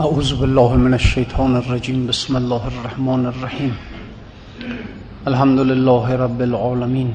أعوذ 0.00 0.30
بالله 0.40 0.70
من 0.84 0.94
الشيطان 0.96 1.56
الرجيم 1.56 1.98
بسم 2.10 2.32
الله 2.36 2.62
الرحمن 2.72 3.22
الرحيم. 3.32 3.72
الحمد 5.30 5.60
لله 5.70 6.06
رب 6.24 6.40
العالمين 6.48 7.08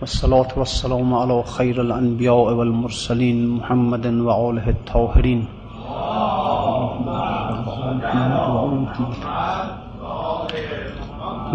والصلاة 0.00 0.50
والسلام 0.60 1.08
على 1.14 1.36
خير 1.56 1.76
الأنبياء 1.86 2.46
والمرسلين 2.58 3.38
محمد 3.48 4.06
وآله 4.26 4.66
الطاهرين. 4.76 5.40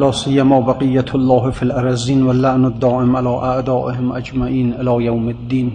لا 0.02 0.12
سيما 0.12 0.60
بقية 0.60 1.10
الله 1.20 1.44
في 1.58 1.64
الأرزين 1.64 2.20
واللعن 2.28 2.66
الدائم 2.66 3.12
على 3.16 3.34
أعدائهم 3.50 4.08
أجمعين 4.22 4.68
إلى 4.82 4.94
يوم 5.10 5.26
الدين. 5.30 5.68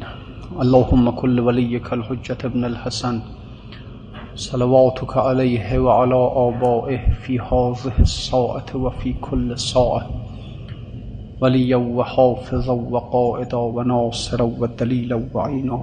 اللهم 0.62 1.05
كل 1.10 1.36
وليك 1.41 1.92
الحجة 1.92 2.41
ابن 2.50 2.62
الحسن. 2.64 3.16
صلواتك 4.40 5.16
عليه 5.16 5.78
وعلى 5.78 6.14
آبائه 6.14 7.12
في 7.22 7.40
هذه 7.40 7.92
الساعة 8.00 8.66
وفي 8.74 9.12
كل 9.12 9.58
ساعة. 9.58 10.10
وليا 11.41 11.77
وحافظا 11.77 12.72
وقائدا 12.72 13.56
وناصرا 13.56 14.42
ودليلا 14.42 15.28
وعينا. 15.34 15.82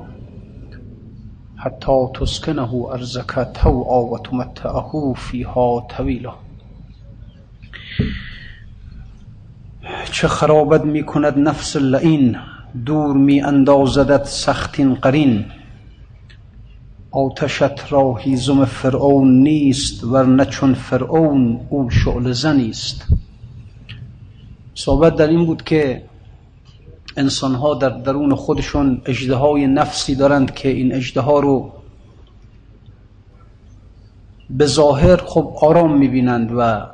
حتى 1.57 2.07
تسكنه 2.15 2.89
أرزك 2.93 3.51
توعا 3.63 3.99
وتمتعه 4.11 5.13
فيها 5.15 5.79
طويلا. 5.79 6.33
چه 10.11 10.27
خرابت 10.27 10.81
می 10.81 11.03
کند 11.03 11.37
نفس 11.37 11.77
لعین 11.77 12.37
دور 12.85 13.17
می 13.17 13.41
اندازدت 13.41 14.25
سختین 14.25 14.93
قرین 14.93 15.45
آتشت 17.17 17.91
را 17.91 18.15
هیزم 18.15 18.65
فرعون 18.65 19.43
نیست 19.43 20.03
ورنه 20.03 20.45
چون 20.45 20.73
فرعون 20.73 21.59
او 21.69 21.89
شعل 21.89 22.31
زنی 22.31 22.69
است. 22.69 23.05
صحبت 24.75 25.15
در 25.15 25.27
این 25.27 25.45
بود 25.45 25.63
که 25.63 26.03
انسان 27.17 27.55
ها 27.55 27.73
در 27.73 27.89
درون 27.89 28.35
خودشون 28.35 29.01
اجده 29.05 29.67
نفسی 29.67 30.15
دارند 30.15 30.53
که 30.55 30.69
این 30.69 30.93
اجده 30.93 31.21
رو 31.21 31.71
به 34.49 34.65
ظاهر 34.65 35.17
خب 35.17 35.53
آرام 35.61 35.97
می‌بینند 35.97 36.51
و 36.57 36.85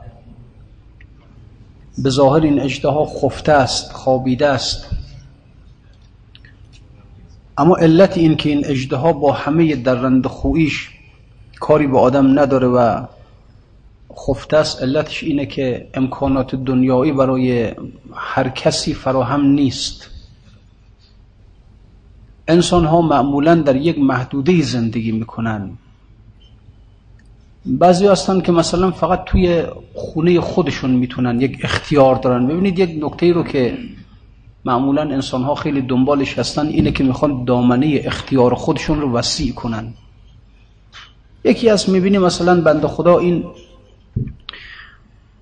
به 1.98 2.10
ظاهر 2.10 2.42
این 2.42 2.60
اجده 2.60 2.90
خفته 3.06 3.52
است 3.52 3.92
خوابیده 3.92 4.48
است. 4.48 4.93
اما 7.58 7.76
علت 7.76 8.18
این 8.18 8.36
که 8.36 8.50
این 8.50 8.66
اجده 8.66 9.14
با 9.14 9.32
همه 9.32 9.76
درند 9.76 10.28
خویش 10.28 10.90
کاری 11.60 11.88
به 11.88 12.00
آدم 12.00 12.40
نداره 12.40 12.68
و 12.68 13.06
خفته 14.18 14.58
است 14.58 14.82
علتش 14.82 15.24
اینه 15.24 15.46
که 15.46 15.88
امکانات 15.94 16.56
دنیایی 16.56 17.12
برای 17.12 17.72
هر 18.14 18.50
کسی 18.50 18.94
فراهم 18.94 19.46
نیست. 19.46 20.10
انسان 22.48 22.86
ها 22.86 23.02
معمولا 23.02 23.56
در 23.56 23.76
یک 23.76 24.00
محدوده 24.00 24.62
زندگی 24.62 25.12
می‌کنن. 25.12 25.70
بعضی 27.66 28.08
هستن 28.08 28.42
که 28.42 28.52
مثلا 28.52 28.92
فقط 28.92 29.24
توی 29.26 29.64
خونه 29.94 30.42
خودشون 30.42 30.92
می‌تونن 30.92 31.42
یک 31.42 31.60
اختیار 31.64 32.16
دارن. 32.16 32.48
ببینید 32.48 32.80
یک 32.80 33.04
نکته 33.04 33.34
رو 33.34 33.44
که 33.44 33.78
معمولا 34.66 35.02
انسان 35.02 35.44
ها 35.44 35.56
خیلی 35.56 35.82
دنبالش 35.82 36.40
هستن 36.40 36.68
اینه 36.68 36.92
که 36.92 37.04
می‌خوان 37.04 37.46
دامنه 37.46 38.02
اختیار 38.04 38.54
خودشون 38.54 39.02
رو 39.02 39.12
وسیع 39.12 39.54
کنن. 39.54 39.94
یکی 41.44 41.70
از 41.70 41.90
می‌بینی 41.90 42.18
مثلا 42.18 42.62
بنده 42.62 42.88
خدا 42.88 43.20
این 43.20 43.46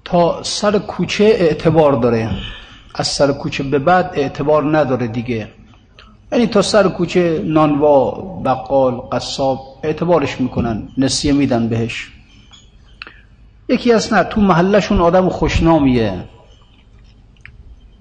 تا 0.06 0.44
سر 0.44 0.80
کوچه 0.80 1.24
اعتبار 1.24 1.94
داره. 1.94 2.30
از 2.96 3.08
سر 3.08 3.32
کوچه 3.32 3.64
به 3.64 3.80
بعد 3.80 4.12
اعتبار 4.14 4.78
نداره 4.78 5.08
دیگه. 5.08 5.48
یعنی 6.32 6.48
تا 6.48 6.62
سر 6.62 6.88
کوچه 6.88 7.44
نانوا 7.46 8.12
بقال 8.46 8.94
قصاب 9.12 9.59
اعتبارش 9.84 10.42
می‌کنن 10.42 10.88
نسیه 10.98 11.34
میدن 11.34 11.68
بهش. 11.68 12.12
یکی 13.70 13.94
از 13.94 14.14
نه 14.14 14.24
تو 14.24 14.42
محلشون 14.42 15.02
آدم 15.02 15.30
خوشنامیه. 15.30 16.24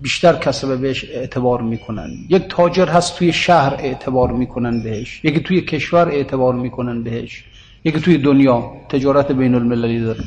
بیشتر 0.02 0.36
کسبه 0.36 0.76
بهش 0.76 1.04
اعتبار 1.04 1.62
می‌کنن. 1.62 2.10
یک 2.28 2.42
تاجر 2.48 2.88
هست 2.88 3.16
توی 3.16 3.32
شهر 3.32 3.74
اعتبار 3.78 4.32
می‌کنن 4.32 4.82
بهش. 4.82 5.20
یکی 5.24 5.40
توی 5.40 5.60
کشور 5.60 6.08
اعتبار 6.08 6.54
می‌کنن 6.54 7.02
بهش. 7.02 7.44
یکی 7.84 8.00
توی 8.00 8.18
دنیا 8.18 8.72
تجارت 8.88 9.32
بین 9.32 9.54
المللی 9.54 10.00
داره. 10.00 10.24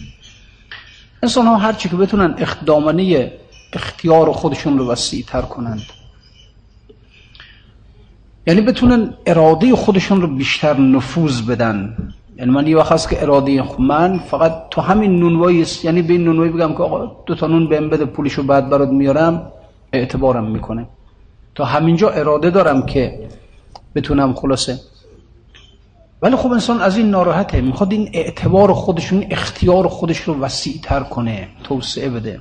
انسان 1.23 1.45
ها 1.45 1.57
هرچی 1.57 1.89
که 1.89 1.95
بتونن 1.95 2.35
دامنه 2.65 3.31
اختیار 3.73 4.31
خودشون 4.31 4.77
رو 4.77 4.87
وسیع 4.87 5.25
تر 5.27 5.41
کنند. 5.41 5.81
یعنی 8.47 8.61
بتونن 8.61 9.13
اراده 9.25 9.75
خودشون 9.75 10.21
رو 10.21 10.27
بیشتر 10.27 10.77
نفوذ 10.77 11.41
بدن. 11.41 11.97
یعنی 12.37 12.51
من 12.51 12.67
یه 12.67 12.77
وقت 12.77 13.09
که 13.09 13.21
اراده 13.21 13.63
من 13.79 14.19
فقط 14.19 14.69
تو 14.71 14.81
همین 14.81 15.19
نونوایی 15.19 15.65
یعنی 15.83 16.01
به 16.01 16.13
این 16.13 16.23
نونوایی 16.23 16.51
بگم 16.51 16.73
که 16.73 16.83
آقا 16.83 17.23
دو 17.25 17.35
تا 17.35 17.47
نون 17.47 17.67
بهم 17.67 17.89
بده 17.89 18.05
پولشو 18.05 18.43
بعد 18.43 18.69
برات 18.69 18.89
میارم. 18.89 19.51
اعتبارم 19.93 20.51
می‌کنه. 20.51 20.87
تا 21.55 21.65
همینجا 21.65 22.09
اراده 22.09 22.49
دارم 22.49 22.85
که 22.85 23.29
بتونم 23.95 24.33
خلاصه. 24.33 24.79
ولی 26.21 26.35
خب 26.35 26.51
انسان 26.51 26.81
از 26.81 26.97
این 26.97 27.09
ناراحته. 27.09 27.61
می‌خواد 27.61 27.91
این 27.91 28.09
اعتبار 28.13 28.73
خودشون 28.73 29.25
اختیار 29.29 29.87
خودش 29.87 30.17
رو 30.17 30.39
وسیع 30.39 30.79
تر 30.83 30.99
کنه 31.03 31.47
توسعه 31.63 32.09
بده. 32.09 32.39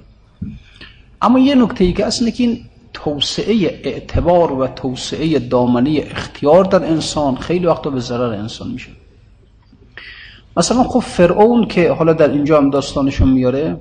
اما 1.23 1.39
یه 1.39 1.55
نکته 1.55 1.85
ای 1.85 1.93
که 1.93 2.07
اصلا 2.07 2.31
که 2.31 2.45
این 2.45 2.65
توسعه 2.93 3.81
اعتبار 3.85 4.53
و 4.53 4.67
توسعه 4.67 5.39
دامنه 5.39 6.05
اختیار 6.11 6.65
در 6.65 6.85
انسان 6.85 7.37
خیلی 7.37 7.67
وقتا 7.67 7.91
به 7.91 8.01
ضرر 8.01 8.33
انسان 8.35 8.71
میشه. 8.71 8.91
مثلا 10.57 10.83
خب 10.83 11.01
فرعون 11.01 11.67
که 11.67 11.93
حالا 11.93 12.13
در 12.13 12.31
اینجا 12.31 12.57
هم 12.57 12.71
داستانشون 12.71 13.29
میاره 13.31 13.77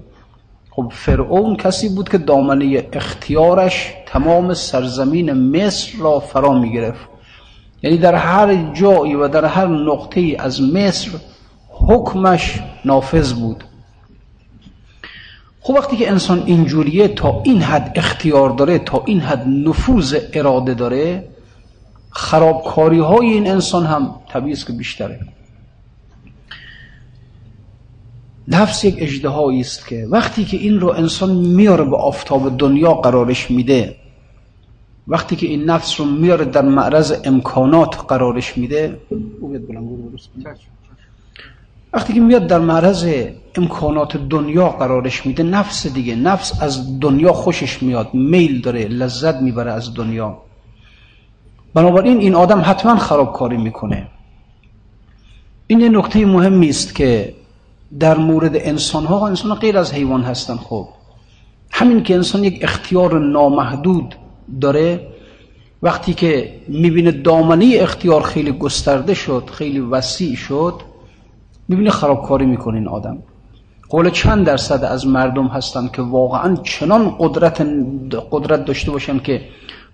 خب 0.74 0.92
فرعون 0.92 1.56
کسی 1.56 1.90
بود 1.90 2.10
که 2.10 2.18
دامنه 2.18 2.88
اختیارش 2.94 3.94
تمام 4.06 4.54
سرزمین 4.54 5.34
مصر 5.34 5.98
را 6.00 6.20
فرا 6.20 6.54
می‌گرفت. 6.54 7.08
یعنی 7.84 7.98
در 7.98 8.16
هر 8.16 8.74
جایی 8.74 9.16
و 9.16 9.28
در 9.28 9.46
هر 9.46 9.68
نقطه 9.68 10.36
از 10.40 10.62
مصر 10.62 11.10
حکمش 11.70 12.60
نافذ 12.86 13.34
بود. 13.34 13.64
خب 15.62 15.74
وقتی 15.74 15.98
که 15.98 16.10
انسان 16.10 16.44
اینجوریه 16.46 17.08
تا 17.08 17.42
این 17.44 17.62
حد 17.62 17.92
اختیار 17.96 18.50
داره 18.50 18.80
تا 18.80 19.04
این 19.06 19.20
حد 19.20 19.48
نفوذ 19.48 20.18
اراده 20.34 20.74
داره 20.74 21.28
خرابکاری 22.10 23.00
های 23.00 23.28
این 23.28 23.48
انسان 23.48 23.86
هم 23.86 24.16
طبیعی 24.30 24.56
که 24.56 24.74
بیشتره. 24.74 25.20
نفس 28.52 28.84
یک 28.84 28.96
اجدهایی 28.98 29.60
است 29.60 29.88
که 29.88 30.08
وقتی 30.10 30.46
که 30.46 30.58
این 30.58 30.80
رو 30.80 30.90
انسان 30.90 31.32
میاره 31.32 31.84
به 31.84 31.98
آفتاب 31.98 32.58
دنیا 32.58 32.94
قرارش 32.94 33.52
میده 33.52 33.96
وقتی 35.08 35.36
که 35.36 35.48
این 35.48 35.64
نفس 35.64 36.00
رو 36.00 36.06
میاره 36.06 36.46
در 36.46 36.62
معرض 36.62 37.14
امکانات 37.24 37.96
قرارش 38.08 38.58
میده 38.58 38.98
وقتی 41.94 42.14
که 42.14 42.20
میاد 42.20 42.48
در 42.48 42.60
معرض 42.60 43.14
امکانات 43.56 44.18
دنیا 44.18 44.70
قرارش 44.70 45.26
میده 45.26 45.44
نفس 45.44 45.88
دیگه 45.88 46.16
نفس 46.16 46.62
از 46.62 47.00
دنیا 47.00 47.34
خوشش 47.34 47.84
میاد 47.84 48.14
میل 48.14 48.62
داره 48.62 48.88
لذت 48.88 49.36
می‌بره 49.36 49.72
از 49.72 49.94
دنیا. 49.94 50.38
بنابراین 51.74 52.18
این 52.18 52.36
آدم 52.36 52.62
حتما 52.66 52.96
خرابکاری 52.96 53.58
می‌کنه. 53.58 54.08
این 55.68 55.80
یه 55.80 55.90
نکته 55.90 56.26
مهمی 56.26 56.70
است 56.70 56.96
که 56.96 57.34
در 58.00 58.18
مورد 58.18 58.52
انسان 58.56 59.06
ها 59.06 59.28
انسان 59.28 59.52
ها 59.52 59.58
غیر 59.58 59.78
از 59.78 59.94
حیوان 59.94 60.22
هستن 60.22 60.56
خب. 60.56 60.88
همین 61.72 62.04
که 62.04 62.16
انسان 62.16 62.44
یک 62.44 62.60
اختیار 62.64 63.20
نامحدود 63.20 64.16
داره 64.62 65.08
وقتی 65.84 66.14
که 66.14 66.56
می‌بینه 66.68 67.12
دامنه 67.12 67.78
اختیار 67.80 68.22
خیلی 68.22 68.52
گسترده 68.52 69.14
شد 69.14 69.50
خیلی 69.54 69.80
وسیع 69.80 70.36
شد 70.36 70.74
می‌بینه 71.68 71.90
خرابکاری 71.90 72.46
می‌کنه 72.46 72.78
این 72.78 72.88
آدم. 72.88 73.18
قول 73.90 74.10
چند 74.10 74.46
درصد 74.46 74.84
از 74.84 75.08
مردم 75.08 75.48
هستن 75.48 75.88
که 75.88 76.02
واقعا 76.02 76.56
چنان 76.56 77.16
قدرت 77.20 77.68
قدرت 78.32 78.66
داشته 78.66 78.92
باشن 78.92 79.20
که 79.20 79.42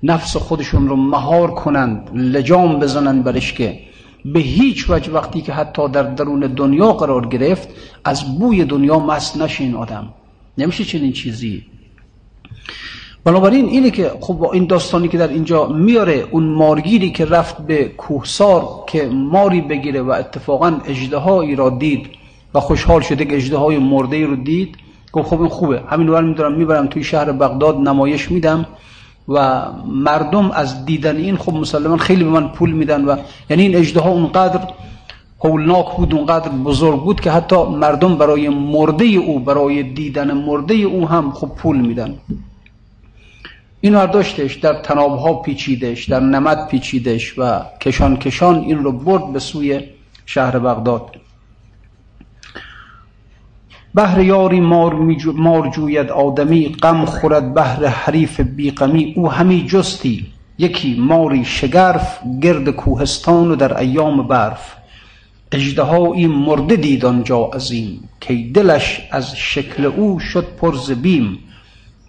نفس 0.03 0.38
خودشون 0.38 0.88
رو 0.88 0.95
مهار 0.95 1.51
کنند 1.51 2.09
لجام 2.13 2.79
بزنند 2.79 3.23
برش 3.23 3.53
که 3.53 3.79
به 4.25 4.39
هیچ 4.39 4.89
وجه 4.89 5.11
وقتی 5.11 5.41
که 5.41 5.53
حتی 5.53 5.87
در 5.87 6.03
درون 6.03 6.39
دنیا 6.39 6.93
قرار 6.93 7.27
گرفت 7.27 7.69
از 8.03 8.39
بوی 8.39 8.65
دنیا 8.65 8.99
مست 8.99 9.37
نشه 9.37 9.63
این 9.63 9.75
آدم. 9.75 10.13
نمیشه 10.57 10.83
چنین 10.83 11.11
چیزی. 11.13 11.63
بنابراین 13.23 13.65
اینه 13.65 13.91
که 13.91 14.11
خب 14.21 14.33
با 14.33 14.51
این 14.51 14.65
داستانی 14.65 15.07
که 15.07 15.17
در 15.17 15.27
اینجا 15.27 15.67
میاره 15.67 16.27
اون 16.31 16.43
مارگیری 16.43 17.11
که 17.11 17.25
رفت 17.25 17.57
به 17.57 17.85
کوهسار 17.85 18.83
که 18.87 19.09
ماری 19.13 19.61
بگیره 19.61 20.01
و 20.01 20.09
اتفاقا 20.09 20.79
اجدهایی 20.85 21.55
را 21.55 21.69
دید 21.69 22.09
و 22.53 22.59
خوشحال 22.59 23.01
شده 23.01 23.25
که 23.25 23.35
اجدهای 23.35 23.77
مرده 23.77 24.25
رو 24.25 24.35
دید 24.35 24.77
گفت 25.11 25.29
خب 25.29 25.41
این 25.41 25.49
خوبه. 25.49 25.81
همین 25.87 26.09
ور 26.09 26.23
میدارم 26.23 26.53
می‌برم 26.53 26.87
توی 26.87 27.03
شهر 27.03 27.31
بغداد 27.31 27.77
نمایش 27.77 28.31
میدم. 28.31 28.65
و 29.27 29.65
مردم 29.85 30.51
از 30.51 30.85
دیدن 30.85 31.18
این 31.18 31.38
خب 31.38 31.53
مسلمان 31.53 31.97
خیلی 31.97 32.24
به 32.24 32.29
من 32.29 32.47
پول 32.47 32.71
میدن 32.71 33.06
و 33.06 33.18
یعنی 33.50 33.63
این 33.63 33.75
اجدها 33.75 34.09
اونقدر 34.09 34.59
هولناک 35.39 35.95
بود 35.95 36.13
اونقدر 36.13 36.50
بزرگ 36.50 37.03
بود 37.03 37.21
که 37.21 37.31
حتی 37.31 37.63
مردم 37.63 38.18
برای 38.18 38.50
مرده 38.50 39.06
او 39.06 39.39
برای 39.39 39.83
دیدن 39.83 40.31
مرده 40.31 40.74
او 40.74 41.07
هم 41.07 41.31
خب 41.31 41.47
پول 41.47 41.77
میدن. 41.77 42.18
این 43.81 44.06
داشتش 44.06 44.56
در 44.56 44.74
تنابها 44.74 45.33
پیچیدش 45.33 46.09
در 46.09 46.19
نمد 46.19 46.68
پیچیدش 46.68 47.39
و 47.39 47.62
کشان 47.81 48.18
کشان 48.18 48.56
این 48.56 48.83
رو 48.83 48.91
برد 48.91 49.33
به 49.33 49.39
سوی 49.39 49.81
شهر 50.25 50.59
بغداد. 50.59 51.15
بهر 53.97 54.19
یاری 54.19 54.59
مار, 54.59 54.94
مار 55.35 55.69
جوید 55.69 56.11
آدمی 56.11 56.69
غم 56.69 57.05
خورد 57.05 57.53
بهر 57.53 57.85
حریف 57.85 58.39
بیقمی 58.39 59.13
او 59.15 59.31
همی 59.31 59.65
جستی 59.67 60.25
یکی 60.57 60.95
ماری 60.99 61.45
شگرف 61.45 62.19
گرد 62.41 62.69
کوهستان 62.69 63.51
و 63.51 63.55
در 63.55 63.77
ایام 63.77 64.27
برف. 64.27 64.75
اجدهایی 65.51 66.27
مرده 66.27 66.75
دید 66.75 67.05
آنجا 67.05 67.39
عظیم 67.45 68.09
که 68.21 68.33
دلش 68.53 69.01
از 69.11 69.35
شکل 69.35 69.85
او 69.85 70.19
شد 70.19 70.45
پرز 70.61 70.91
بیم. 70.91 71.39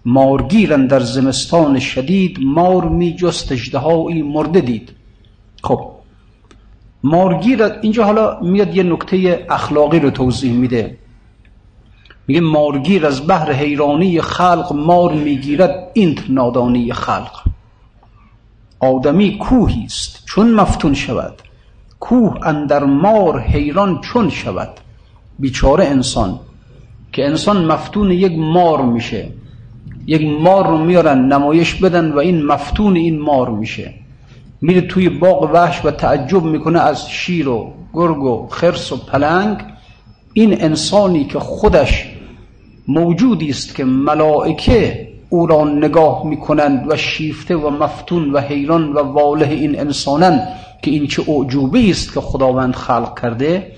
مارگیرن 0.05 0.87
در 0.87 1.00
زمستان 1.00 1.79
شدید 1.79 2.38
مار 2.43 2.88
می 2.88 3.17
جست 3.17 3.52
اجدهایی 3.52 4.23
مرده 4.23 4.61
دید. 4.61 4.93
خب 5.62 5.90
مارگیر 7.02 7.62
اینجا 7.62 8.05
حالا 8.05 8.40
میاد 8.40 8.76
یه 8.76 8.82
نکته 8.82 9.46
اخلاقی 9.50 10.00
رو 10.00 10.11
توضیح 10.11 10.52
میده. 10.52 10.99
میگه 12.28 12.40
مارگیر 12.40 13.06
از 13.06 13.26
بحر 13.26 13.52
حیرانی 13.52 14.20
خلق 14.20 14.72
مار 14.72 15.12
می‌گیرد 15.12 15.90
این 15.94 16.19
نادانی 16.28 16.92
خلق. 16.92 17.40
آدمی 18.80 19.38
کوهی 19.38 19.84
است 19.84 20.22
چون 20.26 20.50
مفتون 20.50 20.94
شود. 20.94 21.42
کوه 22.00 22.46
اندر 22.46 22.84
مار 22.84 23.40
حیران 23.40 24.00
چون 24.00 24.30
شود. 24.30 24.69
بیچاره 25.38 25.84
انسان 25.84 26.40
که 27.12 27.26
انسان 27.26 27.64
مفتون 27.64 28.10
یک 28.10 28.32
مار 28.38 28.82
میشه. 28.82 29.28
یک 30.06 30.22
مار 30.40 30.66
رو 30.66 30.78
میارن 30.78 31.32
نمایش 31.32 31.75
بدن 31.75 32.12
و 32.12 32.19
این 32.19 32.46
مفتون 32.46 32.96
این 32.96 33.20
مار 33.20 33.50
میشه. 33.50 33.94
میره 34.60 34.80
توی 34.80 35.08
باغ 35.08 35.50
وحش 35.52 35.84
و 35.84 35.90
تعجب 35.90 36.42
می‌کنه 36.42 36.80
از 36.80 37.10
شیر 37.10 37.48
و 37.48 37.72
گرگ 37.94 38.22
و 38.22 38.46
خرس 38.50 38.92
و 38.92 38.96
پلنگ. 38.96 39.58
این 40.32 40.62
انسانی 40.62 41.25
که 41.25 41.38
خودش 41.38 42.18
موجودی 42.88 43.50
است 43.50 43.75
که 43.75 43.85
ملائکه 43.85 45.08
او 45.29 45.46
را 45.46 45.64
نگاه 45.64 46.26
می‌کنند 46.26 46.87
و 46.93 46.96
شیفته 46.96 47.56
و 47.56 47.70
مفتون 47.70 48.31
و 48.31 48.40
حیران 48.40 48.93
و 48.93 48.99
واله 48.99 49.49
این 49.49 49.81
انسانن 49.81 50.49
که 50.82 50.90
این 50.90 51.06
چه 51.06 51.23
اعجوبه 51.29 51.90
است 51.90 52.14
که 52.14 52.20
خداوند 52.20 52.75
خلق 52.75 53.20
کرده. 53.20 53.73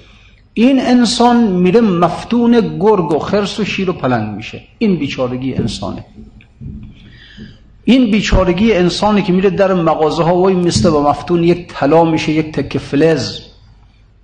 این 0.54 0.80
انسان 0.80 1.36
میره 1.52 1.80
مفتون 1.80 2.78
گرگ 2.78 3.12
و 3.12 3.18
خرس 3.18 3.60
و 3.60 3.64
شیر 3.64 3.90
و 3.90 3.92
پلنگ 3.92 4.36
میشه. 4.36 4.62
این 4.78 4.96
بیچارگی 4.96 5.54
انسانه. 5.54 6.04
این 7.84 8.10
بیچارگی 8.10 8.72
انسانی 8.72 9.22
که 9.22 9.32
میره 9.32 9.50
در 9.50 9.74
مغازه 9.74 10.22
ها 10.22 10.36
وای 10.36 10.54
مثل 10.54 10.88
و 10.88 11.02
مفتون 11.02 11.44
یک 11.44 11.66
طلا 11.68 12.04
میشه 12.04 12.32
یک 12.32 12.52
تکه 12.52 12.78
فلز. 12.78 13.40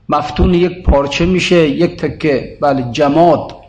مفتون 0.08 0.54
یک 0.54 0.82
پارچه 0.82 1.26
میشه 1.26 1.68
یک 1.68 1.96
تکه 1.96 2.58
بله 2.60 2.84
جماد. 2.92 3.65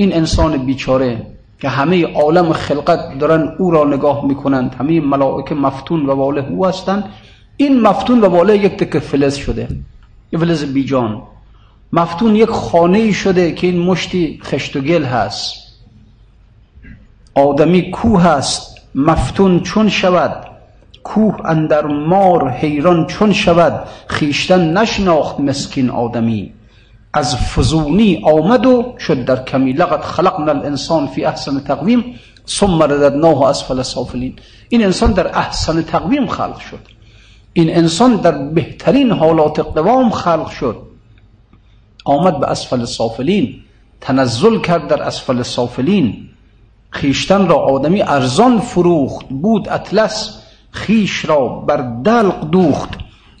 این 0.00 0.14
انسان 0.14 0.56
بیچاره 0.56 1.26
که 1.58 1.68
همه 1.68 2.06
عالم 2.06 2.52
خلقت 2.52 3.18
دارن 3.18 3.54
او 3.58 3.70
را 3.70 3.84
نگاه 3.84 4.26
می‌کنند. 4.26 4.74
همه 4.74 5.00
ملائکه 5.00 5.54
مفتون 5.54 6.06
و 6.06 6.14
واله 6.14 6.46
او 6.50 6.66
هستند. 6.66 7.04
این 7.56 7.80
مفتون 7.80 8.20
و 8.20 8.28
واله 8.28 8.56
یک 8.56 8.76
تکه 8.76 9.00
فلز 9.00 9.34
شده. 9.34 9.68
یه 10.32 10.38
فلز 10.38 10.64
بیجان. 10.64 11.22
مفتون 11.92 12.36
یک 12.36 12.48
خانه 12.48 13.12
شده 13.12 13.52
که 13.52 13.66
این 13.66 13.78
مشتی 13.78 14.40
خشت 14.42 14.76
و 14.76 14.80
گل 14.80 15.04
هست. 15.04 15.54
آدمی 17.34 17.90
کوه 17.90 18.22
هست. 18.22 18.78
مفتون 18.94 19.60
چون 19.60 19.88
شود. 19.88 20.46
کوه 21.04 21.36
اندر 21.44 21.86
مار 21.86 22.50
حیران 22.50 23.06
چون 23.06 23.32
شود. 23.32 23.88
خیشتن 24.06 24.78
نشناخت 24.78 25.40
مسکین 25.40 25.90
آدمی. 25.90 26.52
از 27.12 27.36
فزونی 27.36 28.22
آمد 28.24 28.66
و 28.66 28.94
شد 28.98 29.24
در 29.24 29.44
کمی. 29.44 29.72
لقد 29.72 30.00
خلقنا 30.00 30.52
الانسان 30.52 31.06
فی 31.06 31.24
احسن 31.24 31.60
تقویم 31.60 32.04
ثم 32.48 32.82
رددناه 32.82 33.44
اسفل 33.44 33.82
سافلین. 33.82 34.36
این 34.68 34.84
انسان 34.84 35.12
در 35.12 35.38
احسن 35.38 35.82
تقویم 35.82 36.26
خلق 36.26 36.58
شد. 36.58 36.78
این 37.52 37.76
انسان 37.76 38.16
در 38.16 38.32
بهترین 38.32 39.10
حالات 39.10 39.60
قوام 39.60 40.10
خلق 40.10 40.50
شد. 40.50 40.76
آمد 42.04 42.40
به 42.40 42.46
اسفل 42.46 42.84
سافلین. 42.84 43.54
تنزل 44.00 44.60
کرد 44.60 44.88
در 44.88 45.02
اسفل 45.02 45.42
سافلین. 45.42 46.28
خیشتن 46.90 47.48
را 47.48 47.56
آدمی 47.56 48.02
ارزان 48.02 48.60
فروخت. 48.60 49.26
بود 49.28 49.68
اطلس 49.68 50.42
خیش 50.70 51.24
را 51.24 51.48
بر 51.48 52.00
دلق 52.04 52.50
دوخت. 52.50 52.88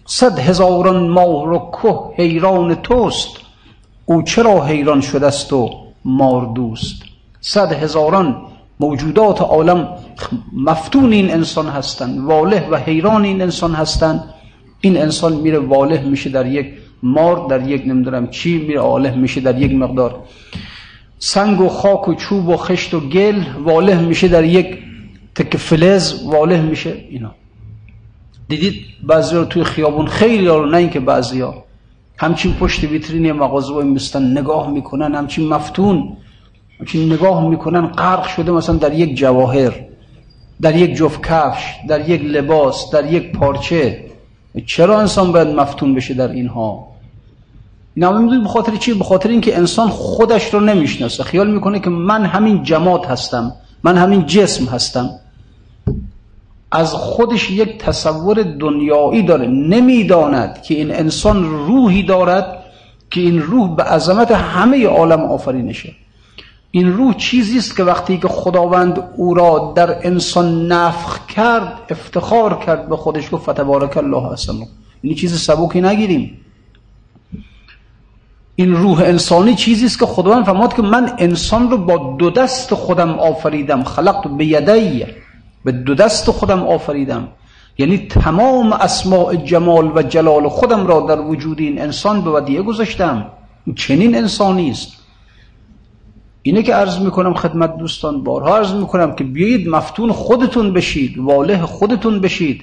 صد 0.06 0.38
هزاران 0.38 1.08
ماه 1.08 1.48
و 1.48 1.70
که 1.82 2.22
حیران 2.22 2.74
توست. 2.74 3.49
او 4.10 4.22
چرا 4.22 4.64
حیران 4.64 5.00
شده 5.00 5.26
است 5.26 5.52
و 5.52 5.70
مار 6.04 6.52
دوست 6.54 7.02
صد 7.40 7.72
هزاران 7.72 8.36
موجودات 8.80 9.40
عالم 9.40 9.88
مفتون 10.52 11.12
این 11.12 11.30
انسان 11.30 11.66
هستند 11.66 12.18
واله 12.18 12.68
و 12.70 12.76
حیران 12.76 13.24
این 13.24 13.42
انسان 13.42 13.72
هستند. 13.74 14.34
این 14.80 14.96
انسان 14.96 15.32
میره 15.32 15.58
واله 15.58 16.02
میشه 16.02 16.30
در 16.30 16.46
یک 16.46 16.66
مار 17.02 17.46
در 17.48 17.68
یک 17.68 17.82
نمی‌دونم 17.86 18.28
چی 18.30 18.58
میره 18.58 18.80
واله 18.80 19.14
میشه 19.14 19.40
در 19.40 19.62
یک 19.62 19.72
مقدار. 19.74 20.20
سنگ 21.18 21.60
و 21.60 21.68
خاک 21.68 22.08
و 22.08 22.14
چوب 22.14 22.48
و 22.48 22.56
خشت 22.56 22.94
و 22.94 23.00
گل 23.00 23.42
واله 23.64 24.00
میشه 24.00 24.28
در 24.28 24.44
یک 24.44 24.78
تک 25.34 25.56
فلز 25.56 26.22
واله 26.24 26.62
میشه 26.62 27.04
اینا. 27.10 27.34
دیدید 28.48 28.74
بعضی 29.02 29.36
رو 29.36 29.44
توی 29.44 29.64
خیابون 29.64 30.06
خیلی 30.06 30.46
رو 30.46 30.66
نه 30.66 30.76
اینکه 30.76 31.00
بعضی 31.00 31.40
ها 31.40 31.69
همچین 32.20 32.52
پشت 32.54 32.84
ویترین 32.84 33.32
مغازه 33.32 33.74
وای 33.74 33.86
میستن 33.86 34.38
نگاه 34.38 34.70
می‌کنن 34.70 35.14
همچین 35.14 35.48
مفتون 35.48 36.16
همچین 36.80 37.12
نگاه 37.12 37.48
می‌کنن 37.48 37.86
غرق 37.86 38.26
شده 38.26 38.52
مثلا 38.52 38.76
در 38.76 38.94
یک 38.94 39.16
جواهر 39.16 39.72
در 40.60 40.76
یک 40.76 40.94
جفت 40.94 41.22
کفش 41.26 41.74
در 41.88 42.08
یک 42.08 42.22
لباس 42.24 42.90
در 42.90 43.12
یک 43.12 43.32
پارچه. 43.32 44.04
چرا 44.66 45.00
انسان 45.00 45.32
باید 45.32 45.48
مفتون 45.48 45.94
بشه 45.94 46.14
در 46.14 46.28
اینها؟ 46.28 46.88
اینا 47.94 48.12
می‌دونید 48.12 48.42
به 48.42 48.48
خاطر 48.48 48.76
چی؟ 48.76 48.94
به 48.94 49.04
خاطر 49.04 49.28
اینکه 49.28 49.56
انسان 49.56 49.88
خودش 49.88 50.54
رو 50.54 50.60
نمی‌شناسه. 50.60 51.22
خیال 51.24 51.50
می‌کنه 51.50 51.80
که 51.80 51.90
من 51.90 52.24
همین 52.24 52.62
جماد 52.62 53.04
هستم 53.04 53.52
من 53.82 53.96
همین 53.96 54.26
جسم 54.26 54.64
هستم. 54.64 55.10
از 56.72 56.92
خودش 56.92 57.50
یک 57.50 57.78
تصور 57.78 58.42
دنیایی 58.42 59.22
داره 59.22 59.46
نمی‌داند 59.46 60.62
که 60.62 60.74
این 60.74 60.94
انسان 60.94 61.44
روحی 61.44 62.02
دارد 62.02 62.64
که 63.10 63.20
این 63.20 63.42
روح 63.42 63.76
به 63.76 63.82
عظمت 63.82 64.30
همه 64.30 64.86
عالم 64.86 65.20
آفرینشه. 65.20 65.92
این 66.70 66.92
روح 66.92 67.14
چیزی 67.14 67.58
است 67.58 67.76
که 67.76 67.84
وقتی 67.84 68.18
که 68.18 68.28
خداوند 68.28 69.02
او 69.16 69.34
را 69.34 69.72
در 69.76 70.06
انسان 70.06 70.72
نفخ 70.72 71.26
کرد 71.26 71.78
افتخار 71.90 72.58
کرد 72.66 72.88
به 72.88 72.96
خودش 72.96 73.28
گفت 73.32 73.50
فتبارک 73.50 73.96
الله 73.96 74.32
حسن 74.32 74.52
این 75.02 75.14
چیز 75.14 75.40
سبوکی 75.40 75.80
نگیریم. 75.80 76.40
این 78.56 78.72
روح 78.72 79.00
انسانی 79.00 79.54
چیزی 79.54 79.86
است 79.86 79.98
که 79.98 80.06
خداوند 80.06 80.44
فرمود 80.44 80.74
که 80.74 80.82
من 80.82 81.12
انسان 81.18 81.70
رو 81.70 81.78
با 81.78 82.16
دو 82.18 82.30
دست 82.30 82.74
خودم 82.74 83.10
آفریدم 83.10 83.84
خلقت 83.84 84.28
به 84.28 84.44
یدی 84.44 85.06
به 85.64 85.72
دو 85.72 85.94
دست 85.94 86.30
خودم 86.30 86.62
آفریدم. 86.62 87.28
یعنی 87.78 87.98
تمام 87.98 88.72
اسماع 88.72 89.36
جمال 89.36 89.92
و 89.94 90.02
جلال 90.02 90.48
خودم 90.48 90.86
را 90.86 91.00
در 91.00 91.20
وجود 91.20 91.60
این 91.60 91.80
انسان 91.80 92.20
به 92.20 92.30
ودیه 92.30 92.62
گذاشتم. 92.62 93.26
چنین 93.76 94.16
انسانی 94.16 94.70
است. 94.70 94.92
اینه 96.42 96.62
که 96.62 96.74
عرض 96.74 96.98
می‌کنم 96.98 97.34
خدمت 97.34 97.76
دوستان 97.76 98.24
بارها 98.24 98.56
عرض 98.56 98.72
می‌کنم 98.74 99.14
که 99.14 99.24
بیایید 99.24 99.68
مفتون 99.68 100.12
خودتون 100.12 100.72
بشید 100.72 101.18
واله 101.18 101.62
خودتون 101.62 102.20
بشید. 102.20 102.62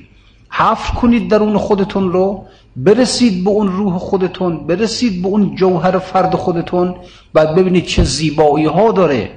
حفر 0.50 0.94
کنید 0.94 1.30
درون 1.30 1.58
خودتون 1.58 2.12
رو 2.12 2.46
برسید 2.76 3.44
به 3.44 3.50
اون 3.50 3.68
روح 3.68 3.98
خودتون 3.98 4.68
برسید 4.68 5.22
به 5.22 5.28
اون 5.28 5.56
جوهر 5.56 6.00
فرد 6.00 6.36
خودتون 6.36 6.96
بعد 7.34 7.56
ببینید 7.56 7.86
چه 7.86 8.04
زیبایی 8.04 8.66
ها 8.66 8.92
داره. 8.92 9.32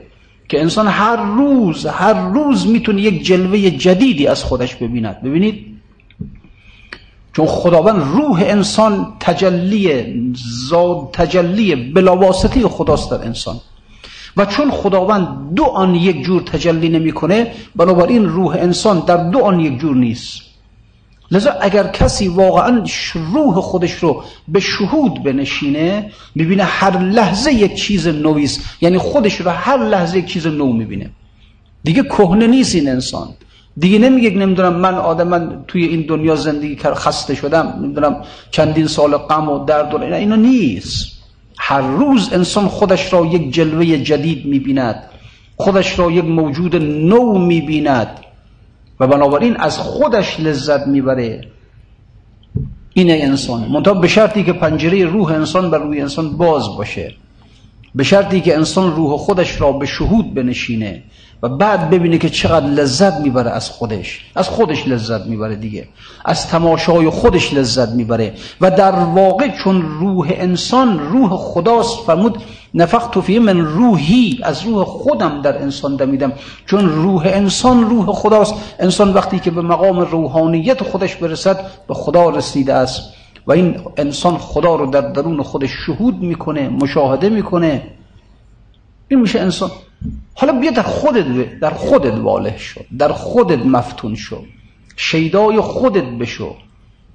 که 0.51 0.61
انسان 0.61 0.87
هر 0.87 1.17
روز 1.17 1.87
هر 1.87 2.29
روز 2.29 2.67
می‌تونه 2.67 3.03
یک 3.03 3.27
جلوه 3.27 3.71
جدیدی 3.71 4.27
از 4.27 4.45
خودش 4.45 4.75
ببیند. 4.75 5.23
ببینید؟ 5.23 5.67
چون 7.33 7.47
خداوند 7.47 8.03
روح 8.03 8.43
انسان 8.47 9.13
تجلی 9.21 10.15
زاد 10.69 11.11
تجلی 11.13 11.75
بلاواسطه 11.75 12.69
خداست 12.69 13.11
در 13.11 13.25
انسان. 13.25 13.61
و 14.37 14.45
چون 14.45 14.71
خداوند 14.71 15.55
دو 15.55 15.65
آن 15.65 15.95
یک 15.95 16.23
جور 16.23 16.43
تجلی 16.43 16.89
نمی‌کنه 16.89 17.53
بنابراین 17.77 18.25
روح 18.25 18.55
انسان 18.55 19.01
در 19.07 19.31
دو 19.31 19.39
آن 19.39 19.61
یک 19.61 19.79
جور 19.79 19.97
نیست. 19.97 20.50
لذا 21.31 21.51
اگر 21.61 21.87
کسی 21.87 22.29
واقعا 22.29 22.85
روح 23.15 23.55
خودش 23.61 23.93
رو 23.93 24.25
به 24.49 24.61
شهود 24.61 25.23
بنشینه 25.23 26.11
می‌بینه 26.35 26.65
هر 26.65 26.99
لحظه 26.99 27.53
یک 27.53 27.75
چیز 27.75 28.09
نویست 28.09 28.61
یعنی 28.81 28.99
خودش 28.99 29.41
رو 29.41 29.51
هر 29.51 29.85
لحظه 29.85 30.19
یک 30.19 30.27
چیز 30.27 30.47
نو 30.47 30.73
می‌بینه. 30.73 31.11
دیگه 31.85 32.03
کهنه 32.03 32.47
نیست 32.47 32.75
این 32.75 32.89
انسان. 32.89 33.29
دیگه 33.79 33.99
نمیگه 33.99 34.31
نمی‌دونم 34.31 34.75
من 34.75 34.95
آدم 34.95 35.29
من 35.29 35.65
توی 35.69 35.85
این 35.85 36.07
دنیا 36.09 36.37
زندگی 36.37 36.77
خسته 36.77 37.35
شدم 37.35 37.75
نمی‌دونم 37.83 38.23
چندین 38.51 38.87
سال 38.87 39.17
غم 39.17 39.49
و 39.49 39.65
درد 39.65 39.95
و 39.95 40.03
اینا, 40.03 40.37
نیست. 40.37 41.07
هر 41.59 41.81
روز 41.81 42.33
انسان 42.33 42.69
خودش 42.69 43.13
را 43.13 43.27
یک 43.27 43.55
جلوه 43.55 43.97
جدید 43.97 44.47
می‌بیند. 44.47 45.03
خودش 45.57 45.99
را 45.99 46.11
یک 46.11 46.25
موجود 46.25 46.77
نو 46.77 47.39
می‌بیند. 47.39 48.21
و 49.01 49.07
بنابراین 49.07 49.57
از 49.57 49.79
خودش 49.79 50.41
لذت 50.41 50.87
می‌بره 50.87 51.41
اینه 52.95 53.13
انسان. 53.23 53.69
منتها 53.69 53.95
به 53.95 54.09
شرطی 54.09 54.45
که 54.45 54.53
پنجره 54.53 55.05
روح 55.05 55.33
انسان 55.33 55.71
بر 55.71 55.79
روی 55.79 56.01
انسان 56.01 56.37
باز 56.37 56.77
باشه. 56.77 57.15
به 57.95 58.05
شرطی 58.05 58.41
که 58.41 58.57
انسان 58.57 58.97
روح 58.97 59.17
خودش 59.17 59.61
را 59.61 59.73
به 59.73 59.87
شهود 59.87 60.35
بنشینه. 60.35 61.03
و 61.43 61.49
بعد 61.49 61.91
ببینه 61.91 62.19
که 62.19 62.31
چقدر 62.31 62.67
لذت 62.67 63.21
می‌بره 63.21 63.51
از 63.51 63.71
خودش 63.71 64.31
از 64.35 64.49
خودش 64.49 64.89
لذت 64.89 65.27
می‌بره 65.27 65.57
دیگه 65.57 65.89
از 66.25 66.47
تماشای 66.49 67.11
خودش 67.11 67.55
لذت 67.55 67.89
می‌بره 67.89 68.35
و 68.61 68.71
در 68.71 68.93
واقع 68.93 69.49
چون 69.49 69.83
روح 69.83 70.33
انسان 70.35 70.99
روح 70.99 71.31
خداست 71.37 71.99
فرمود 72.07 72.39
نفخت 72.75 73.21
فیه 73.21 73.41
من 73.41 73.61
روحی 73.61 74.41
از 74.43 74.63
روح 74.63 74.85
خودم 74.85 75.43
در 75.43 75.63
انسان 75.63 75.97
دمیدم. 75.97 76.33
چون 76.67 76.89
روح 76.89 77.23
انسان 77.27 77.91
روح 77.91 78.07
خداست 78.07 78.55
انسان 78.79 79.13
وقتی 79.13 79.39
که 79.39 79.51
به 79.51 79.63
مقام 79.63 80.01
روحانیت 80.01 80.83
خودش 80.83 81.17
برسد 81.17 81.71
به 81.89 81.95
خدا 81.95 82.31
رسیده 82.31 82.75
است. 82.75 83.03
و 83.47 83.53
این 83.53 83.81
انسان 83.97 84.39
خدا 84.39 84.75
رو 84.75 84.87
در 84.87 85.01
درون 85.01 85.43
خودش 85.43 85.71
شهود 85.87 86.23
می‌کنه 86.23 86.69
مشاهده 86.69 87.29
می‌کنه. 87.29 87.83
این 89.09 89.21
میشه 89.21 89.41
انسان. 89.41 89.71
حالا 90.35 90.53
بیا 90.53 90.71
در 90.71 90.83
خودت 90.83 91.61
در 91.61 91.71
خودت 91.71 92.15
واله 92.15 92.55
شو. 92.59 92.81
در 92.99 93.13
خودت 93.13 93.67
مفتون 93.67 94.15
شو. 94.15 94.45
شیدای 94.97 95.61
خودت 95.61 96.05
بشو. 96.05 96.57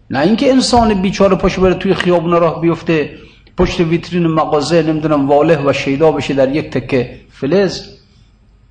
نه 0.10 0.20
اینکه 0.20 0.52
انسان 0.52 0.94
بیچاره 0.94 1.36
پاشو 1.36 1.62
بره 1.62 1.74
توی 1.74 1.94
خیابون 1.94 2.32
راه 2.32 2.62
بیفته 2.62 3.10
پشت 3.58 3.80
ویترین 3.80 4.28
مغازه 4.28 4.82
نمی‌دونم 4.82 5.28
واله 5.28 5.58
و 5.66 5.74
شیدا 5.74 6.12
بشه 6.12 6.34
در 6.34 6.56
یک 6.56 6.70
تکه 6.70 7.20
فلز 7.30 7.96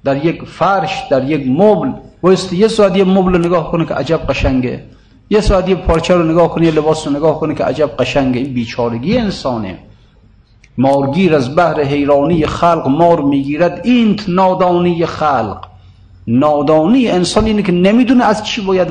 در 0.04 0.24
یک 0.24 0.44
فرش 0.44 1.02
در 1.10 1.30
یک 1.30 1.46
مبل. 1.48 1.92
بایست 2.20 2.52
یه 2.52 2.68
ساعت 2.68 2.96
یه 2.96 3.04
مبل 3.04 3.32
رو 3.32 3.38
نگاه 3.38 3.72
کنه 3.72 3.84
که 3.84 3.94
عجب 3.94 4.26
قشنگه. 4.26 4.84
یه 5.30 5.40
ساعت 5.40 5.68
یه 5.68 5.74
پارچه 5.74 6.14
رو 6.14 6.22
نگاه 6.22 6.48
کنه 6.48 6.66
یه 6.66 6.72
لباس 6.72 7.06
رو 7.06 7.16
نگاه 7.16 7.40
کنه 7.40 7.54
که 7.54 7.64
عجب 7.64 7.96
قشنگه. 7.98 8.40
این 8.40 8.52
بیچارگی 8.52 9.18
انسانه. 9.18 9.78
مارگیر 10.78 11.34
از 11.34 11.56
بحر 11.56 11.82
حیرانی 11.82 12.46
خلق 12.46 12.88
مار 12.88 13.20
می‌گیرد. 13.20 13.80
اینت 13.84 14.28
نادانی 14.28 15.06
خلق. 15.06 15.66
نادانی 16.26 17.08
انسان 17.08 17.44
اینه 17.44 17.62
که 17.62 17.72
نمی‌دونه 17.72 18.24
از 18.24 18.46
چی 18.46 18.60
باید 18.60 18.88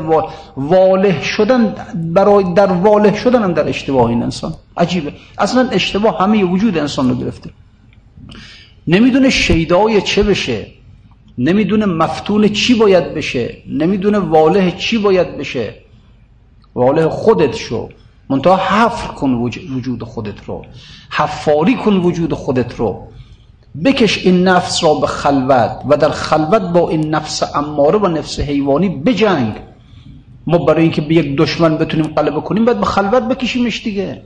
واله 0.58 1.22
شدن 1.22 1.76
برای 1.96 2.54
در 2.54 2.72
واله 2.72 3.16
شدن 3.16 3.54
در 3.54 3.70
اشتباه 3.70 4.10
این 4.10 4.24
انسان. 4.24 4.54
عجیبه. 4.78 5.14
اصلا 5.38 5.70
اشتباه 5.70 6.20
همه 6.20 6.44
وجود 6.44 6.78
انسان 6.78 7.10
رو 7.10 7.16
گرفته. 7.16 7.50
نمی‌دونه 8.88 9.30
شیدای 9.30 10.02
چه 10.02 10.24
بشه. 10.24 10.68
نمی‌دونه 11.38 11.86
مفتون 11.86 12.48
چی 12.48 12.76
باید 12.76 13.14
بشه. 13.14 13.58
نمی‌دونه 13.70 14.20
واله 14.20 14.72
چی 14.72 14.98
باید 14.98 15.38
بشه. 15.38 15.74
واله 16.76 17.10
خودت 17.10 17.56
شو. 17.56 17.90
منتها 18.30 18.56
حفر 18.58 19.08
کن 19.14 19.34
وجود 19.76 20.04
خودت 20.04 20.46
رو. 20.46 20.66
حفاری 21.12 21.76
کن 21.76 21.94
وجود 21.94 22.34
خودت 22.34 22.76
رو. 22.76 23.08
بکش 23.86 24.26
این 24.26 24.44
نفس 24.44 24.84
را 24.84 24.94
به 24.94 25.08
خلوت 25.08 25.72
و 25.90 25.98
در 25.98 26.10
خلوت 26.10 26.62
با 26.62 26.90
این 26.90 27.16
نفس 27.16 27.56
اماره 27.56 28.00
و 28.00 28.08
نفس 28.08 28.40
حیوانی 28.40 28.90
بجنگ. 28.90 29.54
ما 30.48 30.58
برای 30.58 30.84
اینکه 30.84 31.02
به 31.02 31.16
یک 31.16 31.38
دشمن 31.38 31.78
بتونیم 31.78 32.06
غلبه 32.08 32.42
کنیم 32.42 32.66
باید 32.66 32.80
به 32.80 32.86
خلوت 32.86 33.24
بکشیمش 33.24 33.84
دیگه. 33.84 34.22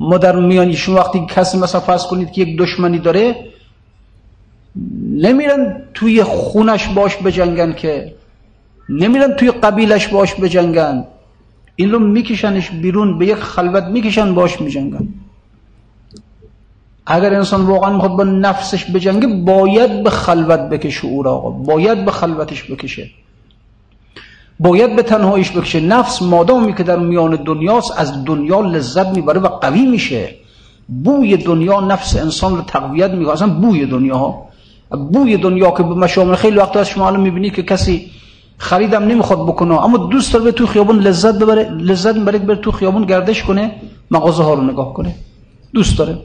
ما 0.00 0.18
در 0.18 0.36
میان 0.36 0.72
شما 0.72 0.96
وقتی 0.96 1.26
کسی 1.28 1.58
مثلا 1.58 1.80
فرض 1.80 2.06
کنید 2.06 2.30
که 2.32 2.42
یک 2.42 2.58
دشمنی 2.58 2.98
داره 2.98 3.36
نمیرن 5.10 5.82
توی 5.94 6.22
خونش 6.22 6.88
باش 6.88 7.16
بجنگن 7.16 7.72
که. 7.72 8.14
نمیرن 8.88 9.32
توی 9.32 9.50
قبیلش 9.50 10.08
باش 10.08 10.34
بجنگن. 10.34 11.04
این 11.76 11.92
رو 11.92 11.98
میکشنش 11.98 12.70
بیرون 12.70 13.18
به 13.18 13.26
یک 13.26 13.34
خلوت 13.34 13.84
می‌کشن 13.84 14.34
باش 14.34 14.60
میجنگن. 14.60 15.08
اگر 17.06 17.34
انسان 17.34 17.62
واقعا 17.62 17.92
می‌خواد 17.92 18.10
با 18.10 18.24
نفسش 18.24 18.90
بجنگه 18.90 19.26
باید 19.26 20.02
به 20.04 20.10
خلوت 20.10 20.60
بکشه 20.60 21.06
او 21.06 21.22
را 21.22 21.32
آقا 21.32 21.50
باید 21.50 22.04
به 22.04 22.10
خلوتش 22.10 22.70
بکشه. 22.70 23.10
باید 24.60 24.96
به 24.96 25.02
تنهایش 25.02 25.50
بکشه. 25.50 25.80
نفس 25.80 26.22
مادامی 26.22 26.74
که 26.74 26.82
در 26.82 26.98
میان 26.98 27.36
دنیاست 27.36 27.92
از 27.96 28.24
دنیا 28.24 28.60
لذت 28.60 29.06
می‌بره 29.06 29.40
و 29.40 29.48
قوی 29.48 29.86
میشه. 29.86 30.34
بوی 31.04 31.36
دنیا 31.36 31.80
نفس 31.80 32.16
انسان 32.16 32.56
رو 32.56 32.62
تقویت 32.62 33.10
می‌کنه. 33.10 33.32
اصلا 33.32 33.48
بوی 33.48 33.86
دنیا 33.86 34.16
ها 34.16 34.48
بوی 34.90 35.36
دنیا 35.36 35.70
که 35.70 35.82
به 35.82 35.94
مشامل 35.94 36.34
خیلی 36.34 36.56
وقت 36.56 36.76
از 36.76 36.88
شما 36.88 37.06
الان 37.06 37.20
می‌بینید 37.20 37.54
که 37.54 37.62
کسی 37.62 38.10
خریدم 38.58 39.04
نمی‌خواد 39.04 39.46
بکنه. 39.46 39.84
اما 39.84 39.96
دوست 39.96 40.32
داره 40.32 40.52
تو 40.52 40.66
خیابون 40.66 40.98
لذت 40.98 41.38
ببره 41.38 41.70
لذت 41.70 42.16
می‌بره 42.16 42.38
بره 42.38 42.56
تو 42.56 42.72
خیابون 42.72 43.04
گردش 43.04 43.42
کنه 43.42 43.72
مغازه 44.10 44.42
ها 44.42 44.54
رو 44.54 44.62
نگاه 44.62 44.94
کنه. 44.94 45.14
دوست 45.74 45.98
داره. 45.98 46.18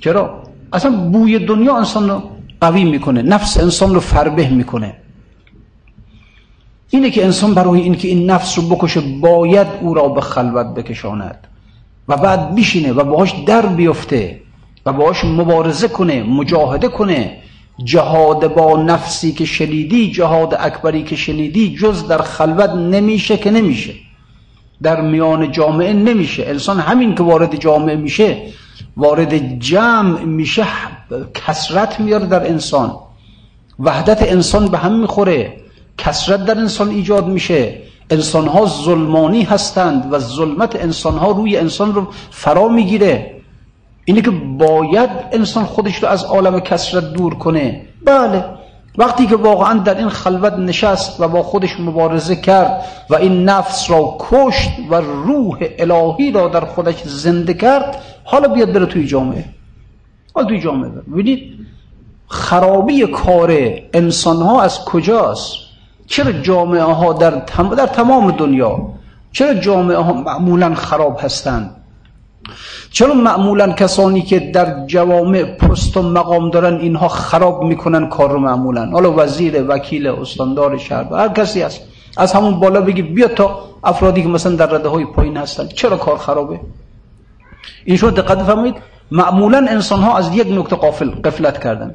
چرا؟ 0.00 0.42
اصلا 0.72 0.90
بوی 0.90 1.38
دنیا 1.38 1.76
انسان 1.76 2.10
رو 2.10 2.22
قوی 2.60 2.84
می‌کنه 2.84 3.22
نفس 3.22 3.58
انسان 3.58 3.94
رو 3.94 4.00
فربه 4.00 4.48
می‌کنه. 4.48 4.96
اینه 6.90 7.10
که 7.10 7.24
انسان 7.24 7.54
برای 7.54 7.80
اینکه 7.80 8.08
این 8.08 8.30
نفس 8.30 8.58
رو 8.58 8.64
بکشه 8.68 9.00
باید 9.00 9.66
او 9.80 9.94
را 9.94 10.08
به 10.08 10.20
خلوت 10.20 10.66
بکشاند. 10.74 11.46
و 12.08 12.16
بعد 12.16 12.54
بشینه 12.54 12.92
و 12.92 13.04
باهاش 13.04 13.34
در 13.46 13.66
بیفته 13.66 14.40
و 14.86 14.92
باهاش 14.92 15.24
مبارزه 15.24 15.88
کنه 15.88 16.22
مجاهده 16.22 16.88
کنه. 16.88 17.36
جهاد 17.84 18.54
با 18.54 18.82
نفسی 18.82 19.32
که 19.32 19.44
شنیدی 19.44 20.10
جهاد 20.10 20.56
اکبری 20.60 21.02
که 21.02 21.16
شنیدی 21.16 21.76
جز 21.76 22.06
در 22.06 22.22
خلوت 22.22 22.70
نمیشه 22.70 23.36
که 23.36 23.50
نمیشه. 23.50 23.94
در 24.82 25.00
میان 25.00 25.52
جامعه 25.52 25.92
نمیشه. 25.92 26.46
انسان 26.46 26.80
همین 26.80 27.14
که 27.14 27.22
وارد 27.22 27.56
جامعه 27.56 27.96
میشه 27.96 28.42
وارد 28.96 29.58
جمع 29.58 30.20
میشه 30.20 30.64
کسرت 31.34 32.00
میاره 32.00 32.26
در 32.26 32.46
انسان. 32.46 32.96
وحدت 33.78 34.32
انسان 34.32 34.68
به 34.68 34.78
هم 34.78 35.00
می‌خوره. 35.00 35.56
کسرت 35.98 36.44
در 36.44 36.58
انسان 36.58 36.88
ایجاد 36.88 37.26
میشه. 37.26 37.78
انسان 38.10 38.46
ها 38.46 38.66
ظلمانی 38.66 39.42
هستند 39.42 40.12
و 40.12 40.18
ظلمت 40.18 40.76
انسان 40.76 41.18
ها 41.18 41.30
روی 41.30 41.56
انسان 41.56 41.94
رو 41.94 42.08
فرا 42.30 42.68
می‌گیره. 42.68 43.37
اینه 44.08 44.20
که 44.20 44.30
باید 44.30 45.10
انسان 45.32 45.64
خودش 45.64 46.02
رو 46.02 46.08
از 46.08 46.24
عالم 46.24 46.60
کسرت 46.60 47.12
دور 47.12 47.34
کنه. 47.34 47.86
بله. 48.04 48.44
وقتی 48.98 49.26
که 49.26 49.36
واقعا 49.36 49.78
در 49.78 49.98
این 49.98 50.08
خلوت 50.08 50.52
نشست 50.52 51.20
و 51.20 51.28
با 51.28 51.42
خودش 51.42 51.80
مبارزه 51.80 52.36
کرد 52.36 52.84
و 53.10 53.14
این 53.14 53.44
نفس 53.44 53.90
را 53.90 54.16
کشت 54.18 54.70
و 54.90 54.94
روح 54.94 55.58
الهی 55.78 56.30
را 56.32 56.48
در 56.48 56.60
خودش 56.60 57.02
زنده 57.02 57.54
کرد 57.54 58.02
حالا 58.24 58.48
بیاد 58.48 58.72
بره 58.72 58.86
توی 58.86 59.06
جامعه. 59.06 59.44
حالا 60.34 60.48
توی 60.48 60.60
جامعه 60.60 60.90
ببینید 60.90 61.52
خرابی 62.28 63.06
کار 63.06 63.58
انسان 63.92 64.36
ها 64.36 64.62
از 64.62 64.84
کجاست؟ 64.84 65.52
چرا 66.06 66.32
جامعه 66.32 66.82
ها 66.82 67.12
در, 67.12 67.30
در 67.76 67.86
تمام 67.86 68.30
دنیا 68.30 68.88
چرا 69.32 69.54
جامعه 69.54 69.96
ها 69.96 70.12
معمولا 70.12 70.74
خراب 70.74 71.18
هستند؟ 71.22 71.77
چرا 72.90 73.14
معمولا 73.14 73.72
کسانی 73.72 74.22
که 74.22 74.38
در 74.40 74.86
جوامع 74.86 75.42
پست 75.42 75.96
و 75.96 76.02
مقام 76.02 76.50
دارن 76.50 76.74
اینها 76.74 77.08
خراب 77.08 77.62
می‌کنن 77.62 78.08
کار 78.08 78.30
رو 78.30 78.38
معمولا؟ 78.38 78.86
حالا 78.86 79.12
وزیر 79.12 79.64
وکیل 79.68 80.06
استاندار 80.06 80.78
شهر 80.78 81.14
هر 81.14 81.28
کسی 81.28 81.62
هست. 81.62 81.80
از 82.16 82.32
همون 82.32 82.60
بالا 82.60 82.80
بگی 82.80 83.02
بیا 83.02 83.28
تا 83.28 83.60
افرادی 83.84 84.22
که 84.22 84.28
مثلا 84.28 84.56
در 84.56 84.66
رده 84.66 84.88
های 84.88 85.04
پایین 85.04 85.36
هستن. 85.36 85.66
چرا 85.66 85.96
کار 85.96 86.18
خرابه؟ 86.18 86.60
این 87.84 87.96
شما 87.96 88.10
دقت 88.10 88.42
فرمایید 88.42 88.74
معمولا 89.10 89.66
انسان 89.70 90.00
ها 90.00 90.18
از 90.18 90.34
یک 90.34 90.46
نکته 90.50 90.76
قافل 90.76 91.10
قفلت 91.10 91.62
کردن. 91.64 91.94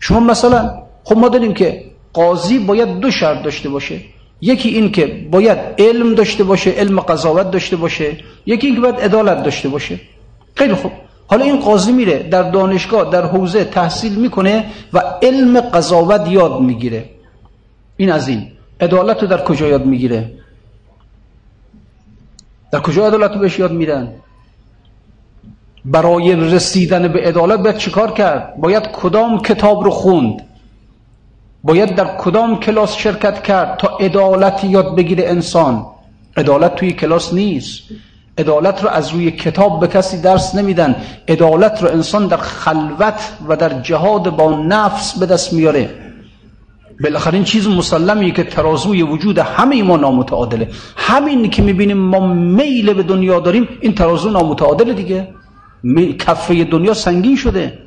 شما 0.00 0.20
مثلا 0.20 0.82
خب 1.04 1.16
ما 1.16 1.28
داریم 1.28 1.54
که 1.54 1.84
قاضی 2.12 2.58
باید 2.58 3.00
دو 3.00 3.10
شرط 3.10 3.42
داشته 3.42 3.68
باشه. 3.68 4.00
یکی 4.40 4.68
این 4.68 4.92
که 4.92 5.28
باید 5.30 5.58
علم 5.78 6.14
داشته 6.14 6.44
باشه 6.44 6.70
علم 6.70 7.00
قضاوت 7.00 7.50
داشته 7.50 7.76
باشه 7.76 8.16
یکی 8.46 8.66
این 8.66 8.76
که 8.76 8.82
باید 8.82 9.00
عدالت 9.00 9.42
داشته 9.42 9.68
باشه. 9.68 10.00
خیلی 10.54 10.74
خوب. 10.74 10.92
حالا 11.26 11.44
این 11.44 11.60
قاضی 11.60 11.92
میره 11.92 12.18
در 12.18 12.50
دانشگاه 12.50 13.10
در 13.10 13.26
حوزه 13.26 13.64
تحصیل 13.64 14.14
می‌کنه 14.14 14.64
و 14.92 15.02
علم 15.22 15.60
قضاوت 15.60 16.28
یاد 16.28 16.60
می‌گیره. 16.60 17.04
این 17.96 18.12
از 18.12 18.28
این. 18.28 18.46
عدالت 18.80 19.22
رو 19.22 19.28
در 19.28 19.44
کجا 19.44 19.66
یاد 19.66 19.86
می‌گیره؟ 19.86 20.30
در 22.72 22.80
کجا 22.80 23.06
عدالت 23.06 23.32
رو 23.32 23.40
بهش 23.40 23.58
یاد 23.58 23.72
میدن؟ 23.72 24.14
برای 25.84 26.36
رسیدن 26.36 27.08
به 27.08 27.20
عدالت 27.20 27.60
باید 27.60 27.76
چیکار 27.76 28.12
کرد؟ 28.12 28.54
باید 28.56 28.82
کدام 28.92 29.42
کتاب 29.42 29.84
رو 29.84 29.90
خوند؟ 29.90 30.46
باید 31.64 31.94
در 31.94 32.16
کدام 32.16 32.60
کلاس 32.60 32.96
شرکت 32.96 33.42
کرد 33.42 33.78
تا 33.78 33.88
عدالت 33.88 34.64
یاد 34.64 34.96
بگیره 34.96 35.24
انسان؟ 35.28 35.86
عدالت 36.36 36.74
توی 36.74 36.92
کلاس 36.92 37.34
نیست. 37.34 37.80
عدالت 38.38 38.82
رو 38.84 38.88
از 38.88 39.10
روی 39.10 39.30
کتاب 39.30 39.80
به 39.80 39.86
کسی 39.86 40.20
درس 40.20 40.54
نمیدن. 40.54 40.96
عدالت 41.28 41.82
رو 41.82 41.88
انسان 41.88 42.26
در 42.26 42.36
خلوت 42.36 43.32
و 43.48 43.56
در 43.56 43.80
جهاد 43.80 44.36
با 44.36 44.50
نفس 44.50 45.18
به 45.18 45.26
دست 45.26 45.52
میاره. 45.52 45.90
بالاخره 47.02 47.34
این 47.34 47.44
چیز 47.44 47.68
مسلمیه 47.68 48.30
که 48.30 48.44
ترازوی 48.44 49.02
وجود 49.02 49.38
همه 49.38 49.82
ما 49.82 49.96
نامتعادله. 49.96 50.68
همین 50.96 51.50
که 51.50 51.62
می‌بینیم 51.62 51.96
ما 51.96 52.26
میل 52.34 52.92
به 52.92 53.02
دنیا 53.02 53.40
داریم 53.40 53.68
این 53.80 53.94
ترازو 53.94 54.30
نامتعادله 54.30 54.92
دیگه. 54.92 55.28
کفه 56.18 56.64
دنیا 56.64 56.94
سنگین 56.94 57.36
شده. 57.36 57.78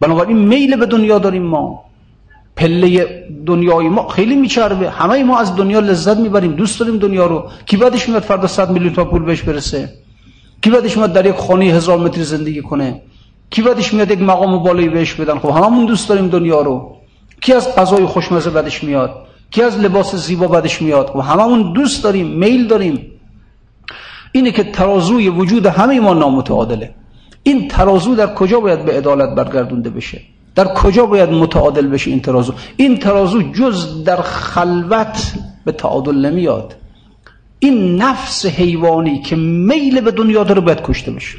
بنابراین 0.00 0.38
میل 0.38 0.76
به 0.76 0.86
دنیا 0.86 1.18
داریم 1.18 1.42
ما. 1.42 1.87
پله 2.58 3.06
دنیای 3.46 3.88
ما 3.88 4.08
خیلی 4.08 4.36
میچربه. 4.36 4.90
همه 4.90 5.24
ما 5.24 5.38
از 5.38 5.56
دنیا 5.56 5.80
لذت 5.80 6.16
می‌بریم 6.16 6.52
دوست 6.52 6.80
داریم 6.80 6.98
دنیا 6.98 7.26
رو. 7.26 7.50
کی 7.66 7.76
بعدش 7.76 8.08
میاد 8.08 8.22
فردا 8.22 8.46
100 8.46 8.70
میلیون 8.70 8.92
تا 8.92 9.04
پول 9.04 9.22
بهش 9.22 9.42
برسه؟ 9.42 9.92
کی 10.62 10.70
بعدش 10.70 10.96
میاد 10.96 11.12
در 11.12 11.26
یک 11.26 11.34
خانه 11.34 11.64
هزار 11.64 11.98
متری 11.98 12.24
زندگی 12.24 12.62
کنه؟ 12.62 13.02
کی 13.50 13.62
بعدش 13.62 13.94
میاد 13.94 14.10
یک 14.10 14.22
مقام 14.22 14.62
بالایی 14.62 14.88
بهش 14.88 15.14
بدن؟ 15.14 15.38
خب 15.38 15.48
هممون 15.48 15.86
دوست 15.86 16.08
داریم 16.08 16.28
دنیا 16.28 16.60
رو. 16.62 16.96
کی 17.40 17.52
از 17.52 17.74
غذای 17.76 18.06
خوشمزه 18.06 18.50
بعدش 18.50 18.84
میاد 18.84 19.10
کی 19.50 19.62
از 19.62 19.78
لباس 19.78 20.14
زیبا 20.14 20.48
بعدش 20.48 20.82
میاد 20.82 21.06
خب 21.06 21.18
هممون 21.18 21.72
دوست 21.72 22.04
داریم 22.04 22.26
میل 22.26 22.66
داریم. 22.66 23.06
اینه 24.32 24.50
که 24.50 24.64
ترازوی 24.64 25.28
وجود 25.28 25.66
همه 25.66 26.00
ما 26.00 26.14
نامتعادله. 26.14 26.94
این 27.42 27.68
ترازو 27.68 28.14
در 28.14 28.34
کجا 28.34 28.60
باید 28.60 28.84
به 28.84 28.92
عدالت 28.92 29.34
برگردونده 29.34 29.90
بشه؟ 29.90 30.20
در 30.58 30.66
کجا 30.74 31.06
باید 31.06 31.30
متعادل 31.30 31.86
بشه 31.86 32.10
این 32.10 32.20
ترازو؟ 32.20 32.54
این 32.76 32.98
ترازو 32.98 33.42
جز 33.42 34.04
در 34.04 34.16
خلوت 34.22 35.32
به 35.64 35.72
تعادل 35.72 36.16
نمیاد. 36.26 36.76
این 37.58 38.02
نفس 38.02 38.46
حیوانی 38.46 39.22
که 39.22 39.36
میل 39.36 40.00
به 40.00 40.10
دنیا 40.10 40.44
داره 40.44 40.60
باید 40.60 40.82
کشته 40.82 41.10
بشه. 41.10 41.38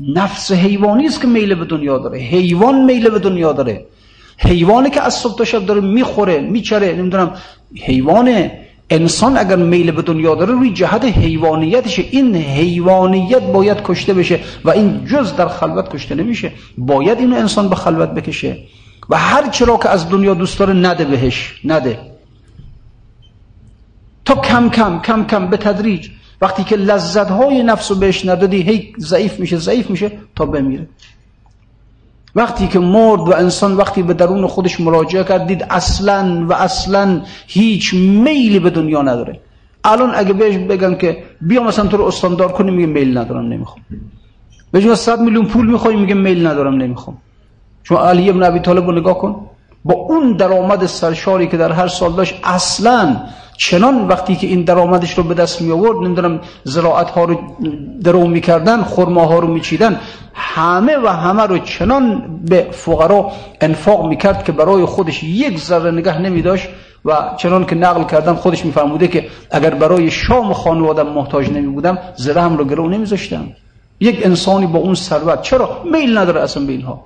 نفس 0.00 0.52
حیوانی 0.52 1.06
است 1.06 1.20
که 1.20 1.26
میل 1.26 1.54
به 1.54 1.64
دنیا 1.64 1.98
داره. 1.98 2.18
حیوان 2.18 2.84
میل 2.84 3.10
به 3.10 3.18
دنیا 3.18 3.52
داره. 3.52 3.86
حیوانی 4.38 4.90
که 4.90 5.00
از 5.00 5.14
صبح 5.14 5.38
تا 5.38 5.44
شب 5.44 5.66
داره 5.66 5.80
می‌خوره 5.80 6.40
میچره 6.40 6.92
نمی‌دونم 6.92 7.34
حیوان 7.82 8.50
انسان 8.90 9.38
اگر 9.38 9.56
میل 9.56 9.90
به 9.90 10.02
دنیا 10.02 10.34
داره 10.34 10.52
روی 10.52 10.70
جهت 10.70 11.04
حیوانیتشه 11.04 12.04
این 12.10 12.36
حیوانیت 12.36 13.42
باید 13.42 13.82
کشته 13.82 14.14
بشه 14.14 14.40
و 14.64 14.70
این 14.70 15.04
جز 15.04 15.36
در 15.36 15.48
خلوت 15.48 15.88
کشته 15.94 16.14
نمیشه. 16.14 16.52
باید 16.78 17.18
اینو 17.18 17.36
انسان 17.36 17.68
به 17.68 17.74
خلوت 17.74 18.10
بکشه 18.10 18.58
و 19.10 19.16
هر 19.18 19.48
چرا 19.48 19.76
که 19.76 19.88
از 19.88 20.08
دنیا 20.08 20.34
دوست 20.34 20.58
داره 20.58 20.72
نده 20.72 21.04
بهش 21.04 21.60
نده. 21.64 21.98
تا 24.24 24.34
کم 24.34 24.70
کم 24.70 25.00
کم 25.00 25.24
کم 25.24 25.46
به 25.46 25.56
تدریج. 25.56 26.08
وقتی 26.40 26.64
که 26.64 26.76
لذت 26.76 27.30
های 27.30 27.62
نفس 27.62 27.90
رو 27.90 27.96
بهش 27.96 28.26
ندادی 28.26 28.62
هی 28.62 28.92
ضعیف 28.98 29.40
میشه 29.40 29.56
ضعیف 29.56 29.90
میشه 29.90 30.12
تا 30.36 30.46
بمیره. 30.46 30.88
وقتی 32.34 32.68
که 32.68 32.78
مرد 32.78 33.20
و 33.20 33.34
انسان 33.34 33.76
وقتی 33.76 34.02
به 34.02 34.14
درون 34.14 34.46
خودش 34.46 34.80
مراجعه 34.80 35.24
کرد 35.24 35.46
دید 35.46 35.66
اصلا 35.70 36.46
و 36.48 36.52
اصلا 36.52 37.22
هیچ 37.46 37.94
میلی 37.94 38.58
به 38.58 38.70
دنیا 38.70 39.02
نداره. 39.02 39.40
الان 39.84 40.12
اگه 40.14 40.32
بهش 40.32 40.56
بگن 40.56 40.94
که 40.94 41.22
بیا 41.40 41.62
مثلا 41.62 41.86
تو 41.86 41.96
رو 41.96 42.04
استاندار 42.04 42.52
کنی 42.52 42.70
میگه 42.70 42.86
میل 42.86 43.18
ندارم 43.18 43.48
نمی‌خوام. 43.48 43.84
به 44.72 44.94
100 44.94 45.20
میلیون 45.20 45.46
پول 45.46 45.66
می‌خوای 45.66 45.96
میگه 45.96 46.14
میل 46.14 46.46
ندارم 46.46 46.74
نمی‌خوام. 46.74 47.18
چون 47.82 47.98
علی 47.98 48.30
ابن 48.30 48.42
ابی 48.42 48.58
طالب 48.58 48.86
رو 48.86 48.92
نگاه 48.92 49.18
کن. 49.18 49.46
با 49.84 49.94
اون 49.94 50.32
درآمد 50.32 50.86
سرشاری 50.86 51.46
که 51.46 51.56
در 51.56 51.72
هر 51.72 51.88
سال 51.88 52.12
داشت 52.12 52.34
اصلا 52.44 53.16
چنان 53.56 54.08
وقتی 54.08 54.36
که 54.36 54.46
این 54.46 54.62
درآمدش 54.62 55.18
رو 55.18 55.22
به 55.22 55.34
دست 55.34 55.62
می 55.62 55.72
آورد 55.72 55.98
نمی‌دونم 55.98 56.40
زراعت 56.64 57.10
ها 57.10 57.24
رو 57.24 57.38
درو 58.04 58.26
می‌کردن 58.26 58.82
خرما 58.82 59.24
ها 59.24 59.38
رو 59.38 59.48
میچیدن 59.48 60.00
همه 60.34 60.96
و 60.96 61.08
همه 61.08 61.42
رو 61.42 61.58
چنان 61.58 62.22
به 62.44 62.68
فقرا 62.70 63.30
انفاق 63.60 64.06
می‌کرد 64.06 64.44
که 64.44 64.52
برای 64.52 64.84
خودش 64.84 65.22
یک 65.22 65.58
ذره 65.58 65.90
نگه 65.90 66.18
نمی 66.18 66.42
داشت 66.42 66.68
و 67.04 67.34
چنان 67.36 67.64
که 67.64 67.74
نقل 67.74 68.04
کردن 68.04 68.34
خودش 68.34 68.64
میفرموده 68.64 69.08
که 69.08 69.26
اگر 69.50 69.70
برای 69.70 70.10
شام 70.10 70.52
خانوادم 70.52 71.06
محتاج 71.06 71.50
نمی 71.50 71.66
بودم 71.66 71.98
زره 72.16 72.42
هم 72.42 72.56
رو 72.56 72.64
گرو 72.64 72.88
نمیذاشتم. 72.88 73.48
یک 74.00 74.26
انسانی 74.26 74.66
با 74.66 74.78
اون 74.78 74.94
ثروت 74.94 75.42
چرا؟ 75.42 75.82
میل 75.92 76.18
نداره 76.18 76.40
اصلا 76.40 76.66
به 76.66 76.72
اینها. 76.72 77.04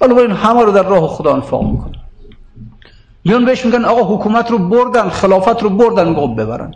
بنابراین 0.00 0.30
همه 0.30 0.62
رو 0.62 0.72
در 0.72 0.82
راه 0.82 1.08
خدا 1.08 1.34
انفاق 1.34 1.62
می‌کنه. 1.62 2.05
میان 3.26 3.44
بهش 3.44 3.64
میگن 3.64 3.84
آقا 3.84 4.14
حکومت 4.14 4.50
رو 4.50 4.58
بردن 4.58 5.08
خلافت 5.08 5.62
رو 5.62 5.70
بردن 5.70 6.08
میگه 6.08 6.20
خب 6.20 6.40
ببرن. 6.40 6.74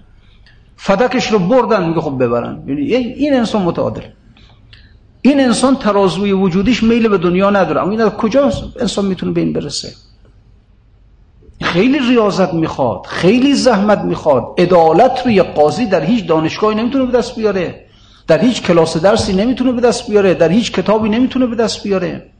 فدکش 0.76 1.32
رو 1.32 1.38
بردن 1.38 1.88
میگه 1.88 2.00
خب 2.00 2.24
ببرن. 2.24 2.62
یعنی 2.66 3.06
این 3.06 3.34
انسان 3.34 3.62
متعادل. 3.62 4.02
این 5.22 5.40
انسان 5.40 5.76
ترازوی 5.76 6.32
وجودیش 6.32 6.82
میل 6.82 7.08
به 7.08 7.18
دنیا 7.18 7.50
نداره. 7.50 7.82
اما 7.82 7.90
این 7.90 8.08
کجا 8.08 8.52
انسان 8.80 9.04
می‌تونه 9.04 9.32
به 9.32 9.40
این 9.40 9.52
برسه؟ 9.52 9.92
خیلی 11.62 11.98
ریاضت 11.98 12.54
می‌خواد 12.54 13.06
خیلی 13.06 13.54
زحمت 13.54 13.98
می‌خواد. 13.98 14.44
عدالت 14.58 15.22
رو 15.24 15.30
یه 15.30 15.42
قاضی 15.42 15.86
در 15.86 16.04
هیچ 16.04 16.26
دانشگاهی 16.26 16.76
نمی‌تونه 16.76 17.04
به 17.04 17.18
دست 17.18 17.36
بیاره. 17.36 17.84
در 18.26 18.38
هیچ 18.38 18.62
کلاس 18.62 18.96
درسی 18.96 19.32
نمی‌تونه 19.32 19.72
به 19.72 19.80
دست 19.80 20.10
بیاره. 20.10 20.34
در 20.34 20.48
هیچ 20.48 20.72
کتابی 20.72 21.08
نمی‌تونه 21.08 21.46
به 21.46 21.56
دست 21.56 21.82
بیاره. 21.82 22.30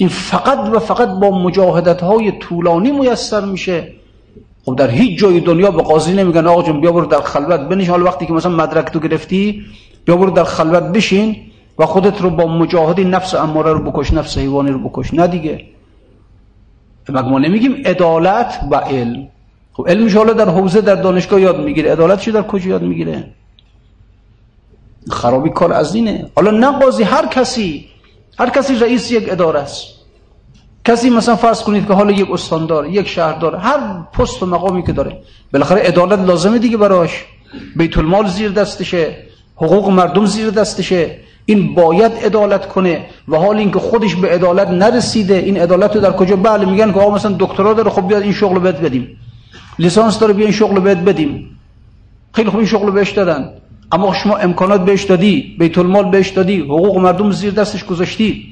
این 0.00 0.08
فقط 0.08 0.58
و 0.72 0.78
فقط 0.78 1.08
با 1.08 1.30
مجاهدت 1.30 2.02
های 2.02 2.32
طولانی 2.32 2.90
میسر 2.90 3.44
میشه. 3.44 3.92
خب 4.64 4.76
در 4.76 4.90
هیچ 4.90 5.18
جای 5.18 5.40
دنیا 5.40 5.70
به 5.70 5.82
قاضی 5.82 6.12
نمیگن 6.12 6.46
آقا 6.46 6.62
جون 6.62 6.80
بیا 6.80 6.92
برو 6.92 7.06
در 7.06 7.20
خلوت 7.20 7.60
بنش 7.60 7.88
حال 7.88 8.02
وقتی 8.02 8.26
که 8.26 8.32
مثلا 8.32 8.52
مدرک 8.52 8.90
تو 8.92 9.00
گرفتی 9.00 9.62
بیا 10.04 10.16
برو 10.16 10.30
در 10.30 10.44
خلوت 10.44 10.82
بشین 10.82 11.36
و 11.78 11.86
خودت 11.86 12.20
رو 12.20 12.30
با 12.30 12.46
مجاهدی 12.46 13.04
نفس 13.04 13.34
اماره 13.34 13.72
رو 13.72 13.90
بکش 13.90 14.12
نفس 14.12 14.38
حیوانی 14.38 14.70
رو 14.70 14.78
بکش. 14.78 15.14
نه 15.14 15.26
دیگه. 15.26 15.64
ما 17.08 17.38
نمیگیم 17.38 17.82
عدالت 17.84 18.60
و 18.70 18.76
علم. 18.76 19.28
خب 19.72 19.88
علمش 19.88 20.16
حالا 20.16 20.32
در 20.32 20.48
حوزه 20.48 20.80
در 20.80 20.94
دانشگاه 20.94 21.40
یاد 21.40 21.60
می‌گیره. 21.60 21.92
عدالتش 21.92 22.28
در 22.28 22.42
کجا 22.42 22.70
یاد 22.70 22.82
می‌گیره؟ 22.82 23.24
خرابی 25.10 25.50
کار 25.50 25.72
از 25.72 25.94
اینه. 25.94 26.30
حالا 26.36 26.50
نه 26.50 26.78
قاضی 26.78 27.02
هر 27.02 27.26
کسی 27.26 27.89
هر 28.40 28.50
کسی 28.50 28.74
رئیس 28.74 29.10
یک 29.10 29.32
اداره 29.32 29.60
است. 29.60 29.86
کسی 30.84 31.10
مثلا 31.10 31.36
فرض 31.36 31.62
کنید 31.62 31.86
که 31.86 31.92
حالا 31.92 32.12
یک 32.12 32.30
استاندار 32.30 32.86
یک 32.86 33.08
شهردار 33.08 33.56
هر 33.56 33.80
پست 34.12 34.42
و 34.42 34.46
مقامی 34.46 34.82
که 34.82 34.92
داره 34.92 35.18
بالاخره 35.52 35.80
عدالت 35.80 36.18
لازمه 36.18 36.58
دیگه 36.58 36.76
براش. 36.76 37.24
بیت 37.76 37.98
المال 37.98 38.26
زیر 38.26 38.50
دستشه 38.50 39.16
حقوق 39.56 39.88
مردم 39.88 40.26
زیر 40.26 40.50
دستشه. 40.50 41.16
این 41.46 41.74
باید 41.74 42.12
عدالت 42.12 42.68
کنه 42.68 43.06
و 43.28 43.36
حال 43.36 43.56
اینکه 43.56 43.78
خودش 43.78 44.14
به 44.14 44.28
عدالت 44.28 44.68
نرسیده 44.68 45.34
این 45.34 45.56
عدالت 45.60 45.94
رو 45.94 46.00
در 46.00 46.12
کجا؟ 46.12 46.36
بله 46.36 46.64
میگن 46.64 46.92
که 46.92 47.00
آقا 47.00 47.14
مثلا 47.14 47.36
دکترا 47.38 47.74
داره 47.74 47.90
خب 47.90 48.08
بیاد 48.08 48.22
این 48.22 48.32
شغل 48.32 48.58
بهت 48.58 48.80
بدیم. 48.80 49.16
لیسانس 49.78 50.18
داره 50.18 50.32
بیا 50.32 50.44
این 50.44 50.54
شغل 50.54 50.80
بهت 50.80 50.98
بدیم. 50.98 51.58
خیلی 52.32 52.50
خوب 52.50 52.58
این 52.58 52.68
شغل 52.68 52.90
بهش 52.90 53.10
دادن. 53.10 53.59
اما 53.92 54.14
شما 54.14 54.36
امکانات 54.36 54.84
بهش 54.84 55.04
دادی 55.04 55.56
بیت 55.58 55.78
المال 55.78 56.10
بهش 56.10 56.28
دادی 56.28 56.60
حقوق 56.60 56.98
مردم 56.98 57.30
زیر 57.30 57.52
دستش 57.52 57.84
گذاشتی. 57.84 58.46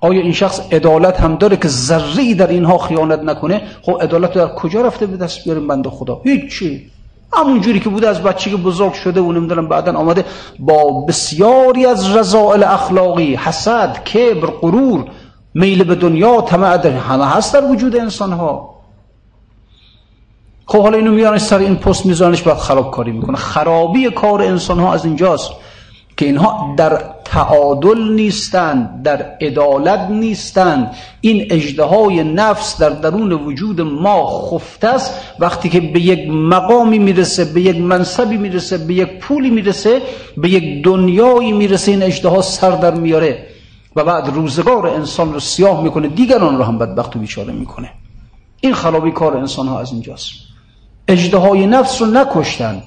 آیا 0.00 0.20
این 0.20 0.32
شخص 0.32 0.60
عدالت 0.72 1.20
هم 1.20 1.36
داره 1.36 1.56
که 1.56 1.68
ذره 1.68 2.34
در 2.34 2.46
اینها 2.46 2.78
خیانت 2.78 3.20
نکنه؟ 3.20 3.62
خب 3.82 4.02
عدالت 4.02 4.32
در 4.32 4.46
کجا 4.46 4.82
رفته 4.82 5.06
به 5.06 5.16
دست 5.16 5.44
بیاریم 5.44 5.66
بنده 5.66 5.90
خدا؟ 5.90 6.20
هیچی. 6.24 6.90
همون 7.32 7.60
جوری 7.60 7.80
که 7.80 7.88
بوده 7.88 8.08
از 8.08 8.22
که 8.38 8.56
بزرگ 8.56 8.92
شده 8.92 9.20
و 9.20 9.32
نمی‌دونم 9.32 9.68
بعدا 9.68 9.92
آمده 9.92 10.24
با 10.58 11.04
بسیاری 11.08 11.86
از 11.86 12.16
رضائل 12.16 12.62
اخلاقی 12.62 13.34
حسد 13.34 14.04
کبر 14.04 14.46
غرور 14.46 15.04
میل 15.54 15.84
به 15.84 15.94
دنیا 15.94 16.40
طمع 16.40 16.86
همه 16.86 17.26
هست 17.26 17.54
در 17.54 17.64
وجود 17.64 17.96
انسان 17.96 18.32
ها 18.32 18.79
خب 20.70 20.82
حالا 20.82 20.98
اینو 20.98 21.12
میانش 21.12 21.40
سر 21.40 21.58
این 21.58 21.76
پست 21.76 22.06
میزانش 22.06 22.42
باید 22.42 22.58
خرابکاری 22.58 23.12
می‌کنه. 23.12 23.36
خرابی 23.36 24.10
کار 24.10 24.42
انسان 24.42 24.78
ها 24.78 24.94
از 24.94 25.04
اینجاست 25.04 25.50
که 26.16 26.26
اینها 26.26 26.74
در 26.76 27.02
تعادل 27.24 28.12
نیستند 28.12 29.02
در 29.02 29.22
عدالت 29.40 30.10
نیستند 30.10 30.94
این 31.20 31.46
اجدهای 31.50 32.24
نفس 32.24 32.80
در 32.80 32.88
درون 32.88 33.32
وجود 33.32 33.80
ما 33.80 34.26
خفته 34.26 34.88
است. 34.88 35.14
وقتی 35.38 35.68
که 35.68 35.80
به 35.80 36.00
یک 36.00 36.30
مقامی 36.30 36.98
می‌رسه 36.98 37.44
به 37.44 37.60
یک 37.60 37.76
منصبی 37.76 38.36
می‌رسه 38.36 38.78
به 38.78 38.94
یک 38.94 39.18
پولی 39.18 39.50
می‌رسه 39.50 40.02
به 40.36 40.50
یک 40.50 40.84
دنیایی 40.84 41.52
می‌رسه 41.52 41.90
این 41.92 42.02
اجدها 42.02 42.42
سر 42.42 42.70
در 42.70 42.94
میاره. 42.94 43.46
و 43.96 44.04
بعد 44.04 44.28
روزگار 44.34 44.86
انسان 44.86 45.32
رو 45.32 45.40
سیاه 45.40 45.82
می‌کنه 45.82 46.08
دیگران 46.08 46.58
رو 46.58 46.64
هم 46.64 46.78
بدبخت 46.78 47.16
و 47.16 47.18
بیچاره 47.18 47.52
می‌کنه. 47.52 47.90
این 48.60 48.74
خرابی 48.74 49.10
کار 49.10 49.36
انسان 49.36 49.68
ها 49.68 49.80
از 49.80 49.92
اینجاست. 49.92 50.49
اجدهای 51.08 51.66
نفس 51.66 52.02
رو 52.02 52.08
نکشتن. 52.08 52.82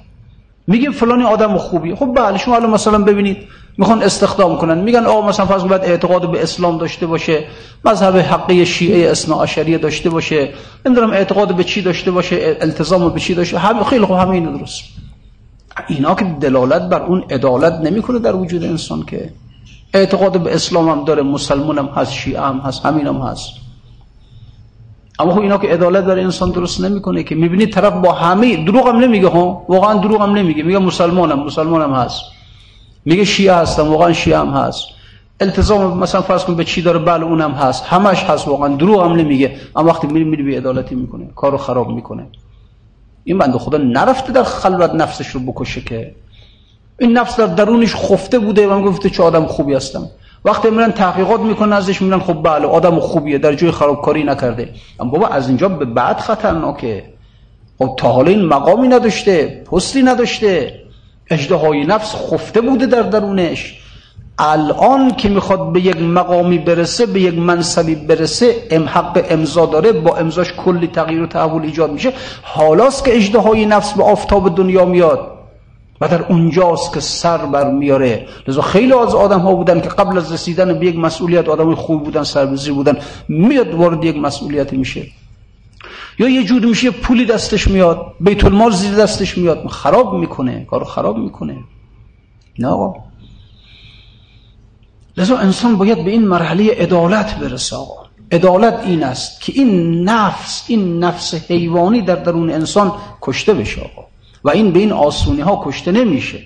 میگه 0.66 0.90
فلانی 0.90 1.24
آدم 1.24 1.58
خوبی. 1.58 1.94
خب 1.94 2.14
بله 2.16 2.38
شما 2.38 2.56
الان 2.56 2.70
مثلا 2.70 2.98
ببینید 2.98 3.36
می‌خوان 3.78 4.02
استخدام 4.02 4.58
کنن. 4.58 4.78
میگن 4.78 5.04
آقا 5.04 5.28
مثلا 5.28 5.46
فرض 5.46 5.64
باید 5.64 5.84
اعتقاد 5.84 6.30
به 6.30 6.42
اسلام 6.42 6.78
داشته 6.78 7.06
باشه 7.06 7.44
مذهب 7.84 8.16
حقی 8.16 8.66
شیعه 8.66 9.10
اسنا 9.10 9.42
عشریه 9.42 9.78
داشته 9.78 10.10
باشه. 10.10 10.48
نمی‌دونم 10.86 11.10
اعتقاد 11.10 11.54
به 11.54 11.64
چی 11.64 11.82
داشته 11.82 12.10
باشه 12.10 12.56
التزام 12.60 13.08
به 13.08 13.20
چی 13.20 13.34
داشته 13.34 13.58
هم 13.58 13.84
خیلی 13.84 14.04
خوب 14.04 14.30
اینو 14.30 14.58
درست. 14.58 14.82
اینا 15.88 16.14
که 16.14 16.24
دلالت 16.24 16.82
بر 16.82 17.02
اون 17.02 17.24
عدالت 17.30 17.72
نمی‌کنه 17.72 18.18
در 18.18 18.36
وجود 18.36 18.64
انسان 18.64 19.02
که 19.02 19.30
اعتقاد 19.94 20.40
به 20.40 20.54
اسلام 20.54 20.88
هم 20.88 21.04
داره 21.04 21.22
مسلمان 21.22 21.78
هم 21.78 21.86
هست 21.86 22.12
شیعه 22.12 22.40
هم 22.40 22.58
هست 22.58 22.86
همین 22.86 23.06
هم 23.06 23.16
هست. 23.16 23.63
اما 25.18 25.32
خب 25.34 25.40
اینا 25.40 25.58
که 25.58 25.68
عدالت 25.68 26.04
برای 26.04 26.24
انسان 26.24 26.50
درست 26.50 26.80
نمی‌کنه 26.80 27.22
که 27.22 27.34
می‌بینید 27.34 27.72
طرف 27.72 27.92
با 27.92 28.12
همه 28.12 28.64
دروغ 28.64 28.88
هم 28.88 28.96
نمیگه 28.96 29.28
ها 29.28 29.64
واقعا 29.68 29.94
دروغ 29.94 30.22
هم 30.22 30.32
نمیگه 30.32 30.62
میگه 30.62 30.78
مسلمانم 30.78 31.38
مسلمانم 31.38 31.94
هست 31.94 32.20
میگه 33.04 33.24
شیعه 33.24 33.54
هستم 33.54 33.88
واقعا 33.88 34.12
شیعه 34.12 34.38
هم 34.38 34.48
هست 34.48 34.84
التزام 35.40 35.98
مثلا 35.98 36.22
فرض 36.22 36.44
کن 36.44 36.54
به 36.54 36.64
چی 36.64 36.82
داره 36.82 36.98
بله 36.98 37.24
اونم 37.24 37.50
هست 37.50 37.84
همش 37.84 38.24
هست 38.24 38.48
واقعا 38.48 38.76
دروغ 38.76 39.04
هم 39.04 39.12
نمیگه 39.12 39.56
اما 39.76 39.88
وقتی 39.88 40.06
میری 40.06 40.24
میری 40.24 40.42
بی 40.42 40.56
عدالتی 40.56 40.94
می‌کنه 40.94 41.26
کارو 41.36 41.58
خراب 41.58 41.88
می‌کنه 41.88 42.26
این 43.24 43.38
بنده 43.38 43.58
خدا 43.58 43.78
نرفته 43.78 44.32
در 44.32 44.42
خلوت 44.42 44.90
نفسش 44.90 45.26
رو 45.26 45.40
بکشه 45.40 45.80
که 45.80 46.14
این 46.98 47.12
نفس 47.18 47.36
در 47.40 47.46
درونش 47.46 47.94
خفته 47.96 48.38
بوده 48.38 48.68
و 48.68 48.82
گفته 48.82 49.10
چه 49.10 49.22
آدم 49.22 49.46
خوبی 49.46 49.74
هستم 49.74 50.10
وقتی 50.44 50.70
میرن 50.70 50.92
تحقیقات 50.92 51.40
می‌کنن 51.40 51.72
ازش 51.72 52.02
میرن 52.02 52.18
خب 52.18 52.42
بله 52.42 52.66
آدم 52.66 53.00
خوبیه 53.00 53.38
در 53.38 53.54
جای 53.54 53.70
خرابکاری 53.70 54.24
نکرده. 54.24 54.68
اما 55.00 55.10
بابا 55.10 55.28
از 55.28 55.48
اینجا 55.48 55.68
به 55.68 55.84
بعد 55.84 56.18
خطرناکه. 56.18 57.04
خب 57.78 57.94
تا 57.98 58.08
حالا 58.08 58.30
این 58.30 58.44
مقامی 58.44 58.88
نداشته 58.88 59.62
پستی 59.72 60.02
نداشته. 60.02 60.80
اجده 61.30 61.84
نفس 61.86 62.14
خفته 62.14 62.60
بوده 62.60 62.86
در 62.86 63.02
درونش. 63.02 63.80
الان 64.38 65.10
که 65.10 65.28
می‌خواد 65.28 65.72
به 65.72 65.80
یک 65.80 66.02
مقامی 66.02 66.58
برسه 66.58 67.06
به 67.06 67.20
یک 67.20 67.38
منصبی 67.38 67.94
برسه 67.94 68.54
ام 68.70 68.84
حق 68.88 69.24
امضا 69.30 69.66
داره 69.66 69.92
با 69.92 70.16
امضاش 70.16 70.52
کلی 70.52 70.86
تغییر 70.86 71.22
و 71.22 71.26
تحول 71.26 71.62
ایجاد 71.62 71.92
میشه. 71.92 72.12
حالاست 72.42 73.04
که 73.04 73.16
اجده 73.16 73.64
نفس 73.66 73.92
به 73.92 74.04
آفتاب 74.04 74.56
دنیا 74.56 74.84
میاد. 74.84 75.33
و 76.00 76.08
در 76.08 76.22
اونجاست 76.22 76.94
که 76.94 77.00
سر 77.00 77.38
بر 77.38 77.70
میاره. 77.70 78.26
لذا 78.48 78.62
خیلی 78.62 78.92
از 78.92 79.14
آدم 79.14 79.40
ها 79.40 79.54
بودن 79.54 79.80
که 79.80 79.88
قبل 79.88 80.18
از 80.18 80.32
رسیدن 80.32 80.78
به 80.78 80.86
یک 80.86 80.96
مسئولیت 80.96 81.48
آدم 81.48 81.74
خوب 81.74 82.04
بودن 82.04 82.22
سربزی 82.22 82.70
بودن 82.70 82.98
میاد 83.28 83.74
وارد 83.74 84.04
یک 84.04 84.16
مسئولیت 84.16 84.72
میشه. 84.72 85.06
یا 86.18 86.28
یه 86.28 86.44
جود 86.44 86.64
میشه 86.64 86.90
پولی 86.90 87.26
دستش 87.26 87.68
میاد 87.68 88.06
بیت 88.20 88.44
المال 88.44 88.72
زیر 88.72 88.94
دستش 88.94 89.38
میاد 89.38 89.66
خراب 89.66 90.14
می‌کنه 90.14 90.64
کارو 90.70 90.84
خراب 90.84 91.18
می‌کنه. 91.18 91.56
نه 92.58 92.68
آقا. 92.68 92.94
لذا 95.16 95.36
انسان 95.36 95.76
باید 95.76 96.04
به 96.04 96.10
این 96.10 96.28
مرحله 96.28 96.70
عدالت 96.70 97.38
برسه 97.38 97.76
آقا. 97.76 98.04
عدالت 98.32 98.80
این 98.84 99.04
است 99.04 99.40
که 99.40 99.52
این 99.56 100.02
نفس 100.08 100.64
این 100.68 101.04
نفس 101.04 101.34
حیوانی 101.34 102.02
در 102.02 102.16
درون 102.16 102.50
انسان 102.50 102.92
کشته 103.22 103.54
بشه 103.54 103.80
آقا. 103.80 104.13
و 104.44 104.50
این 104.50 104.70
به 104.72 104.78
این 104.78 104.92
آسونی 104.92 105.40
ها 105.40 105.62
کشته 105.64 105.92
نمیشه. 105.92 106.42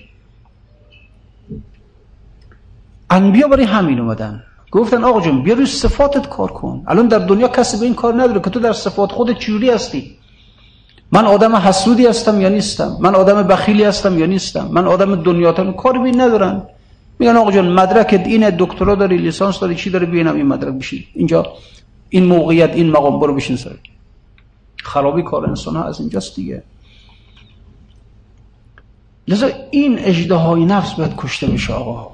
انبیا 3.10 3.48
برای 3.48 3.64
همین 3.64 4.00
اومدن. 4.00 4.42
گفتن 4.70 5.04
آقا 5.04 5.20
جون 5.20 5.42
بیا 5.42 5.54
روی 5.54 5.66
صفاتت 5.66 6.28
کار 6.28 6.52
کن. 6.52 6.84
الان 6.86 7.08
در 7.08 7.18
دنیا 7.18 7.48
کسی 7.48 7.76
به 7.76 7.84
این 7.84 7.94
کار 7.94 8.14
نداره 8.14 8.40
که 8.40 8.50
تو 8.50 8.60
در 8.60 8.72
صفات 8.72 9.12
خود 9.12 9.38
چجوری 9.38 9.70
هستی؟ 9.70 10.16
من 11.12 11.24
آدم 11.24 11.56
حسودی 11.56 12.06
هستم 12.06 12.40
یا 12.40 12.48
نیستم؟ 12.48 12.96
من 13.00 13.14
آدم 13.14 13.42
بخیلی 13.42 13.84
هستم 13.84 14.18
یا 14.18 14.26
نیستم؟ 14.26 14.68
من 14.72 14.86
آدم 14.86 15.22
دنیاتم 15.22 15.72
کار 15.72 15.98
بین 15.98 16.20
ندارن. 16.20 16.62
میگن 17.18 17.36
آقا 17.36 17.50
جون 17.50 17.68
مدرک 17.68 18.22
این 18.26 18.50
دکترا 18.50 18.94
داری 18.94 19.16
لیسانس 19.16 19.60
داری 19.60 19.74
چی 19.74 19.90
داری؟ 19.90 20.06
بینم 20.06 20.36
این 20.36 20.46
مدرک 20.46 20.74
بشی 20.74 21.08
اینجا 21.14 21.46
این 22.08 22.24
موقعیت 22.24 22.70
این 22.74 22.90
مقام 22.90 23.20
برو 23.20 23.34
بشین 23.34 23.56
سر. 23.56 23.76
خرابی 24.82 25.22
کار 25.22 25.46
انسان 25.46 25.76
ها 25.76 25.84
از 25.84 26.00
اینجاست 26.00 26.36
دیگه. 26.36 26.62
لذا 29.28 29.48
این 29.70 29.98
اجده 29.98 30.54
نفس 30.54 30.92
باید 30.92 31.12
کشته 31.16 31.46
بشه 31.46 31.72
آقا. 31.72 32.10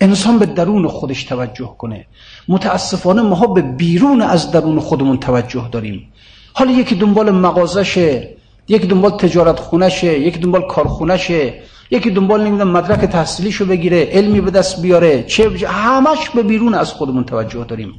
انسان 0.00 0.38
به 0.38 0.46
درون 0.46 0.88
خودش 0.88 1.24
توجه 1.24 1.74
کنه. 1.78 2.06
متاسفانه 2.48 3.22
ماها 3.22 3.46
به 3.46 3.62
بیرون 3.62 4.22
از 4.22 4.50
درون 4.50 4.80
خودمون 4.80 5.16
توجه 5.18 5.68
داریم. 5.72 6.08
حالا 6.52 6.70
یکی 6.70 6.94
دنبال 6.94 7.30
مغازشه 7.30 8.28
یکی 8.68 8.86
دنبال 8.86 9.10
تجارت 9.10 9.60
خونشه 9.60 10.18
یکی 10.18 10.38
دنبال 10.38 10.66
کارخونشه 10.66 11.54
یکی 11.90 12.10
دنبال 12.10 12.40
نمی‌دونم 12.40 12.70
مدرک 12.70 13.00
تحصیلیشو 13.00 13.66
بگیره 13.66 14.04
علمی 14.04 14.40
به 14.40 14.50
دست 14.50 14.82
بیاره 14.82 15.22
چه 15.22 15.68
همش 15.68 16.30
به 16.30 16.42
بیرون 16.42 16.74
از 16.74 16.92
خودمون 16.92 17.24
توجه 17.24 17.64
داریم. 17.64 17.94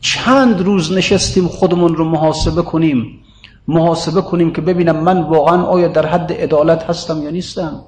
چند 0.00 0.60
روز 0.60 0.92
نشستیم 0.92 1.48
خودمون 1.48 1.94
رو 1.94 2.04
محاسبه 2.04 2.62
کنیم. 2.62 3.18
محاسبه 3.68 4.20
کنیم 4.20 4.52
که 4.52 4.60
ببینم 4.60 4.96
من 4.96 5.22
واقعا 5.22 5.62
آیا 5.62 5.88
در 5.88 6.06
حد 6.06 6.32
عدالت 6.32 6.90
هستم 6.90 7.22
یا 7.22 7.30
نیستم؟ 7.30 7.80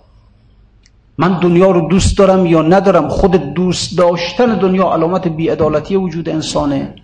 من 1.18 1.38
دنیا 1.40 1.70
رو 1.70 1.88
دوست 1.88 2.18
دارم 2.18 2.46
یا 2.46 2.62
ندارم؟ 2.62 3.08
خود 3.08 3.54
دوست 3.54 3.98
داشتن 3.98 4.54
دنیا 4.54 4.92
علامت 4.92 5.28
بیعدالتی 5.28 5.96
وجود 5.96 6.28
انسانه. 6.28 6.94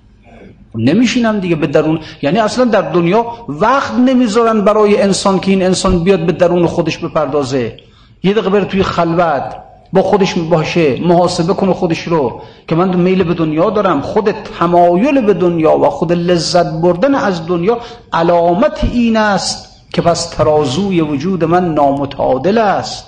نمیشینم 0.74 1.40
دیگه 1.40 1.56
به 1.56 1.66
درون. 1.66 2.00
یعنی 2.22 2.38
اصلا 2.38 2.64
در 2.64 2.82
دنیا 2.82 3.26
وقت 3.48 3.94
نمی‌ذارن 3.94 4.60
برای 4.60 5.02
انسان 5.02 5.40
که 5.40 5.50
این 5.50 5.62
انسان 5.62 6.04
بیاد 6.04 6.26
به 6.26 6.32
درون 6.32 6.66
خودش 6.66 6.98
بپردازه. 6.98 7.76
یه 8.22 8.32
دقیقه 8.32 8.50
بره 8.50 8.64
توی 8.64 8.82
خلوت. 8.82 9.69
با 9.92 10.02
خودش 10.02 10.34
باشه 10.34 11.00
محاسبه 11.00 11.54
کنه 11.54 11.72
خودش 11.72 12.02
رو. 12.02 12.42
که 12.68 12.74
من 12.74 12.96
میل 12.96 13.22
به 13.24 13.34
دنیا 13.34 13.70
دارم 13.70 14.00
خود 14.00 14.30
تمایل 14.30 15.20
به 15.20 15.34
دنیا 15.34 15.78
و 15.78 15.90
خود 15.90 16.12
لذت 16.12 16.66
بردن 16.80 17.14
از 17.14 17.46
دنیا 17.46 17.78
علامت 18.12 18.84
این 18.84 19.16
است 19.16 19.70
که 19.92 20.02
پس 20.02 20.28
ترازوی 20.28 21.00
وجود 21.00 21.44
من 21.44 21.74
نامتعادل 21.74 22.58
است. 22.58 23.06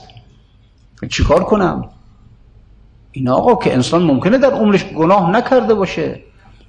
چیکار 1.11 1.45
کنم؟ 1.45 1.89
این 3.13 3.29
آقا 3.29 3.55
که 3.55 3.73
انسان 3.73 4.03
ممکنه 4.03 4.39
در 4.39 4.51
عمرش 4.51 4.85
گناه 4.85 5.31
نکرده 5.31 5.75
باشه. 5.75 6.21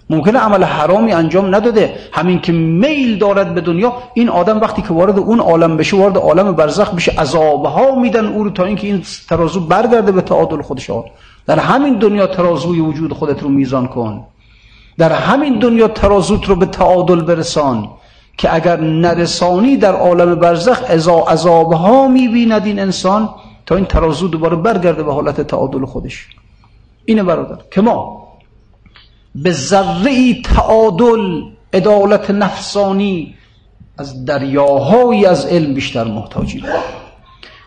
ممکنه 0.09 0.39
عمل 0.39 0.63
حرامی 0.63 1.13
انجام 1.13 1.55
نداده. 1.55 1.95
همین 2.11 2.41
که 2.41 2.51
میل 2.51 3.17
دارد 3.17 3.55
به 3.55 3.61
دنیا 3.61 3.93
این 4.13 4.29
آدم 4.29 4.61
وقتی 4.61 4.81
که 4.81 4.93
وارد 4.93 5.19
اون 5.19 5.39
عالم 5.39 5.77
بشه 5.77 5.97
وارد 5.97 6.17
عالم 6.17 6.51
برزخ 6.51 6.93
بشه 6.93 7.11
عذابها 7.11 7.95
میدن 7.95 8.25
او 8.25 8.43
رو 8.43 8.49
تا 8.49 8.63
اینکه 8.63 8.87
این 8.87 9.03
ترازو 9.29 9.59
برگرده 9.59 10.11
به 10.11 10.21
تعادل 10.21 10.61
خودش. 10.61 10.91
در 11.47 11.59
همین 11.59 11.97
دنیا 11.97 12.27
ترازوی 12.27 12.79
وجود 12.79 13.13
خودت 13.13 13.43
رو 13.43 13.49
میزان 13.49 13.87
کن. 13.87 14.25
در 14.97 15.11
همین 15.11 15.59
دنیا 15.59 15.87
ترازوت 15.87 16.45
رو 16.49 16.55
به 16.55 16.65
تعادل 16.65 17.21
برسان 17.21 17.89
که 18.37 18.55
اگر 18.55 18.79
نرسانی 18.79 19.77
در 19.77 19.93
عالم 19.93 20.35
برزخ 20.35 20.91
عذابها 21.27 22.07
می‌بیند 22.07 22.65
این 22.65 22.79
انسان 22.79 23.29
تا 23.65 23.75
این 23.75 23.85
ترازو 23.85 24.27
دوباره 24.27 24.55
برگرده 24.55 25.03
به 25.03 25.13
حالت 25.13 25.41
تعادل 25.41 25.85
خودش. 25.85 26.27
اینه 27.05 27.23
برادر 27.23 27.57
که 27.71 27.81
ما 27.81 28.22
به 29.35 29.51
ذره 29.51 30.41
تعادل 30.41 31.41
عدالت 31.73 32.29
نفسانی 32.29 33.35
از 33.97 34.25
دریاهایی 34.25 35.25
از 35.25 35.45
علم 35.45 35.73
بیشتر 35.73 36.03
محتاجیم 36.03 36.63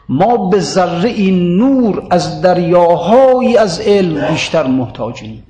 ما 0.09 0.37
به 0.37 0.61
ذره 0.61 1.31
نور 1.31 2.03
از 2.11 2.43
دریاهایی 2.43 3.57
از 3.57 3.81
علم 3.81 4.33
بیشتر 4.33 4.67
محتاجیم. 4.67 5.43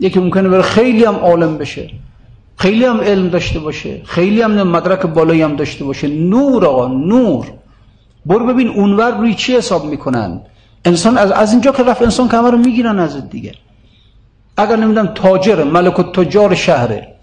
یکی 0.00 0.20
ممکنه 0.20 0.48
بره 0.48 0.62
خیلی 0.62 1.04
هم 1.04 1.14
عالم 1.14 1.58
بشه 1.58 1.90
خیلی 2.56 2.84
هم 2.84 3.00
علم 3.00 3.28
داشته 3.28 3.58
باشه 3.58 4.02
خیلی 4.04 4.42
هم 4.42 4.62
مدرک 4.62 5.06
بالایی 5.06 5.42
هم 5.42 5.56
داشته 5.56 5.84
باشه. 5.84 6.08
نور 6.08 6.66
آقا 6.66 6.86
نور. 6.86 7.52
برو 8.26 8.46
ببین 8.46 8.68
اونور 8.68 9.10
روی 9.10 9.34
چی 9.34 9.56
حساب 9.56 9.84
می‌کنن؟ 9.84 10.40
انسان 10.84 11.18
از, 11.18 11.30
از 11.30 11.52
اینجا 11.52 11.72
که 11.72 11.82
رفت 11.82 12.02
انسان 12.02 12.28
همه 12.28 12.50
رو 12.50 12.58
می‌گیرن 12.58 12.98
از 12.98 13.30
دیگه. 13.30 13.54
اگر 14.58 14.76
نمی‌دونم 14.76 15.06
تاجر 15.06 15.64
ملک 15.64 15.98
و 15.98 16.02
تجار 16.02 16.54
شهره. 16.54 17.14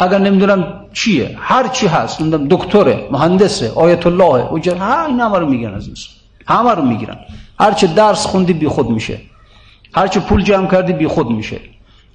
اگر 0.00 0.18
نمی‌دونم 0.18 0.84
چیه 0.92 1.36
هر 1.38 1.68
چی 1.68 1.86
هست 1.86 2.20
نمی‌دونم 2.20 2.48
دکتره 2.48 3.08
مهندسه 3.10 3.72
آیت 3.74 4.06
الله 4.06 4.48
وجه 4.52 4.74
ها 4.74 5.06
این 5.06 5.20
همه 5.20 5.38
رو 5.38 5.46
می‌گیرن 5.46 5.74
از 5.74 5.88
انسان 5.88 6.14
همه 6.46 6.70
رو 6.70 6.82
می‌گیرن. 6.82 7.16
هرچه 7.60 7.86
درس 7.86 8.26
خوندی 8.26 8.52
بی 8.52 8.68
خود 8.68 8.90
میشه. 8.90 9.20
هرچه 9.94 10.20
پول 10.20 10.42
جمع 10.42 10.70
کردی 10.70 10.92
بی 10.92 11.06
خود 11.06 11.30
میشه. 11.30 11.60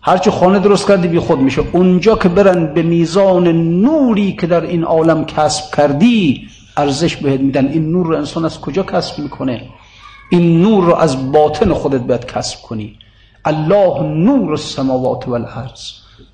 هرچه 0.01 0.31
خانه 0.31 0.59
درست 0.59 0.87
کردی 0.87 1.07
بی 1.07 1.19
خود 1.19 1.39
میشه. 1.39 1.61
اونجا 1.71 2.15
که 2.15 2.29
برن 2.29 2.73
به 2.73 2.81
میزان 2.81 3.47
نوری 3.81 4.31
که 4.33 4.47
در 4.47 4.61
این 4.61 4.83
عالم 4.83 5.25
کسب 5.25 5.75
کردی 5.75 6.47
ارزش 6.77 7.15
بهت 7.15 7.39
میدن. 7.39 7.67
این 7.67 7.91
نور 7.91 8.05
رو 8.05 8.15
انسان 8.15 8.45
از 8.45 8.61
کجا 8.61 8.83
کسب 8.83 9.19
می‌کنه؟ 9.19 9.61
این 10.29 10.61
نور 10.61 10.83
رو 10.83 10.95
از 10.95 11.31
باطن 11.31 11.73
خودت 11.73 12.01
باید 12.01 12.25
کسب 12.25 12.61
کنی. 12.61 12.95
الله 13.45 14.03
نور 14.03 14.51
السماوات 14.51 15.27
والارض. 15.27 15.81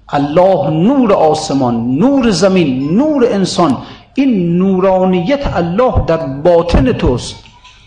الله 0.10 0.70
نور 0.70 1.14
آسمان 1.14 1.98
نور 1.98 2.30
زمین 2.30 2.98
نور 2.98 3.28
انسان. 3.32 3.78
این 4.14 4.58
نورانیت 4.58 5.58
الله 5.58 6.06
در 6.08 6.18
باطن 6.18 6.92
توست. 6.92 7.36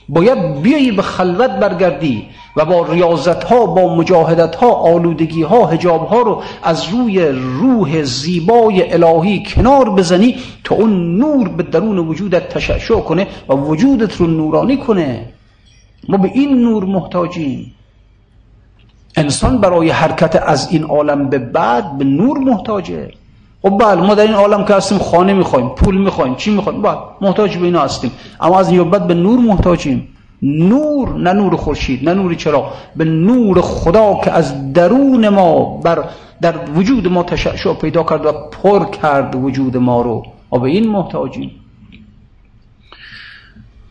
باید 0.09 0.63
بیایی 0.63 0.93
به 0.93 1.03
خلوت 1.03 1.51
برگردی 1.51 2.27
و 2.57 2.65
با 2.65 2.87
ریاضت 2.93 3.45
ها 3.45 3.67
با 3.67 3.95
مجاهدت 3.97 4.55
ها 4.55 4.73
آلودگی 4.73 5.43
ها 5.43 5.67
هجاب 5.67 6.07
ها 6.07 6.23
رو 6.23 6.43
از 6.63 6.89
روی 6.89 7.29
روح 7.29 8.03
زیبای 8.03 8.93
الهی 8.93 9.43
کنار 9.47 9.91
بزنی 9.91 10.37
تا 10.65 10.75
اون 10.75 11.19
نور 11.19 11.49
به 11.49 11.63
درون 11.63 11.99
وجودت 11.99 12.49
تشعشع 12.49 13.01
کنه 13.01 13.27
و 13.49 13.55
وجودت 13.55 14.17
رو 14.17 14.27
نورانی 14.27 14.77
کنه. 14.77 15.27
ما 16.09 16.17
به 16.17 16.31
این 16.35 16.59
نور 16.63 16.85
محتاجیم. 16.85 17.75
انسان 19.17 19.59
برای 19.59 19.91
حرکت 19.91 20.43
از 20.47 20.69
این 20.71 20.85
عالم 20.85 21.29
به 21.29 21.39
بعد 21.39 21.99
به 21.99 22.05
نور 22.05 22.39
محتاجه. 22.39 23.11
خب 23.63 23.79
بله 23.79 24.03
ما 24.03 24.15
در 24.15 24.23
این 24.23 24.35
عالم 24.35 24.65
که 24.65 24.75
هستیم 24.75 24.99
خانه 24.99 25.35
می‌خوایم 25.35 25.69
پول 25.69 25.99
می‌خوایم 25.99 26.35
چی 26.35 26.51
می‌خوایم؟ 26.51 26.83
بله 26.83 26.99
محتاج 27.21 27.57
به 27.57 27.65
اینا 27.65 27.81
هستیم. 27.81 28.13
اما 28.41 28.59
از 28.61 28.71
این 28.71 28.91
به 28.91 29.15
نور 29.15 29.39
محتاجیم. 29.39 30.09
نور 30.43 31.15
نه 31.15 31.33
نور 31.33 31.57
خورشید 31.57 32.09
نه 32.09 32.15
نور 32.15 32.35
چرا 32.35 32.71
به 32.97 33.05
نور 33.05 33.61
خدا 33.61 34.21
که 34.25 34.31
از 34.31 34.73
درون 34.73 35.29
ما 35.29 35.65
بر 35.85 36.05
در 36.43 36.55
وجود 36.75 37.09
ما 37.09 37.23
تشعشع 37.23 37.73
پیدا 37.73 38.03
کرد 38.03 38.27
و 38.27 38.33
پر 38.33 38.85
کرد 38.85 39.35
وجود 39.35 39.77
ما 39.77 40.03
رو. 40.03 40.23
و 40.53 40.59
به 40.59 40.69
این 40.69 40.89
محتاجیم. 40.89 41.51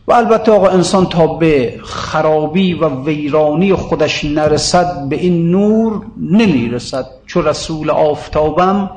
و 0.08 0.12
البته 0.12 0.52
آقا 0.52 0.68
انسان 0.68 1.06
تا 1.06 1.26
به 1.26 1.80
خرابی 1.84 2.74
و 2.74 3.04
ویرانی 3.04 3.74
خودش 3.74 4.24
نرسد 4.24 5.08
به 5.08 5.16
این 5.16 5.50
نور 5.50 6.02
نمی‌رسد. 6.16 7.06
چو 7.26 7.42
رسول 7.42 7.90
آفتابم 7.90 8.90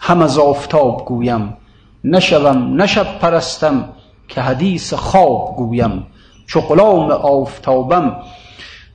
هم 0.00 0.22
از 0.22 0.38
آفتاب 0.38 1.04
گویم. 1.06 1.56
نشوم 2.04 2.82
نشب 2.82 3.18
پرستم 3.18 3.88
که 4.28 4.40
حدیث 4.40 4.94
خواب 4.94 5.56
گویم. 5.56 6.06
چو 6.46 6.60
غلام 6.60 7.10
آفتابم 7.10 8.16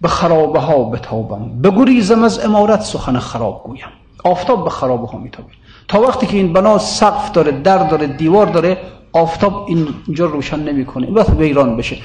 به 0.02 0.08
خرابه 0.08 0.60
ها 0.60 0.84
بتابم 0.84 1.62
بگریزم 1.62 2.24
از 2.24 2.46
امارت 2.46 2.82
سخن 2.82 3.20
خراب 3.20 3.64
گویم. 3.64 3.90
آفتاب 4.24 4.64
به 4.64 4.70
خرابه 4.70 5.08
ها 5.08 5.18
میتابه 5.18 5.50
تا 5.88 6.02
وقتی 6.02 6.28
که 6.28 6.38
این 6.38 6.54
بنا 6.54 6.78
سقف 6.78 7.32
داره 7.32 7.52
در 7.52 7.78
داره 7.78 8.08
دیوار 8.08 8.46
داره 8.46 8.78
آفتاب 9.14 9.68
اینجا 9.68 10.26
روشن 10.26 10.60
نمی‌کنه. 10.60 11.08
وقت 11.12 11.30
ویران 11.30 11.78
بشه. 11.78 11.98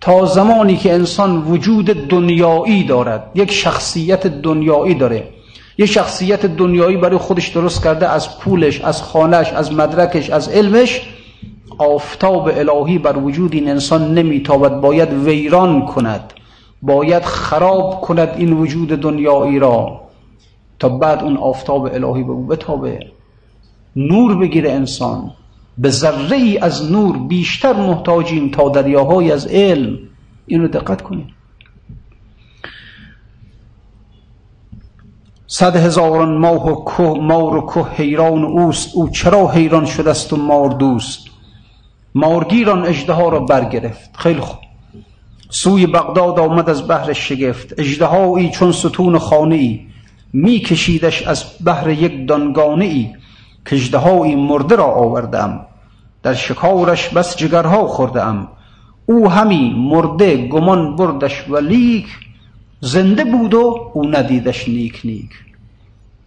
تا 0.00 0.26
زمانی 0.26 0.76
که 0.76 0.92
انسان 0.92 1.36
وجود 1.36 1.84
دنیایی 1.84 2.84
دارد 2.84 3.30
یک 3.34 3.52
شخصیت 3.52 4.26
دنیایی 4.26 4.94
داره. 4.94 5.28
یک 5.78 5.90
شخصیت 5.90 6.46
دنیایی 6.46 6.96
برای 6.96 7.18
خودش 7.18 7.48
درست 7.48 7.84
کرده 7.84 8.08
از 8.08 8.38
پولش 8.38 8.80
از 8.80 9.02
خانهش 9.02 9.52
از 9.52 9.72
مدرکش 9.72 10.30
از 10.30 10.48
علمش 10.48 11.08
آفتاب 11.78 12.50
الهی 12.54 12.98
بر 12.98 13.18
وجود 13.18 13.54
این 13.54 13.68
انسان 13.68 14.14
نمیتابد. 14.14 14.80
باید 14.80 15.12
ویران 15.12 15.86
کند. 15.86 16.32
باید 16.82 17.24
خراب 17.24 18.00
کند 18.00 18.28
این 18.36 18.52
وجود 18.52 18.88
دنیایی 18.88 19.58
را. 19.58 20.00
تا 20.78 20.88
بعد 20.88 21.22
اون 21.22 21.36
آفتاب 21.36 21.84
الهی 21.84 22.22
به 22.22 22.32
او 22.32 22.46
بتابه. 22.46 22.98
نور 23.96 24.36
بگیره 24.38 24.72
انسان. 24.72 25.30
به 25.78 25.90
ذره 25.90 26.36
ای 26.36 26.58
از 26.58 26.92
نور 26.92 27.18
بیشتر 27.18 27.72
محتاجیم 27.72 28.50
تا 28.50 28.68
دریاهای 28.68 29.32
از 29.32 29.46
علم 29.46 29.98
اینو 30.46 30.68
دقت 30.68 31.02
کنید 31.02 31.34
صد 35.46 35.76
هزاران 35.76 36.38
ماه 36.38 36.68
و 36.68 36.96
که 36.96 37.02
مار 37.02 37.56
و 37.56 37.70
که 37.74 37.80
حیران 37.80 38.44
اوست 38.44 38.90
او 38.94 39.10
چرا 39.10 39.48
حیران 39.48 39.86
شده 39.86 40.10
است 40.10 40.32
و 40.32 40.36
مار 40.36 40.70
دوست؟ 40.70 41.26
مارگیران 42.14 42.84
اجده 42.86 43.16
را 43.16 43.40
برگرفت. 43.40 44.16
خیلی 44.16 44.40
خوب. 44.40 44.58
سوی 45.50 45.86
بغداد 45.86 46.38
آمد 46.38 46.70
از 46.70 46.88
بحر 46.88 47.12
شگفت. 47.12 47.74
اجدهایی 47.78 48.50
چون 48.50 48.72
ستون 48.72 49.18
خانه 49.18 49.54
ای 49.54 49.80
می 50.32 50.58
کشیدش 50.58 51.22
از 51.22 51.44
بحر 51.64 51.90
یک 51.90 52.28
دانگانه 52.28 52.84
ای 52.84 53.10
که 53.64 53.76
اجدهایی 53.76 54.34
مرده 54.34 54.76
را 54.76 54.84
آوردم. 54.84 55.66
در 56.22 56.34
شکارش 56.34 57.08
بس 57.08 57.36
جگرها 57.36 57.86
خوردم. 57.86 58.48
او 59.06 59.30
همی 59.30 59.74
مرده 59.78 60.48
گمان 60.48 60.96
بردش 60.96 61.48
و 61.50 61.60
زنده 62.80 63.24
بود 63.24 63.54
و 63.54 63.90
او 63.94 64.06
ندیدش 64.06 64.68
نیک 64.68 65.00
نیک. 65.04 65.30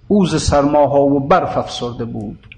اوز 0.07 0.43
سرماها 0.43 1.01
و 1.01 1.19
برف 1.19 1.57
افسرده 1.57 2.05
بود. 2.05 2.55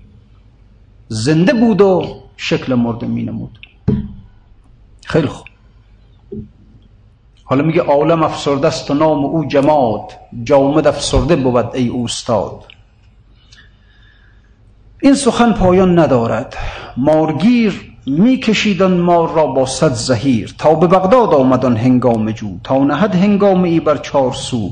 زنده 1.07 1.53
بود 1.53 1.81
و 1.81 2.21
شکل 2.37 2.73
مرده 2.73 3.07
می 3.07 3.23
نمود. 3.23 3.59
خیلی 5.05 5.27
خوب. 5.27 5.47
حالا 7.43 7.63
میگه 7.63 7.81
عالم 7.81 8.23
افسرده 8.23 8.67
است 8.67 8.91
و 8.91 8.93
نام 8.93 9.25
او 9.25 9.45
جماد. 9.45 10.11
جامد 10.43 10.87
افسرده 10.87 11.35
بود 11.35 11.75
ای 11.75 11.87
اوستاد 11.87 12.63
این 15.01 15.13
سخن 15.13 15.53
پایان 15.53 15.99
ندارد. 15.99 16.55
مارگیر 16.97 17.93
میکشیدن 18.05 18.91
مار 18.91 19.31
را 19.33 19.45
با 19.45 19.65
صد 19.65 19.93
زهیر. 19.93 20.55
تا 20.57 20.73
به 20.73 20.87
بغداد 20.87 21.33
آمدن 21.33 21.75
هنگام 21.75 22.31
جو. 22.31 22.57
تا 22.63 22.77
نهد 22.77 23.15
هنگام 23.15 23.63
ای 23.63 23.79
بر 23.79 23.97
چار 23.97 24.33
سو. 24.33 24.71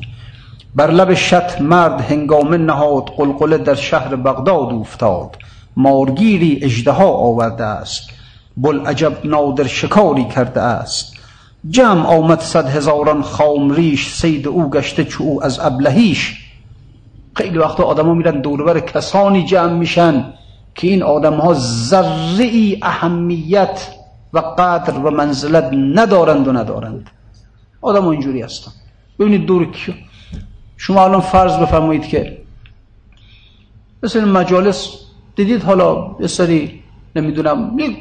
بر 0.75 0.91
لب 0.91 1.13
شط 1.13 1.61
مرد 1.61 2.01
هنگامه 2.01 2.57
نهاد 2.57 3.03
قلقله 3.17 3.57
در 3.57 3.75
شهر 3.75 4.15
بغداد 4.15 4.73
افتاد. 4.73 5.37
مارگیری 5.77 6.59
اجدها 6.61 7.07
آورده 7.07 7.63
است. 7.65 8.09
عجب 8.85 9.13
نادر 9.23 9.67
شکاری 9.67 10.25
کرده 10.25 10.61
است. 10.61 11.13
جمع 11.69 12.05
آمد 12.05 12.39
صد 12.41 12.67
هزاران 12.67 13.21
خامریش 13.21 14.07
سید 14.07 14.47
او 14.47 14.69
گشته 14.69 15.03
چو 15.03 15.23
او 15.23 15.43
از 15.43 15.59
ابلهیش. 15.59 16.46
خیلی 17.38 17.58
وقتا 17.58 17.84
آدم 17.84 18.06
ها 18.06 18.13
میرن 18.13 18.41
دوربر 18.41 18.80
کسانی 18.80 19.45
جمع 19.45 19.73
میشن 19.73 20.34
که 20.76 20.88
این 20.88 21.04
آدم 21.04 21.34
ها 21.34 21.54
ذره 21.54 22.78
اهمیت 22.82 23.88
و 24.34 24.39
قدر 24.39 25.00
و 25.00 25.12
منزلت 25.12 25.73
ندارند 25.73 26.47
و 26.47 26.52
ندارند. 26.52 27.10
آدم 27.82 28.04
ها 28.04 28.12
اینجوری 28.12 28.41
هستن. 28.41 28.71
ببینید 29.19 29.45
دور 29.45 29.71
کیو. 29.71 29.93
شما 30.78 31.04
الان 31.04 31.21
فرض 31.21 31.58
بفرمایید 31.58 32.08
که 32.08 32.38
مثل 34.04 34.26
مجالس 34.26 34.89
دیدید 35.36 35.63
حالا 35.63 36.15
یه 36.19 36.28
سری 36.28 36.84
نمی‌دونم 37.15 37.80
یک 37.80 37.97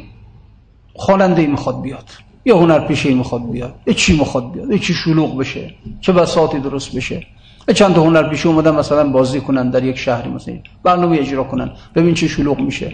ای 1.18 1.46
می‌خواد 1.46 1.82
بیاد 1.82 2.10
یه 2.44 2.54
هنرپیشه 2.54 3.08
ای 3.08 3.14
می‌خواد 3.14 3.50
بیاد 3.50 3.74
یه 3.86 3.94
چی 3.94 4.18
می‌خواد 4.18 4.52
بیاد 4.52 4.70
یه 4.70 4.78
چی 4.78 4.94
شلوغ 4.94 5.38
بشه 5.38 5.74
چه 6.00 6.12
بساطی 6.12 6.58
درست 6.58 6.96
بشه. 6.96 7.26
چند 7.72 7.94
تا 7.94 8.02
هنرپیشه 8.02 8.48
اومدن 8.48 8.74
مثلا 8.74 9.10
بازی 9.10 9.40
کنن 9.40 9.70
در 9.70 9.84
یک 9.84 9.98
شهری 9.98 10.30
مثلا 10.30 10.54
برنامه 10.82 11.18
اجرا 11.18 11.44
کنن. 11.44 11.70
ببین 11.94 12.14
چه 12.14 12.28
شلوغ 12.28 12.60
میشه. 12.60 12.92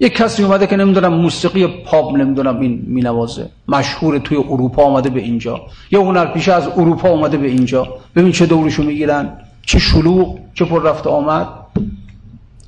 یک 0.00 0.12
کسی 0.12 0.42
اومده 0.44 0.66
که 0.66 0.76
نمی‌دونم 0.76 1.14
موسیقی 1.14 1.66
پاپ 1.66 2.16
نمی‌دونم 2.16 2.60
این 2.60 2.84
مینوازه. 2.86 3.50
مشهور 3.68 4.18
توی 4.18 4.36
اروپا 4.36 4.82
آمده 4.82 5.10
به 5.10 5.20
اینجا. 5.20 5.60
یا 5.90 6.02
هنرپیشه 6.02 6.52
از 6.52 6.68
اروپا 6.68 7.08
اومده 7.08 7.36
به 7.36 7.46
اینجا. 7.46 7.88
ببین 8.16 8.32
چه 8.32 8.46
دورشو 8.46 8.82
می‌گیرن. 8.82 9.38
چه 9.66 9.78
شلوغ 9.78 10.38
چه 10.54 10.64
پر 10.64 10.82
رفت 10.82 11.06
آمد. 11.06 11.48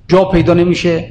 جا 0.09 0.25
پیدا 0.25 0.55
نمیشه. 0.55 1.09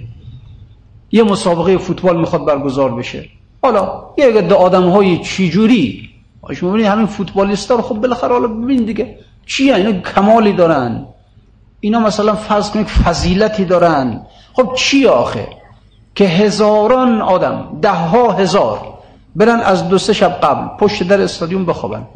یه 1.11 1.23
مسابقه 1.23 1.77
فوتبال 1.77 2.19
می‌خواد 2.19 2.45
برگزار 2.45 2.95
بشه. 2.95 3.25
حالا 3.63 4.03
یه 4.17 4.25
عده 4.25 4.55
آدم 4.55 4.89
های 4.89 5.17
چی 5.17 5.49
جوری 5.49 6.09
شما 6.53 6.71
همین 6.71 7.05
فوتبالیستا 7.05 7.75
رو 7.75 7.81
خب 7.81 7.95
بالاخره 7.95 8.33
حالا 8.33 8.47
ببین 8.47 8.85
دیگه. 8.85 9.19
چی 9.45 9.71
اینا 9.71 9.91
کمالی 9.91 10.53
دارن. 10.53 11.05
اینا 11.79 11.99
مثلا 11.99 12.35
فرض 12.35 12.71
کنید 12.71 12.87
فضیلتی 12.87 13.65
دارن. 13.65 14.21
خب 14.53 14.73
چی 14.75 15.07
آخه؟ 15.07 15.47
که 16.15 16.25
هزاران 16.25 17.21
آدم 17.21 17.77
ده 17.81 17.91
ها 17.91 18.31
هزار 18.31 18.93
برن 19.35 19.59
از 19.59 19.89
دو 19.89 19.97
سه 19.97 20.13
شب 20.13 20.31
قبل 20.31 20.77
پشت 20.77 21.03
در 21.03 21.21
استادیوم 21.21 21.65
بخوابن. 21.65 22.07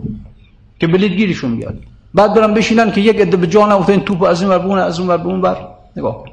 که 0.79 0.87
بلیت 0.87 1.11
گیریشون 1.11 1.55
بیاد. 1.57 1.77
بعد 2.13 2.33
برن 2.33 2.53
بشینن 2.53 2.91
که 2.91 3.01
یک 3.01 3.21
عده 3.21 3.37
به 3.37 3.47
جان 3.47 3.71
این 3.71 4.01
توپ 4.01 4.23
از 4.23 4.41
این 4.41 4.51
ور 4.51 4.79
از 4.79 4.99
اون 4.99 5.09
ور 5.09 5.21
اون 5.21 5.41
بر 5.41 5.67
نگاه 5.97 6.23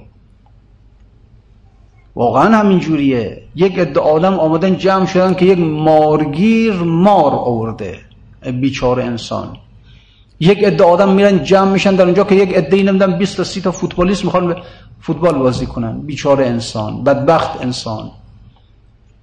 واقعا 2.16 2.56
همین 2.56 2.78
جوریه. 2.78 3.42
یک 3.54 3.78
عده 3.78 4.00
آدم 4.00 4.35
آمدن 4.35 4.76
جمع 4.76 5.06
شدن 5.06 5.35
که 5.35 5.44
یک 5.44 5.59
مارگیر 5.59 6.72
مار 6.74 7.32
آورده. 7.32 7.98
بیچاره 8.61 9.04
انسان. 9.04 9.56
یک 10.40 10.64
عده 10.64 10.85
آدم 10.85 11.09
میرن 11.12 11.42
جمع 11.42 11.72
میشن 11.72 11.94
در 11.94 12.05
اونجا 12.05 12.25
که 12.25 12.35
یک 12.35 12.55
عده 12.55 12.83
نمیدن 12.83 13.18
20 13.18 13.37
تا 13.37 13.44
30 13.44 13.61
تا 13.61 13.70
فوتبالیست 13.72 14.25
می‌خوان 14.25 14.57
فوتبال 15.01 15.35
بازی 15.35 15.66
کنن. 15.66 16.01
بیچاره 16.01 16.46
انسان 16.46 17.05
بدبخت 17.05 17.62
انسان. 17.62 18.11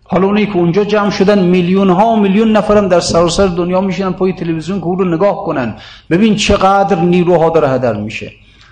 حالا 0.03 0.27
اونایی 0.27 0.45
که 0.45 0.55
اونجا 0.55 0.83
جمع 0.83 1.09
شدن 1.09 1.39
میلیون 1.39 1.89
ها 1.89 2.07
و 2.07 2.15
میلیون 2.15 2.51
نفرم 2.51 2.87
در 2.87 2.99
سراسر 2.99 3.47
دنیا 3.47 3.81
میشن 3.81 4.11
پای 4.11 4.33
تلویزیون 4.33 4.79
که 4.79 4.85
او 4.85 4.95
رو 4.95 5.05
نگاه 5.05 5.45
کنن. 5.45 5.75
ببین 6.09 6.35
چقدر 6.35 6.99
نیروها 6.99 7.49
داره 7.49 7.69
هدر 7.69 7.93
میشه. 7.93 8.31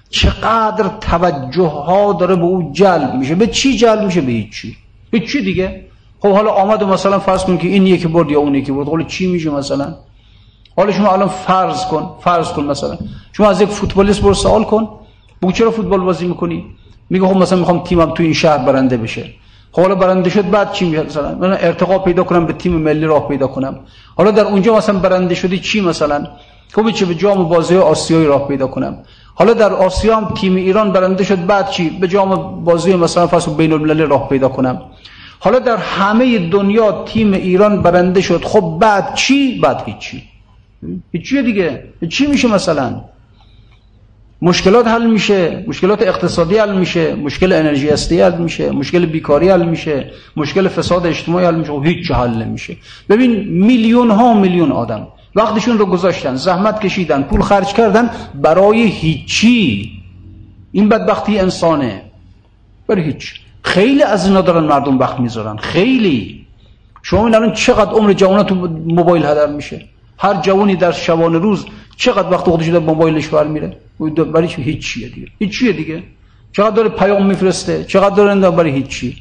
چقدر 0.09 0.87
توجه 1.01 1.67
ها 1.67 2.13
داره 2.13 2.35
به 2.35 2.43
او 2.43 2.71
جلب 2.73 3.15
میشه. 3.15 3.35
به 3.35 3.47
چی 3.47 3.77
جلب 3.77 4.03
میشه؟ 4.03 4.21
به 4.21 4.31
هیچی. 4.31 4.77
به 5.11 5.19
چی 5.19 5.43
دیگه؟ 5.43 5.85
خب 6.19 6.31
حالا 6.31 6.49
آمد 6.51 6.83
مثلا 6.83 7.19
فرض 7.19 7.43
کن 7.43 7.57
که 7.57 7.67
این 7.67 7.87
یکی 7.87 8.07
برد 8.07 8.31
یا 8.31 8.39
اون 8.39 8.55
یکی 8.55 8.71
برد. 8.71 8.87
حالا 8.87 9.03
چی 9.03 9.27
میشه 9.27 9.49
مثلا؟ 9.49 9.95
حالا 10.77 10.91
شما 10.91 11.11
الان 11.11 11.27
فرض 11.27 11.85
کن 11.85 12.09
فرض 12.21 12.51
کن 12.51 12.63
مثلا. 12.63 12.97
شما 13.33 13.49
از 13.49 13.61
یک 13.61 13.69
فوتبالیست 13.69 14.21
برو 14.21 14.33
سوال 14.33 14.63
کن. 14.63 14.89
بگو 15.41 15.51
چرا 15.51 15.71
فوتبال 15.71 15.99
بازی 15.99 16.27
می‌کنی؟ 16.27 16.65
میگه 17.09 17.27
خب 17.27 17.37
مثلا 17.37 17.59
می‌خوام 17.59 17.83
تیمم 17.83 18.11
تو 18.13 18.23
این 18.23 18.33
شهر 18.33 18.57
برنده 18.57 18.97
بشه. 18.97 19.25
خب 19.71 19.81
حالا 19.81 19.95
برنده 19.95 20.29
شد 20.29 20.49
بعد 20.49 20.71
چی 20.71 20.85
میشه 20.85 21.03
مثلا 21.03 21.35
من 21.35 21.51
ارتقا 21.51 21.99
پیدا 21.99 22.23
کنم 22.23 22.45
به 22.45 22.53
تیم 22.53 22.71
ملی 22.71 23.05
راه 23.05 23.27
پیدا 23.27 23.47
کنم. 23.47 23.79
حالا 24.17 24.31
در 24.31 24.45
اونجا 24.45 24.75
مثلا 24.75 24.99
برنده 24.99 25.35
شدی 25.35 25.59
چی 25.59 25.81
مثلا؟ 25.81 26.27
خب 26.73 26.91
چه 26.91 27.05
به 27.05 27.15
جام 27.15 27.49
بازی 27.49 27.77
آسیایی 27.77 28.25
راه 28.25 28.47
پیدا 28.47 28.67
کنم. 28.67 28.97
حالا 29.35 29.53
در 29.53 29.73
آسیا 29.73 30.17
هم 30.17 30.33
تیم 30.33 30.55
ایران 30.55 30.91
برنده 30.91 31.23
شد 31.23 31.45
بعد 31.45 31.69
چی؟ 31.69 31.89
به 31.89 32.07
جام 32.07 32.63
بازی 32.63 32.95
مثلا 32.95 33.27
فصل 33.27 33.53
بین 33.53 33.73
المللی 33.73 34.03
راه 34.03 34.29
پیدا 34.29 34.49
کنم. 34.49 34.81
حالا 35.39 35.59
در 35.59 35.77
همه 35.77 36.49
دنیا 36.49 37.03
تیم 37.05 37.33
ایران 37.33 37.81
برنده 37.81 38.21
شد 38.21 38.43
خب 38.43 38.77
بعد 38.81 39.15
چی؟ 39.15 39.59
بعد 39.59 39.83
هیچی. 39.85 40.30
هیچی 41.11 41.41
دیگه؟ 41.43 41.83
چی 42.09 42.27
میشه 42.27 42.47
مثلا؟ 42.47 43.01
مشکلات 44.41 44.87
حل 44.87 45.07
میشه 45.07 45.63
مشکلات 45.67 46.01
اقتصادی 46.01 46.57
حل 46.57 46.77
میشه 46.77 47.15
مشکل 47.15 47.53
انرژی 47.53 47.89
هستی 47.89 48.21
حل 48.21 48.37
میشه 48.37 48.71
مشکل 48.71 49.05
بیکاری 49.05 49.49
حل 49.49 49.65
میشه 49.65 50.11
مشکل 50.37 50.67
فساد 50.67 51.05
اجتماعی 51.05 51.45
حل 51.45 51.55
میشه. 51.55 51.71
و 51.71 51.81
هیچ 51.81 52.11
حل 52.11 52.43
نمیشه. 52.43 52.77
ببین 53.09 53.31
میلیون 53.47 54.11
ها 54.11 54.33
میلیون 54.33 54.71
آدم 54.71 55.07
وقتشون 55.35 55.77
رو 55.77 55.85
گذاشتن 55.85 56.35
زحمت 56.35 56.81
کشیدن 56.81 57.23
پول 57.23 57.41
خرج 57.41 57.67
کردن 57.67 58.09
برای 58.35 58.81
هیچی. 58.81 59.91
این 60.71 60.89
بدبختی 60.89 61.39
انسانه. 61.39 62.01
برای 62.87 63.03
هیچ. 63.03 63.41
خیلی 63.63 64.03
از 64.03 64.27
اینا 64.27 64.41
دارن 64.41 64.63
مردم 64.63 64.99
وقت 64.99 65.19
می‌ذارن. 65.19 65.57
خیلی. 65.57 66.45
شما 67.01 67.25
این 67.25 67.35
الان 67.35 67.53
چقدر 67.53 67.91
عمر 67.91 68.13
جوانات 68.13 68.47
تو 68.47 68.55
موبایل 68.85 69.25
هدر 69.25 69.47
میشه. 69.47 69.85
هر 70.21 70.41
جوانی 70.41 70.75
در 70.75 70.91
شبانه 70.91 71.37
روز 71.37 71.65
چقدر 71.97 72.31
وقت 72.31 72.43
خودش 72.43 72.67
در 72.67 72.79
موبایلش 72.79 73.27
بر 73.27 73.47
میره 73.47 73.77
برای 74.33 74.47
هیچ 74.47 74.87
چیه 74.87 75.09
دیگه. 75.09 75.27
هیچ 75.39 75.59
چیه 75.59 75.73
دیگه. 75.73 76.03
چقدر 76.51 76.75
داره 76.75 76.89
پیام 76.89 77.25
میفرسته؟ 77.25 77.83
چقدر 77.83 78.15
داره 78.15 78.51
برای 78.51 78.71
هیچی. 78.71 79.17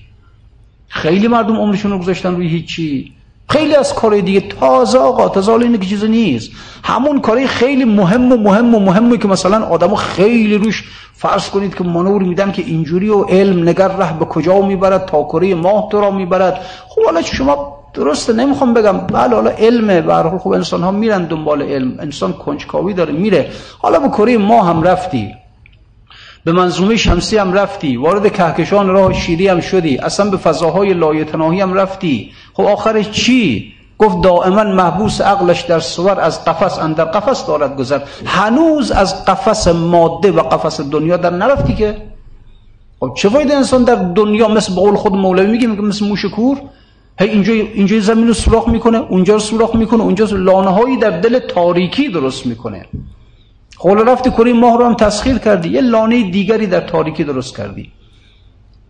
خیلی 0.88 1.28
مردم 1.28 1.56
عمرشون 1.56 1.90
رو 1.90 1.98
گذاشتن 1.98 2.34
روی 2.34 2.48
هیچی. 2.48 3.12
خیلی 3.48 3.74
از 3.74 3.94
کارهای 3.94 4.22
دیگه 4.22 4.40
تازه 4.40 4.98
آقا 4.98 5.28
تازه 5.28 5.52
اینه 5.52 5.78
که 5.78 5.86
چیز 5.86 6.04
نیست. 6.04 6.50
همون 6.84 7.20
کارهای 7.20 7.46
خیلی 7.46 7.84
مهم 7.84 8.32
و 8.32 8.36
مهم 8.36 8.74
و 8.74 8.78
مهمی 8.80 9.18
که 9.18 9.28
مثلا 9.28 9.64
آدمو 9.64 9.94
خیلی 9.94 10.56
روش 10.56 10.84
فرض 11.14 11.48
کنید 11.50 11.74
که 11.74 11.84
منور 11.84 12.22
میدن 12.22 12.52
که 12.52 12.62
اینجوری 12.62 13.08
و 13.08 13.22
علم 13.22 13.68
نگر 13.68 13.88
ره 13.88 14.18
به 14.18 14.24
کجا 14.24 14.60
می‌برد 14.60 15.06
تا 15.06 15.22
کره 15.22 15.54
ماه 15.54 15.88
تو 15.90 16.00
را 16.00 16.10
می‌برد. 16.10 16.60
خب 16.88 17.04
حالا 17.04 17.22
شما 17.22 17.79
درسته 17.94 18.32
نمی‌خوام 18.32 18.74
بگم. 18.74 18.98
بله 18.98 19.34
حالا 19.34 19.50
علمه. 19.50 20.00
به 20.00 20.14
هر 20.14 20.38
خب 20.38 20.48
انسان 20.48 20.82
ها 20.82 20.90
میرن 20.90 21.24
دنبال 21.24 21.62
علم. 21.62 21.96
انسان 22.00 22.32
کنجکاوی 22.32 22.94
داره 22.94 23.12
میره. 23.12 23.50
حالا 23.78 23.98
به 23.98 24.08
کره 24.08 24.38
ما 24.38 24.62
هم 24.62 24.82
رفتی. 24.82 25.34
به 26.44 26.52
منظومه 26.52 26.96
شمسی 26.96 27.36
هم 27.36 27.52
رفتی. 27.52 27.96
وارد 27.96 28.32
کهکشان 28.32 28.88
راه 28.88 29.12
شیری 29.12 29.48
هم 29.48 29.60
شدی. 29.60 29.98
اصلا 29.98 30.30
به 30.30 30.36
فضاهای 30.36 30.94
لایتناهی 30.94 31.60
هم 31.60 31.74
رفتی. 31.74 32.32
خب 32.54 32.62
آخرش 32.62 33.10
چی؟ 33.10 33.72
گفت 33.98 34.20
دائما 34.20 34.64
محبوس 34.64 35.20
عقلش 35.20 35.60
در 35.60 35.80
صور 35.80 36.20
از 36.20 36.44
قفس 36.44 36.78
اندر 36.78 37.04
قفس 37.04 37.46
دارد 37.46 37.76
گذر. 37.76 38.00
هنوز 38.26 38.90
از 38.90 39.24
قفس 39.24 39.68
ماده 39.68 40.32
و 40.32 40.40
قفس 40.40 40.80
دنیا 40.80 41.16
در 41.16 41.30
نرفتی 41.30 41.74
که؟ 41.74 41.96
خب 43.00 43.12
چه 43.16 43.28
فایده 43.28 43.54
انسان 43.54 43.84
در 43.84 43.94
دنیا 43.94 44.48
مثل 44.48 44.72
بقول 44.72 44.96
خود 44.96 45.12
مولوی 45.12 45.46
میگه؟ 45.46 45.66
مثل 45.66 46.08
موشکور 46.08 46.58
هی 47.20 47.28
اینجا 47.28 47.52
اینجا 47.52 48.00
زمین 48.00 48.28
رو 48.28 48.34
سوراخ 48.34 48.68
می‌کنه 48.68 48.98
اونجا 48.98 49.34
رو 49.34 49.40
سوراخ 49.40 49.74
می‌کنه 49.74 50.02
اونجا 50.02 50.24
لانه 50.24 50.70
هایی 50.70 50.96
در 50.96 51.10
دل 51.10 51.38
تاریکی 51.38 52.08
درست 52.08 52.46
می‌کنه. 52.46 52.86
خب 53.76 53.88
رفتی 53.88 54.30
کره 54.30 54.52
ماه 54.52 54.78
رو 54.78 54.84
هم 54.84 54.94
تسخیر 54.94 55.38
کردی 55.38 55.68
یه 55.68 55.80
لانه 55.80 56.30
دیگری 56.30 56.66
در 56.66 56.80
تاریکی 56.80 57.24
درست 57.24 57.56
کردی. 57.56 57.92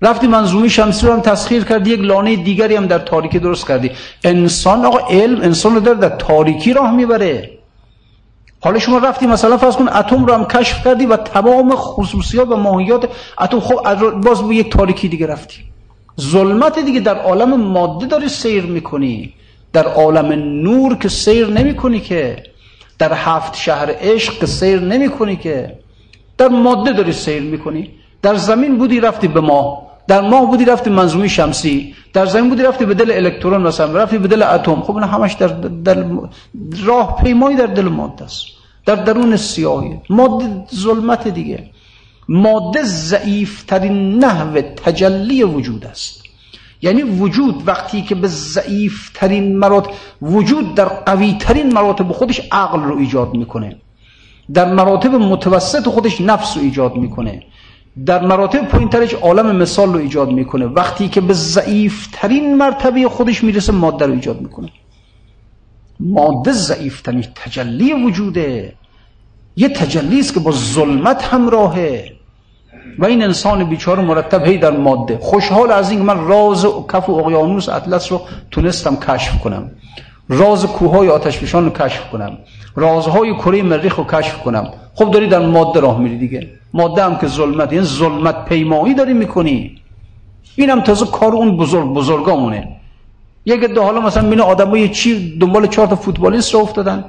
رفتی 0.03 0.27
منظومه 0.27 0.69
شمسی 0.69 1.07
رو 1.07 1.13
هم 1.13 1.21
تسخیر 1.21 1.65
کردی 1.65 1.91
یک 1.91 2.01
لانه 2.01 2.37
دیگری 2.37 2.77
هم 2.77 2.87
در 2.87 2.99
تاریکی 2.99 3.39
درست 3.39 3.69
کردی. 3.69 3.91
انسان 4.25 4.85
آقا 4.85 4.99
علم 4.99 5.41
انسان 5.41 5.75
رو 5.75 5.81
در, 5.81 5.95
در 5.95 6.09
تاریکی 6.09 6.73
راه 6.73 6.95
می‌بره. 6.95 7.51
حالا 8.61 8.79
شما 8.79 8.99
رفتی 8.99 9.27
مثلا 9.27 9.57
فرض 9.57 9.77
کن 9.77 9.89
اتم 9.89 10.25
رو 10.25 10.35
هم 10.35 10.45
کشف 10.45 10.85
کردی 10.85 11.07
و 11.07 11.17
تمام 11.17 11.71
خصوصیات 11.75 12.49
و 12.49 12.57
ماهیات 12.57 13.09
اتم 13.41 13.61
خب 13.61 14.05
باز 14.21 14.49
به 14.49 14.55
یک 14.55 14.73
تاریکی 14.73 15.09
دیگه 15.09 15.27
رفتی. 15.27 15.71
ظلمت 16.21 16.79
دیگه 16.79 17.01
در 17.01 17.19
عالم 17.19 17.61
ماده 17.61 18.07
داری 18.07 18.29
سیر 18.29 18.63
می‌کنی. 18.63 19.35
در 19.73 19.87
عالم 19.87 20.33
نور 20.63 20.97
که 20.97 21.09
سیر 21.09 21.47
نمی‌کنی 21.47 22.01
که. 22.01 22.43
در 22.99 23.13
هفت 23.13 23.57
شهر 23.57 23.95
عشق 24.01 24.39
که 24.39 24.47
سیر 24.47 24.81
نمی‌کنی 24.81 25.37
که. 25.37 25.79
در 26.39 26.49
ماده 26.49 26.93
داری 26.93 27.13
سیر 27.13 27.43
می‌کنی. 27.43 27.91
در 28.23 28.35
زمین 28.35 28.79
بودی 28.79 29.01
رفتی 29.01 29.29
به 29.29 29.41
ماه. 29.41 29.83
در 30.09 30.21
ماه 30.21 30.47
بودی 30.47 30.65
رفتی 30.65 30.91
منظومه 30.91 31.29
شمسی. 31.29 31.95
در 32.13 32.27
زمین 32.27 32.49
بودی 32.49 32.63
رفتی 32.63 32.85
به 32.85 32.95
دل 32.95 33.11
الکترون 33.11 33.63
مثلا. 33.63 33.93
رفتی 33.93 34.19
به 34.19 34.29
دل 34.29 34.43
اتم. 34.43 34.81
خب 34.83 34.95
اینا 34.95 35.07
همش 35.07 35.33
در, 35.33 35.49
در 35.85 36.05
راه 36.85 37.23
پیمایی 37.23 37.57
در 37.57 37.67
دل 37.67 37.89
ماده 37.89 38.25
است 38.25 38.45
در 38.87 38.95
درون 38.95 39.37
سیاهی. 39.37 40.01
ماده 40.11 40.65
ظلمت 40.75 41.29
دیگه. 41.29 41.71
ماده 42.33 42.83
ضعیفترین 42.83 44.25
نحو 44.25 44.61
تجلی 44.61 45.43
وجود 45.45 45.85
است. 45.85 46.23
یعنی 46.83 47.03
وجود 47.03 47.69
وقتی 47.69 48.03
که 48.03 48.15
به 48.15 48.29
ضعیفترین 48.29 49.57
مراتب 49.59 49.91
وجود 50.23 50.75
در 50.75 50.85
قویترین 50.85 51.73
مراتب 51.73 52.13
خودش 52.13 52.41
عقل 52.53 52.83
رو 52.83 52.99
ایجاد 52.99 53.35
می‌کنه. 53.35 53.77
در 54.55 54.75
مراتب 54.75 55.15
متوسط 55.15 55.89
خودش 55.89 56.21
نفس 56.21 56.57
رو 56.57 56.63
ایجاد 56.63 56.97
می‌کنه. 56.97 57.43
در 58.07 58.27
مراتب 58.27 58.69
پایینترش 58.69 59.15
عالم 59.15 59.57
مثال 59.57 59.93
رو 59.93 59.99
ایجاد 59.99 60.31
می‌کنه. 60.31 60.67
وقتی 60.67 61.09
که 61.09 61.21
به 61.21 61.35
ضعیفترین 61.35 62.57
مرتبه 62.57 63.09
خودش 63.09 63.45
می‌رسه 63.45 63.73
ماده 63.73 64.07
رو 64.07 64.13
ایجاد 64.13 64.41
می‌کنه. 64.41 64.69
ماده 66.01 66.53
ضعیفترین 66.53 67.25
تجلی 67.35 67.93
وجوده. 67.93 68.75
یه 69.57 69.69
تجلی 69.69 70.21
است 70.21 70.35
که 70.35 70.41
با 70.41 70.53
ظلمت 70.53 71.23
همراهه. 71.23 72.20
و 72.99 73.05
این 73.05 73.23
انسان 73.23 73.65
بیچاره 73.65 74.03
مرتب 74.03 74.47
هی 74.47 74.59
در 74.59 74.71
ماده. 74.71 75.19
خوشحال 75.23 75.71
از 75.71 75.91
این 75.91 76.03
من 76.03 76.25
راز 76.25 76.67
کف 76.93 77.09
و 77.09 77.13
اقیانوس 77.13 77.69
اطلس 77.69 78.13
رو 78.13 78.21
تونستم 78.51 78.97
کشف 78.97 79.41
کنم. 79.41 79.71
راز 80.29 80.67
کوههای 80.67 81.09
آتشفشان 81.09 81.65
رو 81.65 81.71
کشف 81.71 82.11
کنم. 82.11 82.39
رازهای 82.77 83.35
کره 83.35 83.63
مریخ 83.63 83.97
رو 83.97 84.05
کشف 84.05 84.39
کنم. 84.39 84.69
خب 84.95 85.11
داری 85.11 85.27
در 85.27 85.47
ماده 85.47 85.81
راه 85.81 85.99
میری 85.99 86.19
دیگه. 86.19 86.49
ماده 86.73 87.05
هم 87.05 87.19
که 87.19 87.27
ظلمت 87.27 87.73
یعنی 87.73 87.85
ظلمت 87.85 88.45
پیمایی 88.45 88.95
داری 88.95 89.13
می‌کنی. 89.13 89.81
اینم 90.57 90.81
تازه 90.81 91.07
کار 91.07 91.33
اون 91.33 91.57
بزرگ 91.57 91.87
بزرگامونه. 91.87 92.69
یک 93.47 93.61
ده 93.61 93.81
حالا 93.81 94.01
مثلا 94.01 94.31
بین 94.31 94.41
آدمای 94.41 94.89
چی 94.89 95.39
دنبال 95.39 95.67
چهار 95.67 95.87
تا 95.87 95.97
فوتبالیست 95.97 96.55
رو 96.55 96.61
افتادن. 96.61 97.05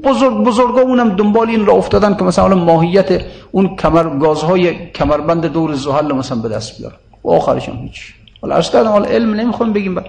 بزرگ 0.00 0.44
بزرگامون 0.44 1.00
هم 1.00 1.08
دنبال 1.08 1.48
این 1.48 1.66
را 1.66 1.74
افتادن 1.74 2.16
که 2.16 2.24
مثلا 2.24 2.54
ماهیت 2.54 3.22
اون 3.50 3.76
کمر 3.76 4.18
گازهای 4.18 4.86
کمربند 4.92 5.46
دور 5.46 5.74
زحل 5.74 6.12
مثلا 6.12 6.38
به 6.38 6.48
دست 6.48 6.78
بیارن. 6.78 6.96
و 7.24 7.30
آخرش 7.30 7.68
هم 7.68 7.76
هیچ. 7.76 8.14
حالا 8.42 8.54
ارز 8.54 8.70
کردم 8.70 8.90
حالا 8.90 9.04
علم 9.04 9.34
نمی‌خوام 9.34 9.72
بگیم. 9.72 10.00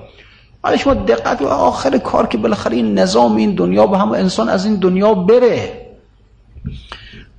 ولی 0.64 0.78
شما 0.78 0.94
دقت 0.94 1.42
و 1.42 1.48
آخر 1.48 1.98
کار 1.98 2.28
که 2.28 2.38
بالاخره 2.38 2.76
این 2.76 3.00
نظام 3.00 3.36
این 3.36 3.56
دنیا 3.56 3.88
به 3.88 3.98
هم 3.98 4.12
انسان 4.12 4.50
از 4.50 4.66
این 4.66 4.76
دنیا 4.76 5.14
بره. 5.14 5.72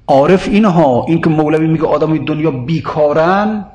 عارف 0.06 0.48
اینها 0.48 1.04
این 1.08 1.20
که 1.20 1.30
مولوی 1.30 1.66
میگه 1.66 1.86
آدم 1.86 2.24
دنیا 2.24 2.50
بیکارن. 2.50 3.66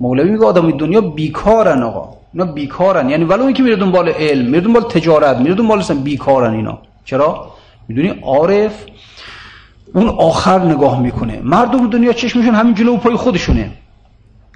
مولوی 0.00 0.30
میگه 0.30 0.44
آدم 0.44 0.70
دنیا 0.70 1.00
بیکارن 1.00 1.82
آقا. 1.82 2.16
اینا 2.32 2.52
بیکارن. 2.52 3.10
یعنی 3.10 3.24
ولو 3.24 3.44
اینکه 3.44 3.62
میره 3.62 3.76
دنبال 3.76 4.08
علم 4.08 4.46
میره 4.46 4.60
دنبال 4.60 4.82
تجارت 4.82 5.36
میره 5.36 5.54
دنبال 5.54 5.82
بیکارن 5.82 6.54
اینا. 6.54 6.78
چرا؟ 7.04 7.55
می‌دونی؟ 7.88 8.08
عارف 8.08 8.84
اون 9.94 10.08
آخر 10.08 10.64
نگاه 10.64 11.00
می‌کنه. 11.00 11.40
مردم 11.44 11.90
دنیا 11.90 12.12
چشمشون 12.12 12.54
همین 12.54 12.74
جلو 12.74 12.96
پای 12.96 13.16
خودشونه. 13.16 13.70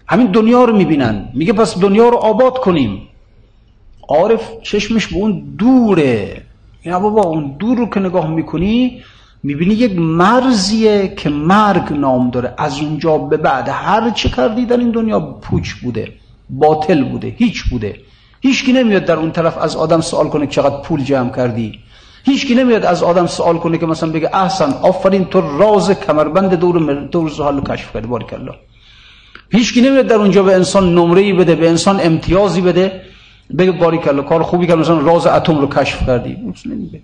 همین 0.06 0.26
دنیا 0.26 0.64
رو 0.64 0.76
می‌بینن. 0.76 1.28
میگه 1.34 1.52
پس 1.52 1.78
دنیا 1.78 2.08
رو 2.08 2.16
آباد 2.16 2.58
کنیم. 2.58 3.02
عارف 4.08 4.50
چشمش 4.62 5.06
به 5.06 5.16
اون 5.16 5.54
دوره. 5.58 6.42
این 6.82 6.98
بابا 6.98 7.22
اون 7.22 7.56
دور 7.58 7.78
رو 7.78 7.86
که 7.86 8.00
نگاه 8.00 8.30
می‌کنی 8.30 9.02
می‌بینی 9.42 9.74
یک 9.74 9.98
مرزیه 9.98 11.14
که 11.16 11.30
مرگ 11.30 11.92
نام 11.92 12.30
داره. 12.30 12.54
از 12.58 12.80
اونجا 12.80 13.18
به 13.18 13.36
بعد 13.36 13.68
هر 13.68 14.10
چه 14.10 14.28
کردی 14.28 14.66
در 14.66 14.76
این 14.76 14.90
دنیا 14.90 15.20
پوچ 15.20 15.72
بوده 15.72 16.12
باطل 16.50 17.04
بوده 17.04 17.34
هیچ 17.38 17.64
بوده. 17.64 18.00
هیچکی 18.40 18.72
نمیاد 18.72 19.04
در 19.04 19.16
اون 19.16 19.30
طرف 19.30 19.58
از 19.58 19.76
آدم 19.76 20.00
سوال 20.00 20.28
کنه 20.28 20.46
چقدر 20.46 20.82
پول 20.82 21.04
جمع 21.04 21.30
کردی. 21.36 21.78
هیچکی 22.24 22.54
نمیاد 22.54 22.84
از 22.84 23.02
آدم 23.02 23.26
سوال 23.26 23.58
کنه 23.58 23.78
که 23.78 23.86
مثلا 23.86 24.12
بگه 24.12 24.30
احسن 24.32 24.72
آفرین 24.82 25.24
تو 25.24 25.58
راز 25.58 25.90
کمربند 25.90 26.54
دور 26.54 26.94
دور 26.94 27.30
زحل 27.30 27.54
رو 27.54 27.60
کشف 27.60 27.92
کردی 27.92 28.06
بارک 28.06 28.32
الله 28.32 28.54
هیچکی 29.50 29.80
نمیاد 29.80 30.06
در 30.06 30.16
اونجا 30.16 30.42
به 30.42 30.54
انسان 30.54 30.94
نمره 30.94 31.34
بده 31.34 31.54
به 31.54 31.68
انسان 31.68 32.00
امتیازی 32.00 32.60
بده 32.60 33.00
بگه 33.58 33.72
بارک 33.72 34.08
الله 34.08 34.22
کار 34.22 34.42
خوبی 34.42 34.66
کردی 34.66 34.80
مثلا 34.80 34.98
راز 34.98 35.26
اتم 35.26 35.58
رو 35.58 35.66
کشف 35.66 36.06
کردی. 36.06 36.36
نمیگه 36.66 37.00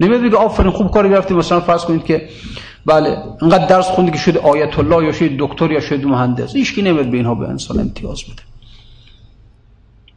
نمیاد 0.00 0.20
بگه 0.20 0.36
آفرین 0.36 0.70
خوب 0.70 0.90
کاری 0.90 1.08
گرفتی 1.08 1.34
مثلا 1.34 1.60
فرض 1.60 1.84
کنید 1.84 2.04
که 2.04 2.28
بله 2.86 3.18
انقدر 3.42 3.66
درس 3.66 3.86
خوندی 3.86 4.10
که 4.10 4.18
شده 4.18 4.40
آیت 4.40 4.78
الله 4.78 5.04
یا 5.04 5.12
شده 5.12 5.36
دکتر 5.38 5.70
یا 5.70 5.80
شده 5.80 6.06
مهندس. 6.06 6.56
هیچکی 6.56 6.82
نمیاد 6.82 7.06
به 7.06 7.16
اینها 7.16 7.34
به 7.34 7.48
انسان 7.48 7.80
امتیاز 7.80 8.22
بده. 8.22 8.42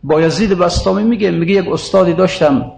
بایزید 0.03 0.49
بستامی 0.49 1.03
میگه 1.03 1.31
میگه 1.31 1.53
یک 1.53 1.67
استادی 1.67 2.13
داشتم 2.13 2.71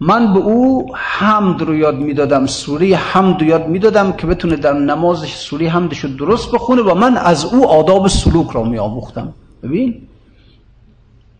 من 0.00 0.32
به 0.34 0.38
او 0.38 0.86
حمد 0.94 1.62
رو 1.62 1.74
یاد 1.74 1.98
می‌دادم 1.98 2.46
سوره 2.46 2.96
حمد 2.96 3.40
رو 3.40 3.46
یاد 3.46 3.68
می‌دادم 3.68 4.12
که 4.12 4.26
بتونه 4.26 4.56
در 4.56 4.72
نمازش 4.72 5.34
سوره 5.34 5.68
حمدش 5.68 5.98
رو 5.98 6.10
درست 6.10 6.52
بخونه 6.52 6.82
و 6.82 6.94
من 6.94 7.16
از 7.16 7.44
او 7.44 7.68
آداب 7.68 8.08
سلوک 8.08 8.50
را 8.50 8.62
می 8.64 8.78
آموختم 8.78 9.32
ببین 9.62 10.02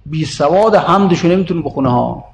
بی 0.07 0.25
سواد 0.25 0.75
حمدش 0.75 1.19
رو 1.19 1.31
نمی‌تونه 1.31 1.63
بخونه 1.63 1.91
ها. 1.91 2.25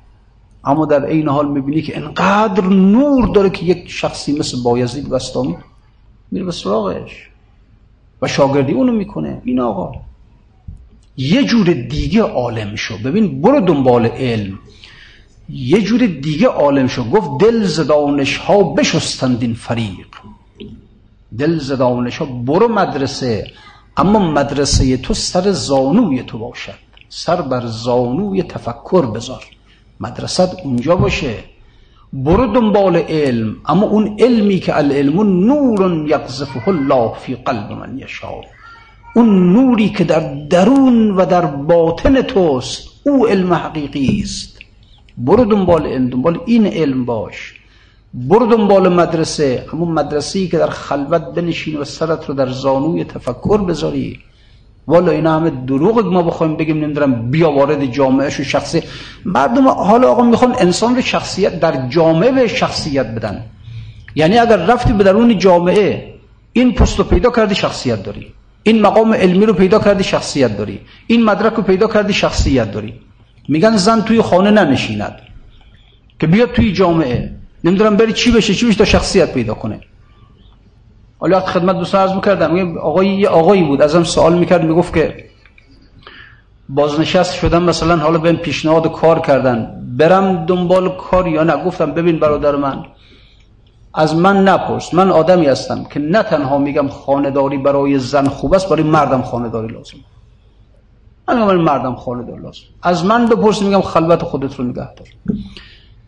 اما 0.65 0.87
در 0.87 1.05
این 1.05 1.29
حال 1.29 1.49
می‌بینی 1.49 1.83
که 1.83 1.97
انقدر 1.97 2.65
نور 2.65 3.29
داره 3.29 3.51
که 3.51 3.65
یک 3.65 3.91
شخصی 3.91 4.39
مثل 4.39 4.63
بایزید 4.63 5.09
بستامی 5.09 5.57
میره 6.31 6.45
به 6.45 6.53
سراغش 6.53 7.29
و 8.23 8.29
شاگردی 8.29 8.73
اونو 8.73 8.93
می‌کنه. 8.93 9.43
این 9.45 9.61
آقا 9.61 9.93
یه 11.17 11.45
جور 11.45 11.67
دیگه 11.73 12.23
عالم 12.23 12.75
شو. 12.77 12.95
ببین 13.05 13.41
برو 13.43 13.61
دنبال 13.61 14.07
علم. 14.07 14.59
یه 15.49 15.83
جور 15.83 16.07
دیگه 16.07 16.47
عالم 16.47 16.87
شو 16.87 17.11
گفت 17.11 17.45
دل 17.45 17.65
زدانش 17.65 18.37
ها 18.37 18.63
بشستند 18.63 19.43
این 19.43 19.55
فریق. 19.55 20.07
دل 21.39 21.59
زدانش 21.59 22.19
ها 22.19 22.25
برو 22.25 22.69
مدرسه 22.69 23.47
اما 23.97 24.19
مدرسه 24.19 24.97
تو 24.97 25.15
سر 25.15 25.53
زانوی 25.53 26.23
تو 26.23 26.39
باشد. 26.39 26.75
سر 27.09 27.41
بر 27.43 27.67
زانوی 27.67 28.43
تفکر 28.43 29.07
بذار. 29.07 29.45
مدرسه 30.01 30.51
اونجا 30.65 30.97
باشه. 30.97 31.35
برو 32.13 32.47
دنبال 32.53 32.97
علم 32.97 33.57
اما 33.67 33.87
اون 33.87 34.17
علمی 34.19 34.59
که 34.59 34.77
العلم 34.77 35.21
نور 35.21 36.09
یقذفه 36.09 36.69
الله 36.69 37.13
فی 37.15 37.35
قلب 37.35 37.73
من 37.73 37.99
یشاء. 37.99 38.41
اون 39.17 39.53
نوری 39.53 39.89
که 39.89 40.05
در 40.05 40.47
درون 40.51 41.11
و 41.11 41.27
در 41.27 41.47
باطن 41.47 42.23
توست 42.23 42.89
او 43.07 43.27
علم 43.27 43.55
حقیقی 43.55 44.21
است. 44.25 44.56
برو 45.19 45.45
دنبال 45.45 45.87
علم 45.87 46.09
دنبال 46.09 46.41
این 46.47 46.67
علم 46.67 47.05
باش. 47.05 47.55
برو 48.15 48.47
دنبال 48.47 48.89
مدرسه 48.89 49.65
همون 49.73 49.89
مدرسه 49.89 50.47
که 50.47 50.59
در 50.59 50.71
خلوت 50.71 51.35
بنشین 51.35 51.77
و 51.77 51.85
سرت 51.85 52.25
رو 52.29 52.35
در 52.35 52.49
زانوی 52.49 53.05
تفکر 53.05 53.59
بذاری. 53.59 54.19
والا 54.87 55.13
اینا 55.13 55.37
همه 55.37 55.51
دروغ 55.51 56.07
ما 56.07 56.23
بخوایم 56.23 56.57
بگیم 56.57 56.85
نمی‌دونم 56.85 57.31
بیا 57.31 57.51
وارد 57.51 57.87
جامعهش 57.87 58.41
و 58.41 58.45
شخصی. 58.45 58.83
مردم 59.25 59.69
حالا 59.69 60.11
آقا 60.11 60.23
می‌خوان 60.23 60.55
انسان 60.59 60.97
رو 60.97 61.03
شخصیت 61.03 61.61
در 61.61 61.89
جامعه 61.89 62.33
به 62.33 62.49
شخصیت 62.49 63.07
بدن. 63.07 63.45
یعنی 64.15 64.39
اگر 64.39 64.57
رفتی 64.57 64.93
به 64.93 65.05
درون 65.05 65.39
جامعه 65.39 66.15
این 66.53 66.73
پست 66.73 66.99
رو 66.99 67.05
پیدا 67.05 67.31
کردی 67.31 67.55
شخصیت 67.55 68.03
داری. 68.03 68.33
این 68.63 68.81
مقام 68.81 69.15
علمی 69.15 69.47
رو 69.47 69.53
پیدا 69.53 69.79
کردی 69.79 70.05
شخصیت 70.05 70.57
داری. 70.57 70.81
این 71.07 71.25
مدرک 71.25 71.53
رو 71.53 71.63
پیدا 71.63 71.87
کردی 71.87 72.13
شخصیت 72.13 72.73
داری. 72.73 72.95
میگن 73.49 73.77
زن 73.77 74.03
توی 74.03 74.23
خانه 74.23 74.51
ننشیند. 74.51 75.21
که 76.21 76.27
بیاد 76.27 76.53
توی 76.53 76.73
جامعه. 76.73 77.31
نمی‌دونم 77.65 77.97
بری 77.97 78.13
چی 78.13 78.33
بشه 78.33 78.55
چی 78.55 78.67
بشه 78.67 78.79
تا 78.79 78.85
شخصیت 78.85 79.33
پیدا 79.33 79.55
کنه. 79.55 79.81
حالا 81.19 81.41
خدمت 81.41 81.79
دوستان 81.79 82.01
عرض 82.01 82.13
می‌کردم 82.13 82.79
آقایی 82.79 83.11
یه 83.11 83.29
آقایی 83.29 83.63
بود 83.63 83.83
ازم 83.83 84.05
سوال 84.05 84.39
می‌کرد 84.39 84.65
می‌گفت 84.65 84.95
که 84.95 85.25
بازنشست 86.69 87.35
شدم 87.35 87.63
مثلا 87.63 87.97
حالا 87.97 88.19
بهم 88.19 88.37
پیشنهاد 88.37 88.93
کار 88.93 89.21
کردن. 89.21 89.83
برم 89.99 90.47
دنبال 90.47 90.97
کار 90.97 91.29
یا 91.29 91.45
نه؟ 91.45 91.65
گفتم 91.65 91.93
ببین 91.93 92.19
برادر 92.19 92.57
من 92.57 92.85
از 93.95 94.17
من 94.17 94.49
نپرس. 94.49 94.95
من 94.95 95.11
آدمی 95.11 95.47
هستم 95.47 95.85
که 95.85 96.01
نه 96.01 96.23
تنها 96.23 96.59
میگم 96.59 96.89
خانداری 96.89 97.59
برای 97.59 97.99
زن 97.99 98.29
خوب 98.29 98.55
است 98.55 98.69
برای 98.69 98.83
مردم 98.83 99.23
خانداری 99.23 99.75
لازم. 99.75 99.97
من 101.29 101.37
میگم 101.37 101.57
مردم 101.57 101.95
خانداری 101.95 102.43
لازم 102.43 102.61
از 102.83 103.05
من 103.05 103.27
بپرس 103.27 103.63
میگم 103.63 103.81
خلوت 103.81 104.23
خودت 104.23 104.55
رو 104.55 104.65
نگه 104.65 104.75
دار. 104.95 105.09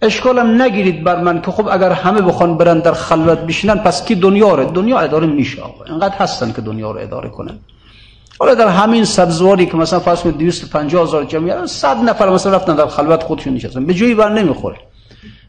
اشکالم 0.02 0.62
نگیرید 0.62 1.04
بر 1.04 1.20
من 1.20 1.42
که 1.42 1.50
خب 1.50 1.68
اگر 1.68 1.92
همه 1.92 2.20
بخوان 2.20 2.56
برن 2.56 2.78
در 2.78 2.92
خلوت 2.92 3.38
بشینن 3.38 3.74
پس 3.74 4.04
کی 4.04 4.14
دنیا 4.14 4.54
رو 4.54 4.70
دنیا 4.70 4.98
اداره 4.98 5.26
میشه 5.26 5.62
آقا. 5.62 5.84
اینقدر 5.84 6.14
هستن 6.14 6.52
که 6.52 6.60
دنیا 6.60 6.90
رو 6.90 7.00
اداره 7.00 7.28
کنن. 7.28 7.58
حالا 8.38 8.54
در 8.54 8.68
همین 8.68 9.04
سبزواری 9.04 9.66
که 9.66 9.76
مثلا 9.76 10.00
فرض 10.00 10.20
کنید 10.20 10.38
250 10.38 11.02
هزار 11.02 11.24
جمعیت 11.24 11.66
100 11.66 11.96
نفر 11.96 12.30
مثلا 12.30 12.52
رفتن 12.52 12.74
در 12.74 12.86
خلوت 12.86 13.22
خودشون 13.22 13.54
نشستن. 13.54 13.86
به 13.86 13.94
جایی 13.94 14.14
بر 14.14 14.28
نمی‌خوره. 14.28 14.76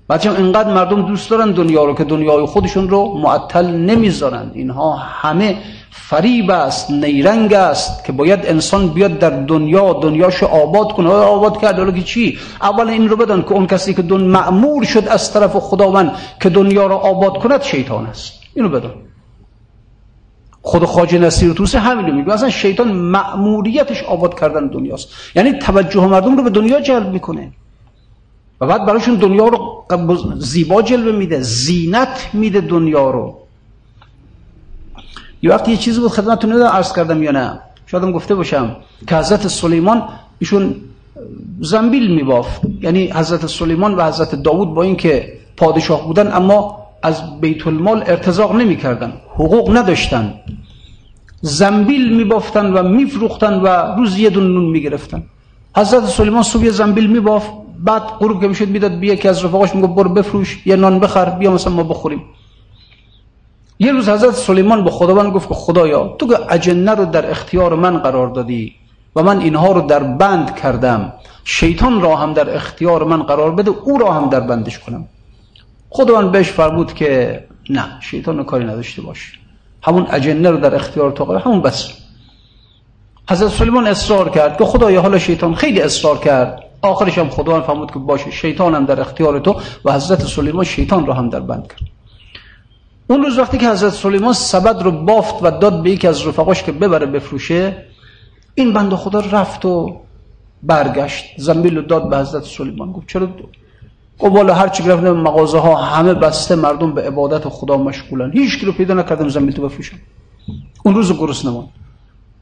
بچه 0.09 0.31
اینقدر 0.31 0.73
مردم 0.73 1.01
دوست 1.01 1.29
دارن 1.29 1.51
دنیا 1.51 1.83
رو 1.83 1.93
که 1.93 2.03
دنیای 2.03 2.45
خودشون 2.45 2.89
رو 2.89 3.17
معطل 3.17 3.65
نمی‌ذارن 3.65 4.51
اینها 4.53 4.95
همه 4.95 5.57
فریب 5.91 6.51
است 6.51 6.91
نیرنگ 6.91 7.53
است 7.53 8.03
که 8.05 8.11
باید 8.11 8.39
انسان 8.45 8.87
بیاد 8.87 9.19
در 9.19 9.29
دنیا 9.29 9.93
دنیاشو 9.93 10.45
آباد 10.45 10.91
کنه 10.91 11.09
آباد 11.09 11.61
کرد 11.61 11.77
حالا 11.77 11.91
که 11.91 12.01
چی 12.01 12.37
اول 12.61 12.87
این 12.89 13.09
رو 13.09 13.15
بدن 13.15 13.41
که 13.41 13.51
اون 13.51 13.67
کسی 13.67 13.93
که 13.93 14.01
دن 14.01 14.21
معمور 14.21 14.83
شد 14.85 15.07
از 15.07 15.33
طرف 15.33 15.55
خداوند 15.55 16.11
که 16.41 16.49
دنیا 16.49 16.87
رو 16.87 16.95
آباد 16.95 17.37
کند 17.37 17.61
شیطان 17.61 18.05
است 18.05 18.33
اینو 18.55 18.69
بدن 18.69 18.91
خود 20.61 20.85
خواجه 20.85 21.19
نصیر 21.19 21.53
توسی 21.53 21.77
همین 21.77 22.15
میگه 22.15 22.33
اصلا 22.33 22.49
شیطان 22.49 22.91
معموریتش 22.91 24.03
آباد 24.03 24.39
کردن 24.39 24.67
دنیاست 24.67 25.09
یعنی 25.35 25.53
توجه 25.53 26.07
مردم 26.07 26.37
رو 26.37 26.43
به 26.43 26.49
دنیا 26.49 26.81
جلب 26.81 27.13
می‌کنه 27.13 27.51
و 28.61 28.67
بعد 28.67 28.85
برایشون 28.85 29.15
دنیا 29.15 29.47
رو 29.47 29.85
زیبا 30.37 30.81
جلوه 30.81 31.17
میده 31.17 31.41
زینت 31.41 32.29
میده 32.33 32.61
دنیا 32.61 33.11
رو. 33.11 33.37
یه 35.41 35.49
وقتی 35.49 35.71
یه 35.71 35.77
چیزی 35.77 35.99
بود 35.99 36.11
خدمتتون 36.11 36.49
نمی‌دونم 36.49 36.71
عرض 36.71 36.93
کردم 36.93 37.23
یا 37.23 37.31
نه 37.31 37.59
شاید 37.87 38.03
گفته 38.03 38.35
باشم. 38.35 38.75
که 39.07 39.15
حضرت 39.15 39.47
سلیمان 39.47 40.03
ایشون 40.39 40.75
زنبیل 41.61 42.15
میبافت. 42.15 42.61
یعنی 42.81 43.07
حضرت 43.07 43.47
سلیمان 43.47 43.95
و 43.95 44.03
حضرت 44.07 44.35
داوود 44.35 44.73
با 44.73 44.83
اینکه 44.83 45.33
پادشاه 45.57 46.07
بودن 46.07 46.33
اما 46.33 46.85
از 47.03 47.39
بیت 47.41 47.67
المال 47.67 48.03
ارتزاق 48.07 48.55
نمی‌کردن 48.55 49.13
حقوق 49.33 49.77
نداشتن. 49.77 50.33
زنبیل 51.41 52.15
میبافتن 52.17 52.73
و 52.73 52.83
میفروختن 52.83 53.53
و 53.53 53.67
روز 53.97 54.17
یه 54.17 54.29
دون 54.29 54.53
نون 54.53 54.65
می‌گرفتن. 54.65 55.23
حضرت 55.75 56.05
سلیمان 56.05 56.43
صبح 56.43 56.69
زنبیل 56.69 57.07
میبافت 57.07 57.51
بعد 57.83 58.01
غروب 58.01 58.41
که 58.41 58.47
می‌شد 58.47 58.67
می‌داد 58.67 58.91
بیا 58.91 59.15
که 59.15 59.29
از 59.29 59.45
رفقاش 59.45 59.75
می‌گفت 59.75 59.93
برو 59.93 60.09
بفروش 60.09 60.67
یه 60.67 60.75
نان 60.75 60.99
بخر 60.99 61.29
بیا 61.29 61.51
مثلا 61.51 61.73
ما 61.73 61.83
بخوریم. 61.83 62.21
یه 63.79 63.91
روز 63.91 64.09
حضرت 64.09 64.33
سلیمان 64.33 64.83
به 64.83 64.91
خداوند 64.91 65.33
گفت 65.33 65.47
که 65.47 65.53
خدایا 65.53 66.15
تو 66.19 66.27
که 66.27 66.37
اجنه 66.49 66.91
رو 66.91 67.05
در 67.05 67.31
اختیار 67.31 67.75
من 67.75 67.97
قرار 67.97 68.27
دادی 68.27 68.75
و 69.15 69.23
من 69.23 69.39
اینها 69.39 69.71
رو 69.71 69.81
در 69.81 70.03
بند 70.03 70.55
کردم 70.55 71.13
شیطان 71.43 72.01
را 72.01 72.15
هم 72.15 72.33
در 72.33 72.55
اختیار 72.55 73.03
من 73.03 73.23
قرار 73.23 73.51
بده 73.51 73.71
او 73.71 73.97
را 73.97 74.13
هم 74.13 74.29
در 74.29 74.39
بندش 74.39 74.79
کنم. 74.79 75.07
خداوند 75.89 76.31
بهش 76.31 76.49
فرمود 76.49 76.93
که 76.93 77.43
نه 77.69 77.85
شیطان 78.01 78.37
رو 78.37 78.43
کاری 78.43 78.65
نداشته 78.65 79.01
باش. 79.01 79.39
همون 79.83 80.07
اجنه 80.11 80.49
رو 80.49 80.57
در 80.57 80.75
اختیار 80.75 81.11
تو 81.11 81.25
قرار 81.25 81.41
همون 81.41 81.61
بس. 81.61 81.91
حضرت 83.29 83.51
سلیمان 83.51 83.87
اصرار 83.87 84.29
کرد 84.29 84.57
که 84.57 84.65
خدایا 84.65 85.01
حالا 85.01 85.19
شیطان 85.19 85.55
خیلی 85.55 85.81
اصرار 85.81 86.17
کرد. 86.17 86.63
آخرش 86.81 87.17
هم 87.17 87.29
خداوند 87.29 87.63
فرمود 87.63 87.91
که 87.91 87.99
باشه 87.99 88.31
شیطان 88.31 88.75
هم 88.75 88.85
در 88.85 89.01
اختیار 89.01 89.39
تو 89.39 89.55
و 89.85 89.93
حضرت 89.93 90.25
سلیمان 90.25 90.65
شیطان 90.65 91.05
رو 91.05 91.13
هم 91.13 91.29
در 91.29 91.39
بند 91.39 91.67
کرد 91.67 91.79
اون 93.07 93.23
روز 93.23 93.37
وقتی 93.39 93.57
که 93.57 93.69
حضرت 93.69 93.93
سلیمان 93.93 94.33
سبد 94.33 94.81
رو 94.81 94.91
بافت 94.91 95.43
و 95.43 95.51
داد 95.51 95.83
به 95.83 95.89
یکی 95.91 96.07
از 96.07 96.27
رفقاش 96.27 96.63
که 96.63 96.71
ببره 96.71 97.05
بفروشه 97.05 97.85
این 98.55 98.73
بند 98.73 98.93
خدا 98.93 99.19
رفت 99.19 99.65
و 99.65 100.01
برگشت. 100.63 101.25
زنبیل 101.37 101.75
رو 101.75 101.81
داد 101.81 102.09
به 102.09 102.17
حضرت 102.17 102.43
سلیمان. 102.43 102.91
گفت 102.91 103.07
چرا 103.07 103.25
دو؟ 103.25 103.43
گفت 104.19 104.35
والا 104.35 104.53
هر 104.53 104.67
چی 104.67 104.83
گرفتم 104.83 105.11
مغازه 105.11 105.57
ها 105.57 105.75
همه 105.75 106.13
بسته 106.13 106.55
مردم 106.55 106.93
به 106.93 107.01
عبادت 107.01 107.49
خدا 107.49 107.77
مشغولن. 107.77 108.31
هیچ 108.31 108.59
کی 108.59 108.65
رو 108.65 108.71
پیدا 108.71 108.93
نکردم 108.93 109.29
زنبیل 109.29 109.55
تو 109.55 109.61
بفروشم. 109.61 109.97
اون 110.83 110.95
روز 110.95 111.17
گرسنه 111.17 111.63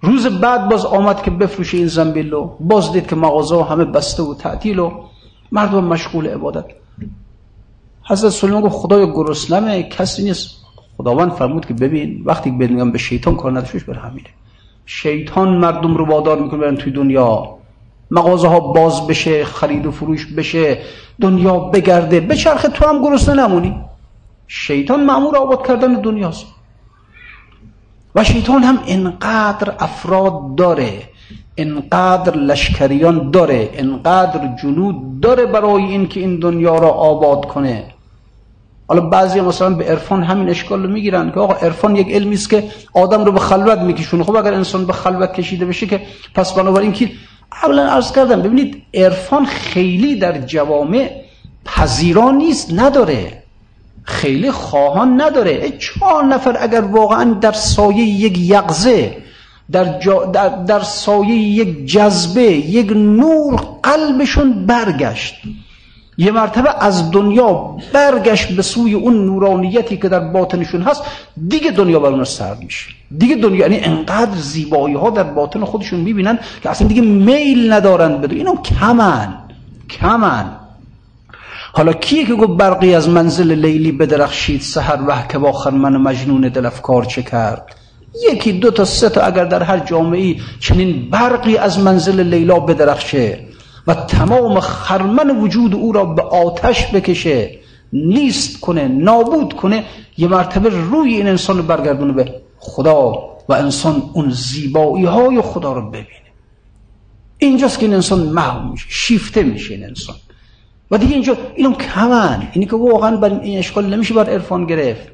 روز 0.01 0.27
بعد 0.27 0.69
باز 0.69 0.85
آمد 0.85 1.21
که 1.21 1.31
بفروشه 1.31 1.77
این 1.77 1.87
زنبیل 1.87 2.31
رو 2.31 2.57
باز 2.59 2.91
دید 2.91 3.07
که 3.07 3.15
مغازه 3.15 3.63
همه 3.63 3.85
بسته 3.85 4.23
و 4.23 4.33
تعطیل 4.33 4.79
و 4.79 4.91
مردم 5.51 5.83
مشغول 5.83 6.27
عبادت. 6.27 6.65
حضرت 8.09 8.31
سلیمان 8.31 8.61
گفت 8.61 8.75
خدای 8.75 9.11
گرسنمه 9.11 9.83
کسی 9.83 10.23
نیست. 10.23 10.49
خداوند 10.97 11.31
فرمود 11.31 11.65
که 11.65 11.73
ببین 11.73 12.21
وقتی 12.25 12.51
میگم 12.51 12.91
به 12.91 12.97
شیطان 12.97 13.35
کار 13.35 13.51
نداشتش 13.51 13.83
بر 13.83 13.93
همینه. 13.93 14.29
شیطان 14.85 15.57
مردم 15.57 15.97
رو 15.97 16.05
وادار 16.05 16.39
می‌کنه 16.39 16.59
برن 16.59 16.75
توی 16.75 16.93
دنیا. 16.93 17.57
مغازه 18.11 18.47
ها 18.47 18.59
باز 18.59 19.07
بشه 19.07 19.45
خرید 19.45 19.85
و 19.85 19.91
فروش 19.91 20.25
بشه 20.25 20.77
دنیا 21.21 21.59
بگرده. 21.59 22.19
به 22.19 22.35
چرخ 22.35 22.65
تو 22.73 22.85
هم 22.85 23.01
گرسنه 23.01 23.47
نمونی. 23.47 23.81
شیطان 24.47 25.03
معمور 25.03 25.37
آباد 25.37 25.67
کردن 25.67 25.93
دنیاست. 25.93 26.45
و 28.17 28.23
شیطان 28.23 28.63
هم 28.63 28.79
انقدر 28.87 29.73
افراد 29.79 30.55
داره 30.55 31.01
انقدر 31.57 32.35
لشکریان 32.35 33.31
داره 33.31 33.69
انقدر 33.73 34.55
جنود 34.63 35.19
داره 35.19 35.45
برای 35.45 35.83
اینکه 35.83 36.19
این 36.19 36.39
دنیا 36.39 36.75
را 36.75 36.89
آباد 36.89 37.45
کنه. 37.45 37.83
حالا 38.87 39.01
بعضی 39.01 39.41
مثلا 39.41 39.69
به 39.69 39.83
عرفان 39.85 40.23
همین 40.23 40.49
اشکال 40.49 40.83
رو 40.83 40.89
می‌گیرن 40.89 41.31
که 41.31 41.39
آقا 41.39 41.53
عرفان 41.53 41.95
یک 41.95 42.11
علمی 42.11 42.33
است 42.33 42.49
که 42.49 42.63
آدم 42.93 43.25
رو 43.25 43.31
به 43.31 43.39
خلوت 43.39 43.79
میکشونه. 43.79 44.23
خب 44.23 44.35
اگر 44.35 44.53
انسان 44.53 44.85
به 44.85 44.93
خلوت 44.93 45.33
کشیده 45.33 45.65
بشه 45.65 45.87
که 45.87 46.01
پس 46.35 46.53
بنابراین 46.53 46.91
که 46.91 47.11
اولا 47.63 47.83
عرض 47.83 48.11
کردم 48.11 48.41
ببینید 48.41 48.83
عرفان 48.93 49.45
خیلی 49.45 50.15
در 50.15 50.37
جوامع 50.37 51.11
پذیران 51.65 52.35
نیست 52.35 52.73
نداره. 52.73 53.43
خیلی 54.07 54.51
خواهان 54.51 55.21
نداره. 55.21 55.69
چهار 55.69 56.23
نفر 56.23 56.57
اگر 56.59 56.81
واقعا 56.81 57.33
در 57.33 57.51
سایه 57.51 58.03
یک 58.03 58.37
یقزه 58.37 59.17
در, 59.71 59.83
در, 60.33 60.49
در 60.49 60.79
سایه 60.79 61.35
یک 61.35 61.85
جذبه 61.85 62.41
یک 62.41 62.91
نور 62.91 63.61
قلبشون 63.83 64.65
برگشت. 64.65 65.35
یه 66.17 66.31
مرتبه 66.31 66.83
از 66.83 67.11
دنیا 67.11 67.75
برگشت 67.93 68.47
به 68.47 68.61
سوی 68.61 68.93
اون 68.93 69.25
نورانیتی 69.25 69.97
که 69.97 70.09
در 70.09 70.19
باطنشون 70.19 70.81
هست 70.81 71.03
دیگه 71.47 71.71
دنیا 71.71 71.99
بر 71.99 72.09
اون 72.09 72.23
سرد 72.23 72.59
میشه. 72.63 72.89
دیگه 73.17 73.35
دنیا 73.35 73.59
یعنی 73.59 73.79
انقدر 73.79 74.35
زیبایی 74.35 74.95
ها 74.95 75.09
در 75.09 75.23
باطن 75.23 75.65
خودشون 75.65 75.99
می‌بینن 75.99 76.39
که 76.63 76.69
اصلا 76.69 76.87
دیگه 76.87 77.01
میل 77.01 77.73
ندارن 77.73 78.17
بدون 78.21 78.37
اینم 78.37 78.61
کمن 78.61 79.33
کمن. 79.89 80.66
حالا 81.77 81.93
کیه 81.93 82.25
که 82.25 82.35
گفت 82.35 82.57
برقی 82.57 82.95
از 82.95 83.09
منزل 83.09 83.51
لیلی 83.51 83.91
بدرخشید؟ 83.91 84.61
سهر 84.61 84.99
وح 85.07 85.27
که 85.27 85.37
با 85.37 85.71
من 85.71 85.97
مجنون 85.97 86.41
دلفکار 86.41 87.05
چه 87.05 87.23
کرد؟ 87.23 87.75
یکی 88.31 88.51
دو 88.51 88.71
تا 88.71 88.85
سه 88.85 89.09
تا 89.09 89.21
اگر 89.21 89.45
در 89.45 89.63
هر 89.63 89.79
جامعه 89.79 90.35
چنین 90.59 91.09
برقی 91.09 91.57
از 91.57 91.79
منزل 91.79 92.19
لیلا 92.19 92.59
بدرخشه 92.59 93.39
و 93.87 93.93
تمام 93.93 94.59
خرمن 94.59 95.29
وجود 95.29 95.75
او 95.75 95.91
را 95.91 96.05
به 96.05 96.21
آتش 96.21 96.91
بکشه 96.91 97.59
نیست 97.93 98.59
کنه 98.59 98.87
نابود 98.87 99.53
کنه 99.53 99.83
یه 100.17 100.27
مرتبه 100.27 100.69
روی 100.69 101.15
این 101.15 101.27
انسان 101.27 101.61
برگردونه 101.61 102.13
به 102.13 102.33
خدا 102.59 103.13
و 103.49 103.53
انسان 103.53 104.03
اون 104.13 104.29
زیبایی 104.29 105.05
های 105.05 105.41
خدا 105.41 105.73
رو 105.73 105.89
ببینه. 105.89 106.07
اینجاست 107.37 107.79
که 107.79 107.85
این 107.85 107.95
انسان 107.95 108.19
محو 108.19 108.71
میشه 108.71 108.85
شیفته 108.89 109.43
میشه 109.43 109.73
این 109.73 109.83
انسان. 109.83 110.15
و 110.91 110.97
دیگه 110.97 111.13
اینجا 111.13 111.37
اینم 111.55 111.73
کمن. 111.73 112.47
اینی 112.53 112.65
که 112.65 112.75
واقعا 112.75 113.17
بر 113.17 113.39
این 113.39 113.59
اشکال 113.59 113.85
نمیشه 113.85 114.13
بر 114.13 114.29
عرفان 114.29 114.65
گرفت. 114.65 115.07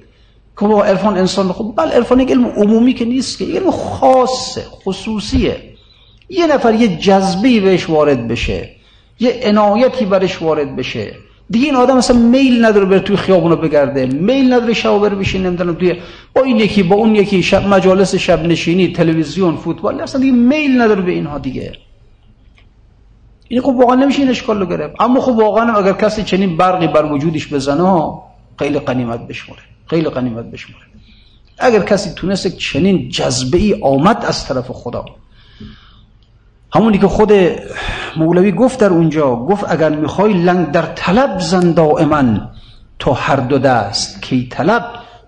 که 0.59 0.65
با 0.65 0.83
عرفان 0.83 1.17
انسان 1.17 1.51
خب 1.51 1.73
بله 1.77 1.91
عرفان 1.91 2.19
یک 2.19 2.31
علم 2.31 2.45
عمومی 2.45 2.93
که 2.93 3.05
نیست 3.05 3.37
که 3.37 3.45
علم 3.45 3.71
خاصه 3.71 4.61
خصوصیه. 4.61 5.57
یه 6.29 6.47
نفر 6.47 6.73
یه 6.73 6.97
جذبه 6.97 7.59
بهش 7.59 7.89
وارد 7.89 8.27
بشه 8.27 8.69
یه 9.19 9.39
عنایتی 9.43 10.05
برش 10.05 10.41
وارد 10.41 10.75
بشه. 10.75 11.13
دیگه 11.49 11.65
این 11.65 11.75
آدم 11.75 11.97
اصلا 11.97 12.17
میل 12.17 12.65
نداره 12.65 12.85
بره 12.85 12.99
توی 12.99 13.15
خیابونو 13.15 13.55
بگرده 13.55 14.05
میل 14.05 14.53
نداره 14.53 14.73
شب 14.73 14.97
بره 14.97 15.15
بشین 15.15 15.45
نمی‌دونم 15.45 15.73
توی 15.73 15.95
با 16.35 16.41
این 16.41 16.57
یکی 16.57 16.83
با 16.83 16.95
اون 16.95 17.15
یکی 17.15 17.43
شب 17.43 17.67
مجالس 17.67 18.15
شب 18.15 18.45
نشینی 18.45 18.93
تلویزیون 18.93 19.55
فوتبال 19.55 20.01
اصلا 20.01 20.21
دیگه 20.21 20.33
میل 20.33 20.81
نداره 20.81 21.01
به 21.01 21.11
اینها 21.11 21.37
دیگه. 21.37 21.73
این 23.53 23.61
خب 23.61 23.75
واقعا 23.75 23.95
نمیشه 23.95 24.19
این 24.19 24.29
اشکال 24.29 24.59
رو 24.59 24.65
گرفت. 24.65 24.95
اما 24.99 25.21
خب 25.21 25.31
واقعا 25.31 25.73
اگر 25.73 25.93
کسی 25.93 26.23
چنین 26.23 26.57
برقی 26.57 26.87
بر 26.87 27.05
وجودش 27.05 27.53
بزنه 27.53 28.13
خیلی 28.59 28.79
قنیمت 28.79 29.27
بشموره. 29.27 29.61
خیلی 29.87 30.09
قنیمت 30.09 30.45
بشموره. 30.45 30.85
اگر 31.57 31.79
کسی 31.79 32.09
تونست 32.15 32.47
چنین 32.47 33.09
جذبه 33.09 33.57
ای 33.57 33.75
آمد 33.81 34.25
از 34.25 34.47
طرف 34.47 34.71
خدا. 34.71 35.05
همونی 36.75 36.97
که 36.97 37.07
خود 37.07 37.31
مولوی 38.17 38.51
گفت 38.51 38.79
در 38.79 38.89
اونجا 38.89 39.35
گفت 39.35 39.71
اگر 39.71 39.89
می‌خوای 39.89 40.33
لنگ 40.33 40.71
در 40.71 40.81
طلب 40.81 41.39
زن 41.39 41.71
دائما 41.71 42.23
تو 42.99 43.11
هر 43.11 43.35
دو 43.35 43.57
دست 43.57 44.21
کی 44.21 44.47
طلب 44.51 44.85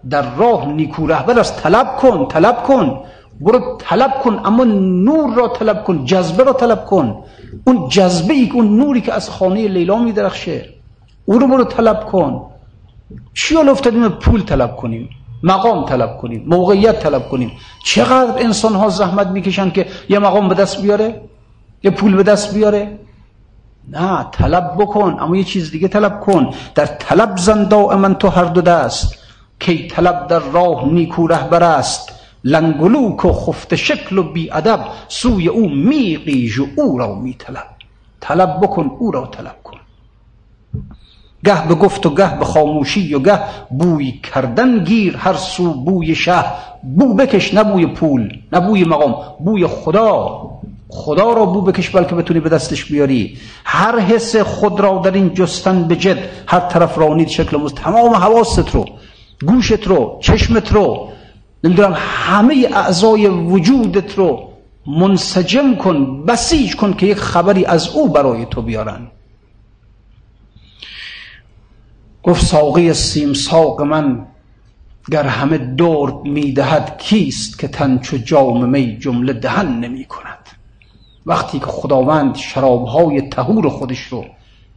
در 0.10 0.36
راه 0.36 0.66
نیکو 0.68 1.08
رهبر 1.08 1.40
از 1.40 1.58
طلب 1.58 1.96
کن 1.96 2.28
طلب 2.28 2.64
کن. 2.64 3.00
برو 3.42 3.78
طلب 3.80 4.12
کن 4.24 4.42
اما 4.46 4.64
نور 4.64 5.34
را 5.36 5.48
طلب 5.48 5.84
کن 5.84 6.06
جذبه 6.06 6.44
را 6.44 6.54
طلب 6.54 6.86
کن. 6.86 7.24
اون 7.68 7.90
جذبه 7.90 8.34
ای 8.34 8.50
اون 8.54 8.78
نوری 8.78 9.02
که 9.02 9.14
از 9.14 9.30
خانه 9.30 9.68
لیلا 9.68 9.98
می 9.98 10.12
درخشه 10.12 10.70
او 11.26 11.40
رو 11.40 11.48
برو 11.48 11.64
طلب 11.64 12.06
کن. 12.06 12.46
چی 13.34 13.56
حال 13.56 13.70
افتادیم؟ 13.70 14.10
پول 14.10 14.42
طلب 14.44 14.76
کنیم 14.76 15.10
مقام 15.44 15.86
طلب 15.86 16.18
کنیم 16.18 16.44
موقعیت 16.48 17.00
طلب 17.00 17.30
کنیم. 17.30 17.52
چقدر 17.84 18.44
انسان 18.44 18.74
ها 18.74 18.90
زحمت 18.90 19.28
می‌کشن 19.28 19.70
که 19.72 19.86
یه 20.10 20.20
مقام 20.20 20.50
به 20.50 20.56
دست 20.56 20.82
بیاره؟ 20.82 21.22
یه 21.84 21.92
پول 21.92 22.16
به 22.16 22.24
دست 22.24 22.54
بیاره؟ 22.54 23.00
نه 23.92 24.26
طلب 24.32 24.76
بکن 24.80 25.18
اما 25.20 25.38
یه 25.38 25.44
چیز 25.44 25.72
دیگه 25.72 25.88
طلب 25.88 26.20
کن. 26.20 26.50
در 26.76 26.86
طلب 26.86 27.38
زن 27.38 27.64
دائما 27.68 28.14
تو 28.14 28.30
هر 28.30 28.44
دو 28.44 28.62
دست 28.62 29.16
کی 29.60 29.88
طلب 29.88 30.28
در 30.28 30.40
راه 30.40 30.86
نیکو 30.86 31.28
رهبر 31.28 31.64
است. 31.64 32.15
لنگلوک 32.46 33.26
و 33.26 33.34
خفت 33.34 33.76
شکل 33.76 34.18
و 34.18 34.24
بی 34.24 34.52
ادب 34.52 34.86
سوی 35.08 35.48
او 35.48 35.70
میقیج 35.70 36.60
و 36.60 36.68
او 36.76 36.98
را 36.98 37.16
می 37.16 37.34
طلب 37.34 37.68
طلب 38.20 38.60
بکن 38.62 38.92
او 39.00 39.12
را 39.12 39.26
طلب 39.26 39.56
کن. 39.64 39.78
گه 41.46 41.68
به 41.68 41.76
گفت 41.76 42.06
و 42.06 42.16
گه 42.16 42.40
به 42.40 42.46
خاموشی 42.46 43.14
و 43.14 43.20
گه 43.20 43.40
بوی 43.70 44.12
کردن 44.12 44.84
گیر 44.84 45.18
هر 45.18 45.34
سو 45.34 45.74
بوی 45.74 46.16
شه 46.16 46.44
بو 46.84 47.14
بکش 47.14 47.54
نه 47.54 47.64
بوی 47.64 47.86
پول 47.86 48.40
نه 48.54 48.60
بوی 48.60 48.84
مقام 48.84 49.16
بوی 49.40 49.68
خدا. 49.68 50.42
خدا 50.90 51.34
را 51.34 51.46
بو 51.46 51.62
بکش 51.62 51.90
بلکه 51.90 52.16
بتونی 52.16 52.40
به 52.40 52.50
دستش 52.50 52.86
بیاری. 52.86 53.38
هر 53.66 54.00
حس 54.00 54.36
خود 54.36 54.80
را 54.80 55.02
در 55.04 55.12
این 55.12 55.34
جستن 55.34 55.84
به 55.84 55.96
جد 55.96 56.18
هر 56.48 56.60
طرف 56.60 56.98
رانید 56.98 57.28
شکل 57.28 57.58
مست 57.58 57.76
تمام 57.76 58.14
حواست 58.14 58.76
رو 58.76 58.86
گوشت 59.48 59.88
رو 59.88 60.20
چشمت 60.22 60.72
رو 60.74 61.15
نمی‌دونم 61.66 61.94
همه 61.98 62.68
اعضای 62.74 63.28
وجودت 63.28 64.18
رو 64.18 64.50
منسجم 64.88 65.76
کن 65.76 66.26
بسیج 66.26 66.76
کن 66.76 66.94
که 66.94 67.06
یک 67.06 67.18
خبری 67.18 67.66
از 67.66 67.90
او 67.90 68.10
برای 68.10 68.46
تو 68.46 68.62
بیارن. 68.62 69.08
گفت 72.24 72.46
ساقی 72.46 72.94
سیم 72.94 73.34
ساق 73.34 73.82
من 73.82 74.26
گر 75.12 75.24
همه 75.24 75.58
درد 75.58 76.24
می‌دهد 76.24 76.98
کیست 76.98 77.60
که 77.60 77.68
تن 77.68 78.00
چو 78.00 78.18
جام 78.18 78.70
می 78.70 78.98
جمله 78.98 79.34
دهن 79.34 79.80
نمی 79.80 80.06
کند 80.06 80.50
وقتی 81.26 81.60
که 81.60 81.66
خداوند 81.66 82.36
شرابهای 82.36 83.22
تهور 83.22 83.70
خودش 83.70 84.00
رو 84.00 84.26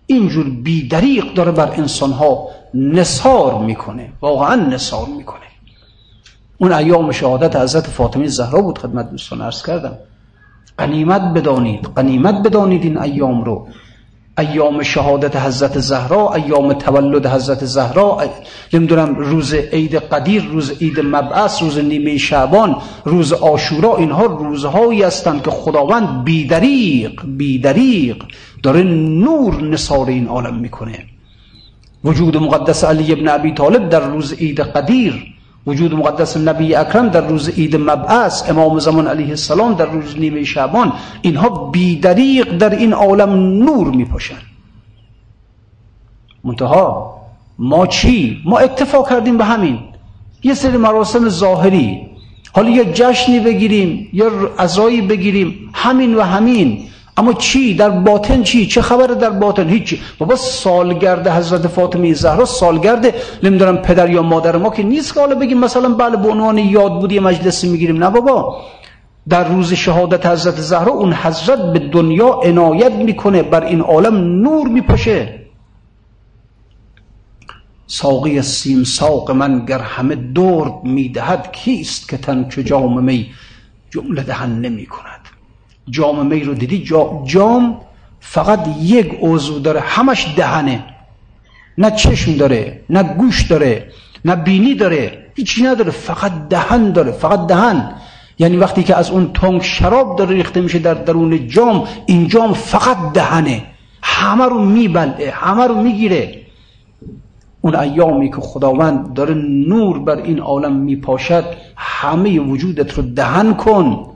اینجور 0.06 0.50
بیدریق 0.50 1.34
داره 1.34 1.52
بر 1.52 1.70
انسانها 1.70 2.48
نصار 2.74 3.58
می‌کنه 3.64 4.12
واقعا 4.20 4.54
نصار 4.54 5.06
می‌کنه. 5.06 5.47
اون 6.58 6.72
ایام 6.72 7.12
شهادت 7.12 7.56
حضرت 7.56 7.86
فاطمه 7.86 8.26
زهرا 8.26 8.62
بود 8.62 8.78
خدمت 8.78 9.10
دوستان 9.10 9.40
عرض 9.40 9.62
کردم. 9.62 9.98
قنیمت 10.78 11.20
بدانید 11.20 11.88
قنیمت 11.96 12.34
بدانید 12.34 12.82
این 12.82 12.98
ایام 12.98 13.44
رو. 13.44 13.68
ایام 14.38 14.82
شهادت 14.82 15.36
حضرت 15.36 15.78
زهرا 15.78 16.34
ایام 16.34 16.72
تولد 16.72 17.26
حضرت 17.26 17.64
زهرا 17.64 18.22
نمی‌دونم 18.72 19.14
روز 19.14 19.54
عید 19.54 19.94
قدیر 19.94 20.44
روز 20.44 20.70
عید 20.70 21.00
مبعث 21.00 21.62
روز 21.62 21.78
نیمه 21.78 22.16
شعبان 22.16 22.76
روز 23.04 23.32
آشورا 23.32 23.96
اینها 23.96 24.26
روزهایی 24.26 25.02
هستند 25.02 25.42
که 25.42 25.50
خداوند 25.50 26.24
بیدریق 26.24 27.22
بیدریق 27.26 28.24
داره 28.62 28.82
نور 28.82 29.62
نصار 29.62 30.06
این 30.06 30.26
عالم 30.26 30.54
می‌کنه. 30.54 30.98
وجود 32.04 32.36
مقدس 32.36 32.84
علی 32.84 33.12
ابن 33.12 33.28
ابی 33.28 33.52
طالب 33.52 33.88
در 33.88 34.00
روز 34.00 34.32
عید 34.32 34.60
قدیر 34.60 35.37
وجود 35.68 35.94
مقدس 35.94 36.36
نبی 36.36 36.74
اکرم 36.74 37.08
در 37.08 37.20
روز 37.20 37.48
عید 37.48 37.76
مبعث 37.76 38.50
امام 38.50 38.78
زمان 38.78 39.06
علیه 39.06 39.28
السلام 39.28 39.74
در 39.74 39.86
روز 39.86 40.18
نیمه 40.18 40.44
شعبان 40.44 40.92
اینها 41.22 41.48
بیدریق 41.48 42.56
در 42.58 42.70
این 42.70 42.92
عالم 42.92 43.30
نور 43.64 43.88
میپاشن 43.88 44.38
منتها 46.44 47.18
ما 47.58 47.86
چی؟ 47.86 48.42
ما 48.44 48.58
اکتفا 48.58 49.02
کردیم 49.02 49.38
به 49.38 49.44
همین. 49.44 49.78
یه 50.42 50.54
سری 50.54 50.76
مراسم 50.76 51.28
ظاهری. 51.28 52.06
حالا 52.52 52.70
یه 52.70 52.84
جشنی 52.84 53.40
بگیریم 53.40 54.08
یه 54.12 54.30
عزایی 54.58 55.00
بگیریم. 55.00 55.70
همین 55.74 56.14
و 56.14 56.22
همین. 56.22 56.88
اما 57.18 57.32
چی؟ 57.32 57.74
در 57.74 57.90
باطن 57.90 58.42
چی؟ 58.42 58.66
چه 58.66 58.82
خبره 58.82 59.14
در 59.14 59.30
باطن؟ 59.30 59.68
هیچی. 59.68 60.00
بابا 60.18 60.36
سالگرد 60.36 61.28
حضرت 61.28 61.66
فاطمه 61.66 62.14
زهرا 62.14 62.44
سالگرد 62.44 63.14
نمی‌دونم 63.42 63.76
پدر 63.76 64.10
یا 64.10 64.22
مادر 64.22 64.56
ما 64.56 64.70
که 64.70 64.82
نیست 64.82 65.14
که 65.14 65.20
حالا 65.20 65.34
بگیم 65.34 65.58
مثلا 65.58 65.88
بله 65.88 66.16
به 66.16 66.28
عنوان 66.28 66.58
یاد 66.58 67.00
بودی 67.00 67.18
مجلسی 67.18 67.68
می‌گیریم. 67.68 68.04
نه 68.04 68.10
بابا. 68.10 68.62
در 69.28 69.48
روز 69.48 69.72
شهادت 69.72 70.26
حضرت 70.26 70.54
زهرا 70.54 70.92
اون 70.92 71.12
حضرت 71.12 71.72
به 71.72 71.78
دنیا 71.78 72.28
عنایت 72.28 72.92
می‌کنه 72.92 73.42
بر 73.42 73.64
این 73.64 73.80
عالم 73.80 74.16
نور 74.42 74.68
میپاشه. 74.68 75.34
ساقی 77.86 78.42
سیم 78.42 78.84
ساق 78.84 79.30
من 79.30 79.64
گر 79.64 79.78
همه 79.78 80.14
درد 80.14 80.74
می‌دهد 80.84 81.52
کیست 81.52 82.08
که 82.08 82.16
تن 82.16 82.48
چو 82.48 82.62
جام 82.62 83.04
می 83.04 83.26
جمله 83.90 84.22
دهن 84.22 84.60
نمی 84.60 84.86
کند 84.86 85.17
جام 85.90 86.26
می 86.26 86.40
رو 86.40 86.54
دیدی؟ 86.54 86.84
جام 87.24 87.80
فقط 88.20 88.68
یک 88.80 89.18
عضو 89.20 89.58
داره 89.58 89.80
همش 89.80 90.34
دهنه. 90.36 90.84
نه 91.78 91.90
چشم 91.90 92.36
داره 92.36 92.80
نه 92.90 93.02
گوش 93.02 93.42
داره 93.42 93.92
نه 94.24 94.36
بینی 94.36 94.74
داره 94.74 95.26
هیچی 95.34 95.62
نداره 95.62 95.90
فقط 95.90 96.32
دهن 96.48 96.92
داره 96.92 97.12
فقط 97.12 97.46
دهن. 97.46 97.94
یعنی 98.38 98.56
وقتی 98.56 98.82
که 98.82 98.96
از 98.96 99.10
اون 99.10 99.32
تنگ 99.32 99.62
شراب 99.62 100.18
داره 100.18 100.34
ریخته 100.34 100.60
میشه 100.60 100.78
در 100.78 100.94
درون 100.94 101.48
جام 101.48 101.88
این 102.06 102.28
جام 102.28 102.52
فقط 102.52 103.12
دهنه. 103.14 103.62
همه 104.02 104.44
رو 104.44 104.64
میبلعه 104.64 105.30
همه 105.30 105.66
رو 105.66 105.82
می‌گیره. 105.82 106.38
اون 107.60 107.76
ایامی 107.76 108.30
که 108.30 108.36
خداوند 108.40 109.12
داره 109.14 109.34
نور 109.34 109.98
بر 109.98 110.16
این 110.16 110.40
عالم 110.40 110.76
میپاشد 110.76 111.44
همه 111.76 112.40
وجودت 112.40 112.94
رو 112.94 113.02
دهن 113.02 113.54
کن. 113.54 114.06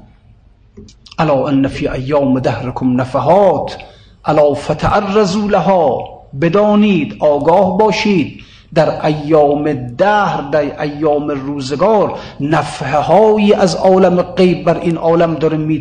الا 1.18 1.46
ان 1.46 1.68
فی 1.68 1.88
ایام 1.88 2.40
دهرکم 2.40 3.00
نفحات؟ 3.00 3.76
الا 4.24 4.54
فتعرضوا 4.54 5.46
لها؟ 5.46 6.04
بدانید 6.40 7.16
آگاه 7.20 7.78
باشید. 7.78 8.42
در 8.74 9.06
ایام 9.06 9.72
دهر 9.72 10.40
در 10.40 10.82
ایام 10.82 11.30
روزگار 11.30 12.18
نفحه 12.40 12.98
هایی 12.98 13.54
از 13.54 13.74
عالم 13.74 14.22
غیب 14.22 14.64
بر 14.64 14.78
این 14.78 14.96
عالم 14.96 15.34
داره, 15.34 15.80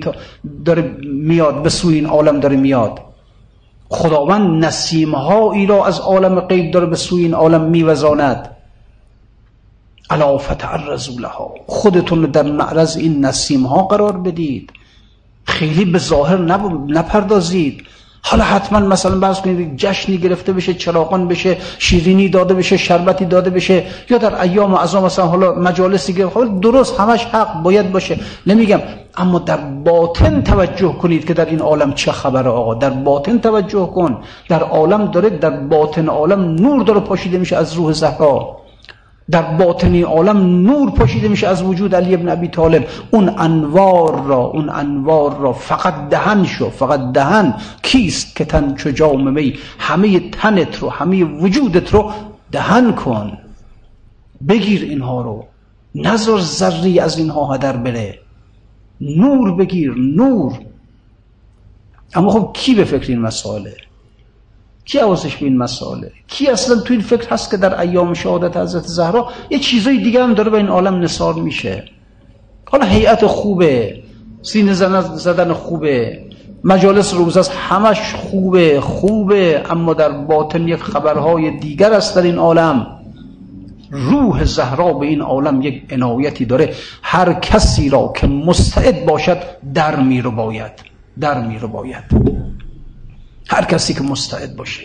داره 0.66 0.82
میاد 1.04 1.64
به 1.64 1.70
سوی 1.70 1.96
این 1.96 2.06
عالم 2.06 2.40
داره 2.40 2.56
میاد. 2.56 3.00
خداوند 3.90 4.66
نسیم 4.66 5.16
هایی 5.16 5.66
را 5.66 5.86
از 5.86 6.00
عالم 6.00 6.40
غیب 6.40 6.72
داره 6.72 6.86
به 6.86 6.96
سوی 6.96 7.24
این 7.24 7.34
عالم 7.34 7.62
میوزاند. 7.62 8.56
الا 10.10 10.38
فتعرضوا 10.38 11.16
لها؟ 11.20 11.54
خودتون 11.68 12.22
در 12.22 12.44
معرض 12.44 12.98
این 12.98 13.26
نسیم 13.26 13.64
ها 13.64 13.84
قرار 13.84 14.18
بدید. 14.18 14.72
خیلی 15.46 15.86
به 15.86 16.00
ظاهر 16.00 16.38
نپردازید. 16.88 17.88
حالا 18.24 18.44
حتما 18.44 18.80
مثلا 18.80 19.20
بحث 19.20 19.42
کنید 19.42 19.78
جشنی 19.78 20.18
گرفته 20.18 20.54
بشه 20.54 20.74
چراغان 20.74 21.28
بشه 21.28 21.58
شیرینی 21.80 22.30
داده 22.30 22.54
بشه 22.54 22.78
شربتی 22.78 23.26
داده 23.26 23.50
بشه 23.50 23.84
یا 24.10 24.18
در 24.18 24.42
ایام 24.42 24.74
اعظم 24.74 25.04
مثلا 25.04 25.26
حالا 25.26 25.54
مجالسی 25.56 26.14
گرفته 26.14 26.36
حالا 26.40 26.48
درست 26.48 27.00
همش 27.00 27.26
حق 27.26 27.62
باید 27.62 27.92
باشه. 27.92 28.20
نمیگم. 28.48 28.82
اما 29.18 29.40
در 29.40 29.58
باطن 29.58 30.42
توجه 30.42 30.94
کنید 30.94 31.26
که 31.26 31.34
در 31.34 31.46
این 31.46 31.60
عالم 31.60 31.94
چه 31.94 32.12
خبره 32.12 32.50
آقا. 32.50 32.74
در 32.74 32.90
باطن 32.90 33.38
توجه 33.38 33.86
کن. 33.86 34.18
در 34.50 34.64
عالم 34.64 35.12
داره 35.12 35.30
در 35.30 35.50
باطن 35.50 36.08
عالم 36.08 36.42
نور 36.42 36.84
داره 36.84 37.00
پاشیده 37.00 37.38
میشه 37.38 37.56
از 37.58 37.74
روح 37.74 37.92
زهرا. 37.92 38.61
در 39.32 39.42
باطنی 39.42 40.02
عالم 40.02 40.38
نور 40.38 40.92
پاشیده 40.92 41.28
میشه 41.28 41.48
از 41.48 41.64
وجود 41.64 41.96
علی 41.96 42.14
ابن 42.14 42.30
ابی 42.30 42.48
طالب. 42.48 42.88
اون 43.12 43.30
انوار 43.38 44.24
را 44.24 44.38
اون 44.38 44.70
انوار 44.70 45.38
را 45.38 45.54
فقط 45.54 46.10
دهن 46.10 46.44
شو 46.46 46.70
فقط 46.70 47.12
دهن. 47.12 47.54
کیست 47.84 48.36
که 48.36 48.46
تن 48.46 48.76
چو 48.76 48.92
جام 48.92 49.34
می؟ 49.34 49.54
همه 49.80 50.30
تنت 50.30 50.80
رو 50.80 50.90
همه 50.90 51.24
وجودت 51.24 51.94
رو 51.94 52.12
دهن 52.52 52.92
کن. 52.92 53.38
بگیر 54.48 54.82
اینها 54.82 55.22
رو. 55.22 55.46
نظر 55.96 56.40
ذری 56.40 57.00
از 57.00 57.18
اینها 57.18 57.54
هدر 57.54 57.78
بره. 57.78 58.20
نور 59.02 59.56
بگیر 59.56 59.94
نور. 59.94 60.60
اما 62.14 62.30
خب 62.32 62.52
کی 62.54 62.76
به 62.76 62.84
فکر 62.84 63.10
این 63.10 63.22
مسائله 63.22 63.76
کی 64.86 64.98
حواسش 65.00 65.38
به 65.38 65.46
این 65.46 65.58
مسائله 65.58 66.12
کی 66.28 66.48
اصلا 66.48 66.76
تو 66.82 66.94
این 66.94 67.02
فکر 67.02 67.30
هست 67.30 67.52
که 67.52 67.58
در 67.58 67.80
ایام 67.80 68.14
شهادت 68.14 68.58
حضرت 68.58 68.84
زهرا 68.84 69.30
یه 69.50 69.60
چیزای 69.60 69.98
دیگه 69.98 70.24
هم 70.24 70.34
داره 70.34 70.50
به 70.50 70.58
این 70.58 70.68
عالم 70.68 71.00
نصار 71.00 71.34
میشه؟ 71.34 71.86
حالا 72.66 72.86
هیئت 72.86 73.26
خوبه 73.26 74.04
سینه 74.42 74.74
زدن 74.74 75.54
خوبه 75.54 76.20
مجالس 76.64 77.14
روز 77.14 77.38
است 77.38 77.52
همش 77.52 78.14
خوبه 78.16 78.82
خوبه 78.82 79.64
اما 79.70 79.94
در 79.94 80.10
باطن 80.10 80.68
یک 80.68 80.80
خبرهای 80.80 81.60
دیگر 81.60 81.94
است 81.94 82.16
در 82.16 82.22
این 82.22 82.38
عالم. 82.38 82.88
روح 83.92 84.46
زهرا 84.46 84.94
به 84.94 85.06
این 85.06 85.22
عالم 85.22 85.62
یک 85.62 85.84
عنایتی 85.90 86.46
داره. 86.46 86.74
هر 87.04 87.34
کسی 87.34 87.90
را 87.90 88.14
که 88.16 88.28
مستعد 88.28 89.06
باشد 89.06 89.38
در 89.74 89.96
میرو 89.96 90.32
باید 90.32 90.72
در 91.20 91.48
میرو 91.48 91.68
باید. 91.68 92.04
هر 93.48 93.66
کسی 93.66 93.94
که 93.94 94.02
مستعد 94.02 94.56
باشه. 94.56 94.82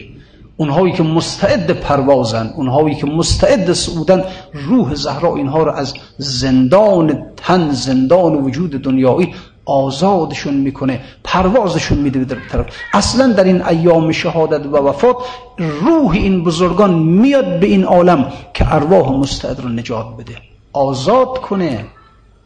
اونهایی 0.57 0.93
که 0.93 1.03
مستعد 1.03 1.71
پروازن 1.71 2.53
اونهایی 2.57 2.95
که 2.95 3.07
مستعد 3.07 3.73
سعودن 3.73 4.25
روح 4.53 4.95
زهرا 4.95 5.37
اینها 5.37 5.63
رو 5.63 5.73
از 5.73 5.95
زندان 6.19 7.23
تن 7.37 7.71
زندان 7.71 8.35
وجود 8.35 8.71
دنیایی 8.71 9.35
آزادشون 9.65 10.55
می‌کنه 10.55 11.01
پروازشون 11.25 11.99
میده 11.99 12.25
در 12.25 12.37
طرف. 12.51 12.67
اصلا 12.93 13.33
در 13.33 13.45
این 13.45 13.63
ایام 13.63 14.13
شهادت 14.13 14.67
و 14.67 14.77
وفات 14.77 15.17
روح 15.59 16.11
این 16.11 16.45
بزرگان 16.45 16.95
میاد 16.95 17.61
به 17.61 17.67
این 17.67 17.85
عالم 17.85 18.33
که 18.55 18.75
ارواح 18.75 19.13
مستعد 19.13 19.61
رو 19.61 19.69
نجات 19.69 20.07
بده. 20.19 20.37
آزاد 20.73 21.39
کنه. 21.39 21.85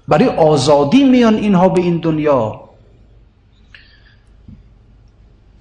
برای 0.09 0.29
آزادی 0.29 1.05
میان 1.05 1.35
اینها 1.35 1.69
به 1.69 1.81
این 1.81 1.97
دنیا. 1.99 2.70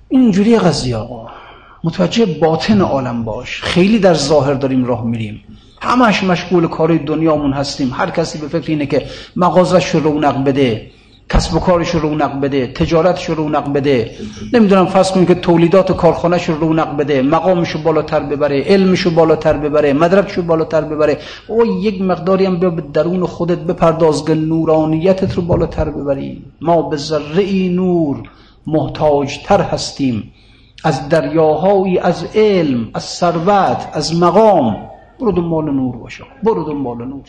اینجوری 0.10 0.58
قضیه 0.60 0.96
آقا. 0.96 1.28
متوجه 1.84 2.26
باطن 2.26 2.82
عالم 2.82 3.24
باش. 3.24 3.62
خیلی 3.62 4.00
در 4.00 4.14
ظاهر 4.14 4.54
داریم 4.54 4.86
راه 4.86 5.06
میریم. 5.06 5.44
همش 5.82 6.24
مشغول 6.24 6.68
کار 6.68 6.98
دنیامون 6.98 7.54
هستیم. 7.54 7.92
هر 7.94 8.10
کسی 8.10 8.38
به 8.38 8.48
فکر 8.48 8.72
اینه 8.72 8.86
که 8.86 9.06
مغازش 9.36 9.96
رو 9.96 10.00
رونق 10.00 10.44
بده 10.44 10.92
کسب 11.30 11.56
و 11.56 11.60
کارش 11.60 11.90
رو 11.90 12.00
رونق 12.00 12.40
بده 12.40 12.68
تجارتش 12.68 13.30
رو 13.30 13.36
رونق 13.36 13.74
بده. 13.74 14.12
نمی‌دونم 14.54 14.86
فرض 14.86 15.12
کنیم 15.12 15.26
که 15.26 15.36
تولیدات 15.36 15.98
کارخانهش 15.98 16.50
رو 16.50 16.60
رونق 16.60 16.98
بده 16.98 17.22
مقامش 17.22 17.70
رو 17.70 17.82
بالاتر 17.82 18.20
ببره 18.20 18.64
علمش 18.64 19.00
رو 19.00 19.12
بالاتر 19.12 19.54
ببره 19.54 19.94
مدرکش 19.94 20.34
رو 20.34 20.44
بالاتر 20.44 20.82
ببره. 20.82 21.18
او 21.48 21.66
یک 21.66 22.02
مقداری 22.02 22.46
هم 22.46 22.60
به 22.60 22.84
درون 22.94 23.26
خودت 23.26 23.60
بپرداز 23.60 24.26
که 24.26 24.36
نورانیتت 24.36 25.36
رو 25.36 25.42
بالاتر 25.42 25.90
ببری. 25.90 26.42
ما 26.62 26.82
به 26.82 26.98
ذره 26.98 27.70
نور 27.70 28.24
محتاجتر 28.74 29.62
هستیم. 29.62 30.34
از 30.84 31.10
دریاهایی 31.10 31.98
از 31.98 32.26
علم 32.36 32.90
از 32.94 33.04
ثروت 33.04 33.90
از 33.94 34.16
مقام. 34.16 34.90
برو 35.20 35.32
دنبال 35.32 35.66
نور 35.72 35.98
باشه 35.98 36.24
برو 36.44 36.64
دنبال 36.64 36.98
نور. 36.98 37.24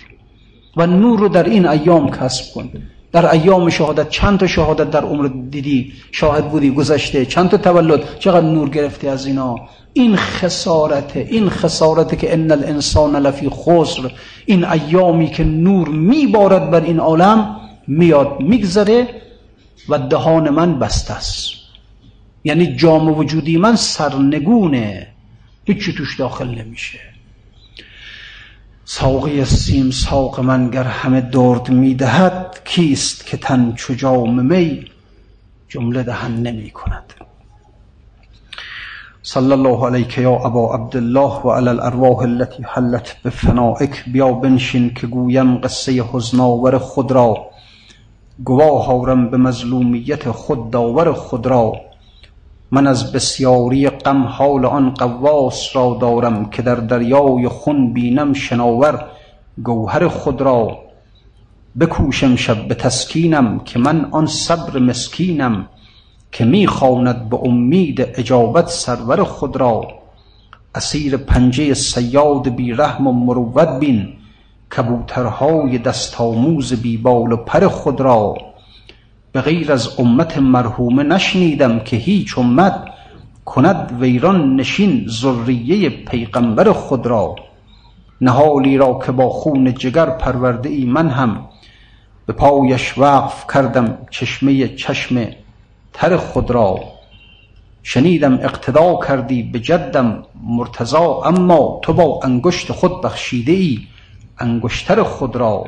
و 0.76 0.86
نور 0.86 1.18
رو 1.18 1.28
در 1.28 1.44
این 1.44 1.66
ایام 1.66 2.10
کسب 2.10 2.54
کن. 2.54 2.70
در 3.12 3.32
ایام 3.32 3.70
شهادت 3.70 4.08
چند 4.08 4.38
تا 4.38 4.46
شهادت 4.46 4.90
در 4.90 5.04
عمر 5.04 5.30
دیدی؟ 5.50 5.92
شاهد 6.12 6.50
بودی 6.50 6.70
گذشته. 6.70 7.26
چند 7.26 7.48
تا 7.48 7.56
تولد؟ 7.56 8.18
چقدر 8.18 8.46
نور 8.46 8.68
گرفتی 8.68 9.08
از 9.08 9.26
اینا؟ 9.26 9.56
این 9.92 10.16
خسارته 10.16 11.26
این 11.30 11.48
خسارته 11.48 12.16
که 12.16 12.32
ان 12.32 12.50
الانسان 12.50 13.16
لفی 13.16 13.50
خسر. 13.50 14.10
این 14.46 14.64
ایامی 14.64 15.30
که 15.30 15.44
نور 15.44 15.88
میبارد 15.88 16.70
بر 16.70 16.80
این 16.80 17.00
عالم 17.00 17.56
میاد 17.86 18.40
میگذره. 18.40 19.08
و 19.88 19.98
دهان 19.98 20.50
من 20.50 20.78
بسته 20.78 21.14
است. 21.14 21.50
یعنی 22.44 22.76
جام 22.76 23.18
وجودی 23.18 23.56
من 23.56 23.76
سرنگونه. 23.76 25.06
هیچی 25.64 25.92
توش 25.92 26.18
داخل 26.18 26.48
نمیشه؟ 26.48 26.98
ساقی 28.84 29.44
سیم 29.44 29.90
ساق 29.90 30.40
من 30.40 30.70
گر 30.70 30.84
همه 30.84 31.20
درد 31.20 31.70
می‌دهد 31.70 32.60
کیست 32.64 33.26
که 33.26 33.36
تن 33.36 33.72
چو 33.72 33.94
جام 33.94 34.44
می 34.44 34.84
جمله 35.68 36.02
دهن 36.02 36.32
نمی 36.32 36.70
کند؟ 36.70 37.14
صلی 39.22 39.52
الله 39.52 39.86
علیک 39.86 40.18
یا 40.18 40.30
ابا 40.30 40.74
عبدالله 40.74 41.42
و 41.44 41.50
علی 41.50 41.68
الارواح 41.68 42.18
التي 42.18 42.62
حلت 42.62 43.16
بفنائک 43.24 44.04
بیا 44.12 44.32
بنشین 44.32 44.94
که 44.94 45.06
گویم 45.06 45.58
قصه 45.58 46.04
حزناور 46.12 46.78
خود 46.78 47.12
را. 47.12 47.49
گواه 48.44 48.88
آورم 48.88 49.30
به 49.30 49.36
مظلومیت 49.36 50.30
خود 50.30 50.70
داور 50.70 51.12
خود 51.12 51.46
را. 51.46 51.72
من 52.70 52.86
از 52.86 53.12
بسیاری 53.12 53.88
غم 53.88 54.22
حال 54.22 54.64
آن 54.64 54.94
قواس 54.94 55.76
را 55.76 55.98
دارم 56.00 56.50
که 56.50 56.62
در 56.62 56.74
دریای 56.74 57.48
خون 57.48 57.92
بینم 57.92 58.32
شناور 58.32 59.04
گوهر 59.64 60.08
خود 60.08 60.40
را. 60.40 60.78
بکوشم 61.80 62.36
شب 62.36 62.68
به 62.68 62.74
تسکینم 62.74 63.58
که 63.58 63.78
من 63.78 64.08
آن 64.10 64.26
صبر 64.26 64.78
مسکینم 64.78 65.68
که 66.32 66.44
می 66.44 66.66
خواند 66.66 67.28
به 67.28 67.38
امید 67.42 68.00
اجابت 68.00 68.68
سرور 68.68 69.24
خود 69.24 69.56
را. 69.56 69.88
اسیر 70.74 71.16
پنجه 71.16 71.74
سیاد 71.74 72.48
بی 72.48 72.72
رحم 72.72 73.06
و 73.06 73.12
مروت 73.12 73.78
بین 73.78 74.19
کبوترهای 74.76 75.78
دست 75.78 76.20
آموز 76.20 76.72
بی 76.72 76.96
بال 76.96 77.32
و 77.32 77.36
پر 77.36 77.68
خود 77.68 78.00
را 78.00 78.34
به 79.32 79.40
غیر 79.40 79.72
از 79.72 80.00
امت 80.00 80.38
مرحومه 80.38 81.02
نشنیدم 81.02 81.80
که 81.80 81.96
هیچ 81.96 82.38
امت 82.38 82.84
کند 83.44 83.96
ویران 84.00 84.56
نشین 84.56 85.06
ذریه 85.08 85.90
پیغمبر 85.90 86.72
خود 86.72 87.06
را. 87.06 87.36
نهالی 88.20 88.76
را 88.78 89.00
که 89.06 89.12
با 89.12 89.28
خون 89.28 89.74
جگر 89.74 90.06
پرورده 90.10 90.68
ای 90.68 90.84
من 90.84 91.08
هم 91.08 91.46
به 92.26 92.32
پایش 92.32 92.98
وقف 92.98 93.52
کردم 93.54 93.98
چشمه 94.10 94.68
چشم 94.68 95.26
تر 95.92 96.16
خود 96.16 96.50
را. 96.50 96.80
شنیدم 97.82 98.34
اقتدا 98.34 99.00
کردی 99.08 99.42
به 99.42 99.60
جدم 99.60 100.22
مرتضا 100.42 101.22
اما 101.24 101.78
تو 101.82 101.92
با 101.92 102.20
انگشت 102.22 102.72
خود 102.72 103.02
بخشیده 103.02 103.52
ای 103.52 103.78
انگشتر 104.40 105.02
خود 105.02 105.36
را. 105.36 105.64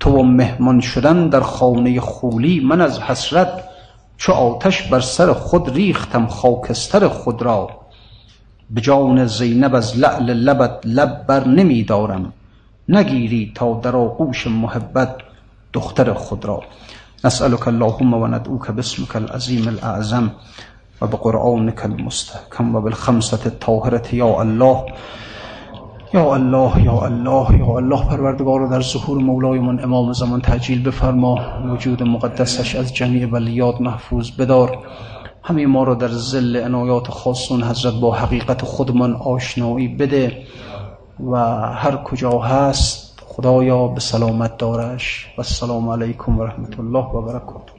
تو 0.00 0.10
و 0.10 0.22
مهمان 0.22 0.80
شدن 0.80 1.28
در 1.28 1.40
خانه 1.40 2.00
خولی 2.00 2.60
من 2.60 2.80
از 2.80 3.00
حسرت 3.00 3.64
چو 4.16 4.32
آتش 4.32 4.82
بر 4.82 5.00
سر 5.00 5.32
خود 5.32 5.74
ریختم 5.74 6.26
خاکستر 6.26 7.08
خود 7.08 7.42
را. 7.42 7.70
به 8.70 8.80
جان 8.80 9.26
زینب 9.26 9.74
از 9.74 9.98
لعل 9.98 10.30
لبت 10.30 10.80
لب 10.84 11.26
بر 11.26 11.48
نمی 11.48 11.84
دارم. 11.84 12.32
نگیری 12.88 13.52
تا 13.54 13.80
در 13.80 13.96
آغوش 13.96 14.46
محبت 14.46 15.16
دختر 15.72 16.12
خود 16.12 16.44
را. 16.44 16.62
نسألك 17.24 17.68
اللهم 17.68 18.14
و 18.14 18.26
ندعوك 18.26 18.70
باسمك 18.70 19.16
العظیم 19.16 19.68
الاعظم 19.68 20.30
و 21.00 21.06
بقرآنك 21.06 21.84
المستحکم 21.84 22.74
و 22.74 22.80
بالخمسة 22.80 23.46
الطاهرة 23.46 24.14
یا 24.14 24.40
الله. 24.40 24.84
یا 26.14 26.34
الله 26.34 26.82
یا 26.82 27.00
الله 27.00 27.58
یا 27.58 27.76
الله. 27.76 28.08
پروردگار 28.08 28.60
رو 28.60 28.68
در 28.70 28.80
ظهور 28.80 29.18
مولایمون 29.18 29.84
امام 29.84 30.12
زمان 30.12 30.40
تجلیل 30.40 30.82
بفرما. 30.82 31.38
وجود 31.72 32.02
مقدسش 32.02 32.74
از 32.76 32.94
جمیع 32.94 33.26
ولیات 33.26 33.80
محفوظ 33.80 34.30
بدار. 34.30 34.78
همه 35.42 35.66
ما 35.66 35.84
رو 35.84 35.94
در 35.94 36.08
زل 36.08 36.56
عنایات 36.56 37.08
خاصون 37.08 37.62
حضرت 37.62 37.94
با 38.00 38.12
حقیقت 38.12 38.62
خودمان 38.62 39.14
آشنایی 39.14 39.88
بده 39.88 40.42
و 41.30 41.36
هر 41.72 41.96
کجا 41.96 42.38
هست 42.38 43.20
خدایا 43.26 43.86
به 43.86 44.00
سلامت 44.00 44.58
دارش. 44.58 45.26
و 45.38 45.40
السلام 45.40 45.88
علیکم 45.88 46.38
و 46.38 46.44
رحمت 46.44 46.80
الله 46.80 47.04
و 47.04 47.22
برکاته. 47.22 47.72